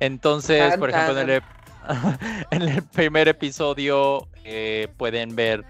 Entonces, 0.00 0.78
por 0.78 0.88
ejemplo, 0.88 1.20
el, 1.20 1.42
en 2.50 2.62
el 2.62 2.82
primer 2.82 3.28
episodio 3.28 4.26
eh, 4.42 4.88
pueden 4.96 5.36
ver 5.36 5.64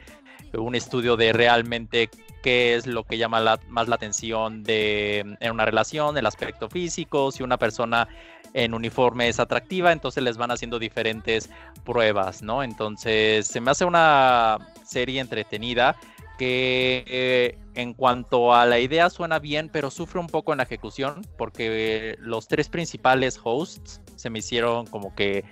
un 0.52 0.76
estudio 0.76 1.16
de 1.16 1.32
realmente 1.32 2.08
qué 2.45 2.74
es 2.74 2.86
lo 2.86 3.05
que 3.05 3.16
llama 3.16 3.40
la- 3.40 3.59
más 3.68 3.88
la 3.88 3.95
atención 3.95 4.62
de, 4.64 5.20
en 5.40 5.51
una 5.51 5.64
relación, 5.64 6.18
el 6.18 6.26
aspecto 6.26 6.68
físico, 6.68 7.32
si 7.32 7.42
una 7.42 7.57
persona 7.57 8.07
en 8.53 8.74
uniforme 8.74 9.28
es 9.28 9.40
atractiva, 9.40 9.92
entonces 9.92 10.22
les 10.22 10.36
van 10.36 10.51
haciendo 10.51 10.78
diferentes 10.78 11.49
pruebas, 11.86 12.42
¿no? 12.42 12.62
Entonces 12.62 13.47
se 13.47 13.61
me 13.62 13.70
hace 13.70 13.86
una 13.86 14.59
serie 14.84 15.20
entretenida 15.20 15.97
que 16.38 17.03
eh, 17.07 17.59
en 17.74 17.95
cuanto 17.95 18.55
a 18.55 18.66
la 18.66 18.78
idea 18.78 19.09
suena 19.09 19.38
bien, 19.38 19.70
pero 19.72 19.90
sufre 19.90 20.20
un 20.20 20.26
poco 20.26 20.53
en 20.53 20.59
la 20.59 20.64
ejecución 20.64 21.26
porque 21.38 22.16
los 22.20 22.47
tres 22.47 22.68
principales 22.68 23.40
hosts 23.42 24.03
se 24.16 24.28
me 24.28 24.40
hicieron 24.40 24.86
como 24.86 25.14
que 25.14 25.45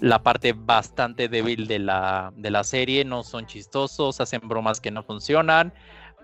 la 0.00 0.22
parte 0.22 0.52
bastante 0.54 1.28
débil 1.28 1.66
de 1.66 1.78
la, 1.78 2.32
de 2.36 2.50
la 2.50 2.64
serie, 2.64 3.04
no 3.04 3.22
son 3.22 3.46
chistosos, 3.46 4.20
hacen 4.20 4.40
bromas 4.44 4.80
que 4.80 4.90
no 4.90 5.02
funcionan, 5.02 5.72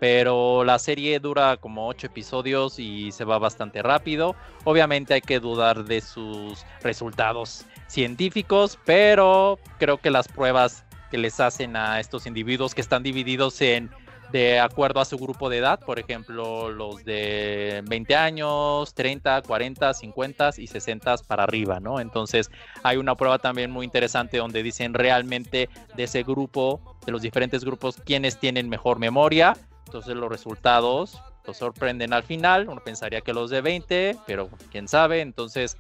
pero 0.03 0.65
la 0.65 0.81
serie 0.81 1.21
dura 1.21 1.57
como 1.59 1.87
ocho 1.87 2.09
episodios 2.09 2.81
y 2.81 3.13
se 3.13 3.25
va 3.25 3.39
bastante 3.39 3.83
rápido. 3.83 4.35
Obviamente 4.65 5.15
hay 5.15 5.21
que 5.21 5.39
dudar 5.39 5.85
de 5.85 6.01
sus 6.01 6.67
resultados 6.83 7.67
científicos, 7.87 8.81
pero 8.85 9.61
creo 9.79 9.99
que 9.99 10.11
las 10.11 10.27
pruebas 10.27 10.85
que 11.13 11.19
les 11.19 11.39
hacen 11.39 11.77
a 11.77 12.01
estos 12.01 12.27
individuos 12.27 12.75
que 12.75 12.81
están 12.81 13.05
divididos 13.05 13.61
en 13.61 13.91
de 14.33 14.59
acuerdo 14.59 14.99
a 14.99 15.05
su 15.05 15.17
grupo 15.19 15.49
de 15.49 15.59
edad, 15.59 15.79
por 15.79 16.01
ejemplo, 16.01 16.73
los 16.73 17.05
de 17.05 17.85
20 17.87 18.17
años, 18.17 18.95
30, 18.95 19.43
40, 19.43 19.95
50 19.95 20.51
y 20.59 20.67
60 20.67 21.19
para 21.29 21.45
arriba, 21.45 21.79
¿no? 21.79 22.01
Entonces, 22.01 22.51
hay 22.83 22.97
una 22.97 23.15
prueba 23.15 23.39
también 23.39 23.71
muy 23.71 23.85
interesante 23.85 24.39
donde 24.39 24.65
dicen 24.65 24.95
realmente 24.95 25.69
de 25.95 26.03
ese 26.03 26.25
grupo, 26.25 26.97
de 27.07 27.13
los 27.13 27.23
diferentes 27.23 27.65
grupos, 27.65 27.99
quiénes 28.05 28.41
tienen 28.41 28.69
mejor 28.69 28.99
memoria. 28.99 29.55
Entonces, 29.93 30.17
los 30.17 30.31
resultados 30.31 31.23
los 31.45 31.59
sorprenden 31.59 32.15
al 32.15 32.23
final. 32.23 32.67
Uno 32.67 32.81
pensaría 32.83 33.21
que 33.21 33.35
los 33.35 33.51
de 33.51 33.61
20, 33.61 34.17
pero 34.27 34.49
quién 34.71 34.89
sabe. 34.89 35.21
Entonces, 35.21 35.77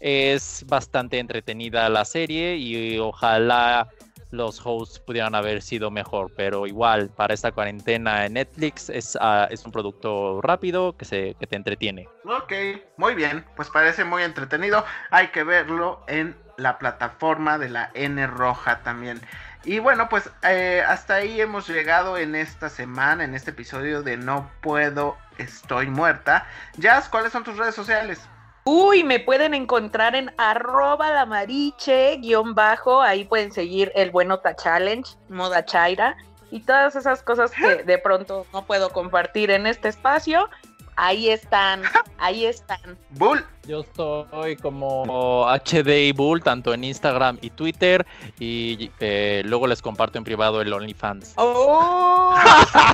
es 0.00 0.66
bastante 0.68 1.18
entretenida 1.18 1.88
la 1.88 2.04
serie 2.04 2.58
y 2.58 2.98
ojalá 2.98 3.88
los 4.32 4.60
hosts 4.62 5.00
pudieran 5.00 5.34
haber 5.34 5.62
sido 5.62 5.90
mejor, 5.90 6.30
pero 6.36 6.66
igual 6.66 7.08
para 7.08 7.32
esta 7.32 7.50
cuarentena 7.50 8.26
en 8.26 8.34
Netflix 8.34 8.90
es, 8.90 9.16
ah, 9.18 9.48
es 9.50 9.64
un 9.64 9.72
producto 9.72 10.42
rápido 10.42 10.94
que, 10.94 11.06
se, 11.06 11.34
que 11.40 11.46
te 11.46 11.56
entretiene. 11.56 12.06
Ok, 12.26 12.52
muy 12.98 13.14
bien, 13.14 13.46
pues 13.56 13.70
parece 13.70 14.04
muy 14.04 14.24
entretenido. 14.24 14.84
Hay 15.10 15.28
que 15.28 15.42
verlo 15.42 16.04
en 16.06 16.36
la 16.58 16.78
plataforma 16.78 17.56
de 17.56 17.70
la 17.70 17.90
N 17.94 18.26
Roja 18.26 18.82
también. 18.82 19.22
Y 19.64 19.80
bueno, 19.80 20.08
pues 20.08 20.30
eh, 20.42 20.82
hasta 20.86 21.16
ahí 21.16 21.40
hemos 21.40 21.68
llegado 21.68 22.16
en 22.16 22.34
esta 22.34 22.68
semana, 22.68 23.24
en 23.24 23.34
este 23.34 23.50
episodio 23.50 24.02
de 24.02 24.16
No 24.16 24.50
Puedo, 24.60 25.16
Estoy 25.36 25.88
Muerta. 25.88 26.46
Jazz, 26.76 27.08
¿cuáles 27.08 27.32
son 27.32 27.44
tus 27.44 27.56
redes 27.56 27.74
sociales? 27.74 28.20
Uy, 28.64 29.02
me 29.02 29.18
pueden 29.18 29.54
encontrar 29.54 30.14
en 30.14 30.32
arroba 30.36 31.10
la 31.10 31.24
mariche 31.24 32.18
guion 32.18 32.54
bajo, 32.54 33.00
ahí 33.00 33.24
pueden 33.24 33.50
seguir 33.50 33.90
el 33.94 34.10
Buenota 34.10 34.54
Challenge, 34.54 35.10
Moda 35.28 35.64
Chaira, 35.64 36.16
y 36.50 36.60
todas 36.60 36.94
esas 36.94 37.22
cosas 37.22 37.50
que 37.50 37.82
de 37.84 37.98
pronto 37.98 38.46
no 38.52 38.66
puedo 38.66 38.90
compartir 38.90 39.50
en 39.50 39.66
este 39.66 39.88
espacio, 39.88 40.50
ahí 40.98 41.30
están, 41.30 41.82
ahí 42.18 42.44
están. 42.44 42.98
Bull. 43.10 43.44
Yo 43.66 43.80
estoy 43.80 44.56
como 44.56 45.46
HDI 45.46 46.12
Bull, 46.12 46.42
tanto 46.42 46.74
en 46.74 46.84
Instagram 46.84 47.38
y 47.40 47.50
Twitter, 47.50 48.06
y 48.38 48.90
eh, 48.98 49.42
luego 49.44 49.66
les 49.66 49.80
comparto 49.80 50.18
en 50.18 50.24
privado 50.24 50.60
el 50.60 50.72
OnlyFans. 50.72 51.34
¡Oh! 51.36 52.34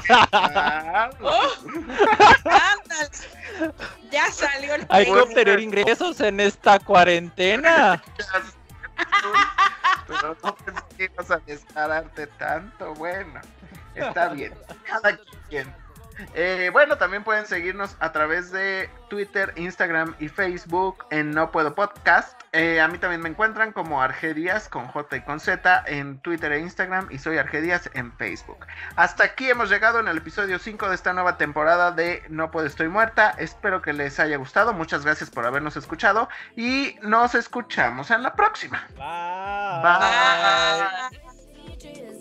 Ah. 0.06 1.10
Ya 4.10 4.30
salió 4.30 4.74
el 4.74 4.86
Hay 4.88 5.04
que 5.04 5.12
obtener 5.12 5.60
ingresos 5.60 6.20
en 6.20 6.40
esta 6.40 6.78
cuarentena. 6.78 8.02
Pero 10.06 10.36
no 10.42 10.54
pensé 10.56 10.82
que 10.96 11.04
ibas 11.04 11.30
a 11.30 11.38
descararte 11.38 12.26
tanto. 12.26 12.94
Bueno, 12.94 13.40
está 13.94 14.28
bien. 14.28 14.54
Cada 14.84 15.18
quien. 15.48 15.72
Eh, 16.34 16.70
bueno, 16.72 16.98
también 16.98 17.24
pueden 17.24 17.46
seguirnos 17.46 17.96
a 18.00 18.12
través 18.12 18.50
de 18.50 18.90
Twitter, 19.08 19.52
Instagram 19.56 20.14
y 20.18 20.28
Facebook 20.28 21.04
en 21.10 21.30
No 21.30 21.50
Puedo 21.50 21.74
Podcast. 21.74 22.40
Eh, 22.52 22.80
a 22.80 22.88
mí 22.88 22.98
también 22.98 23.20
me 23.20 23.28
encuentran 23.28 23.72
como 23.72 24.00
Argedias 24.02 24.68
con 24.68 24.86
J 24.86 25.16
y 25.16 25.20
con 25.22 25.40
Z 25.40 25.84
en 25.86 26.18
Twitter 26.20 26.52
e 26.52 26.60
Instagram 26.60 27.08
y 27.10 27.18
soy 27.18 27.38
Argedias 27.38 27.90
en 27.94 28.12
Facebook. 28.12 28.64
Hasta 28.96 29.24
aquí 29.24 29.50
hemos 29.50 29.70
llegado 29.70 29.98
en 29.98 30.08
el 30.08 30.18
episodio 30.18 30.58
5 30.58 30.88
de 30.88 30.94
esta 30.94 31.12
nueva 31.12 31.36
temporada 31.36 31.90
de 31.90 32.22
No 32.28 32.50
Puedo 32.50 32.66
Estoy 32.66 32.88
Muerta. 32.88 33.34
Espero 33.38 33.82
que 33.82 33.92
les 33.92 34.20
haya 34.20 34.36
gustado. 34.36 34.72
Muchas 34.72 35.04
gracias 35.04 35.30
por 35.30 35.46
habernos 35.46 35.76
escuchado 35.76 36.28
y 36.56 36.96
nos 37.02 37.34
escuchamos 37.34 38.10
en 38.10 38.22
la 38.22 38.34
próxima. 38.34 38.86
Bye. 41.90 42.20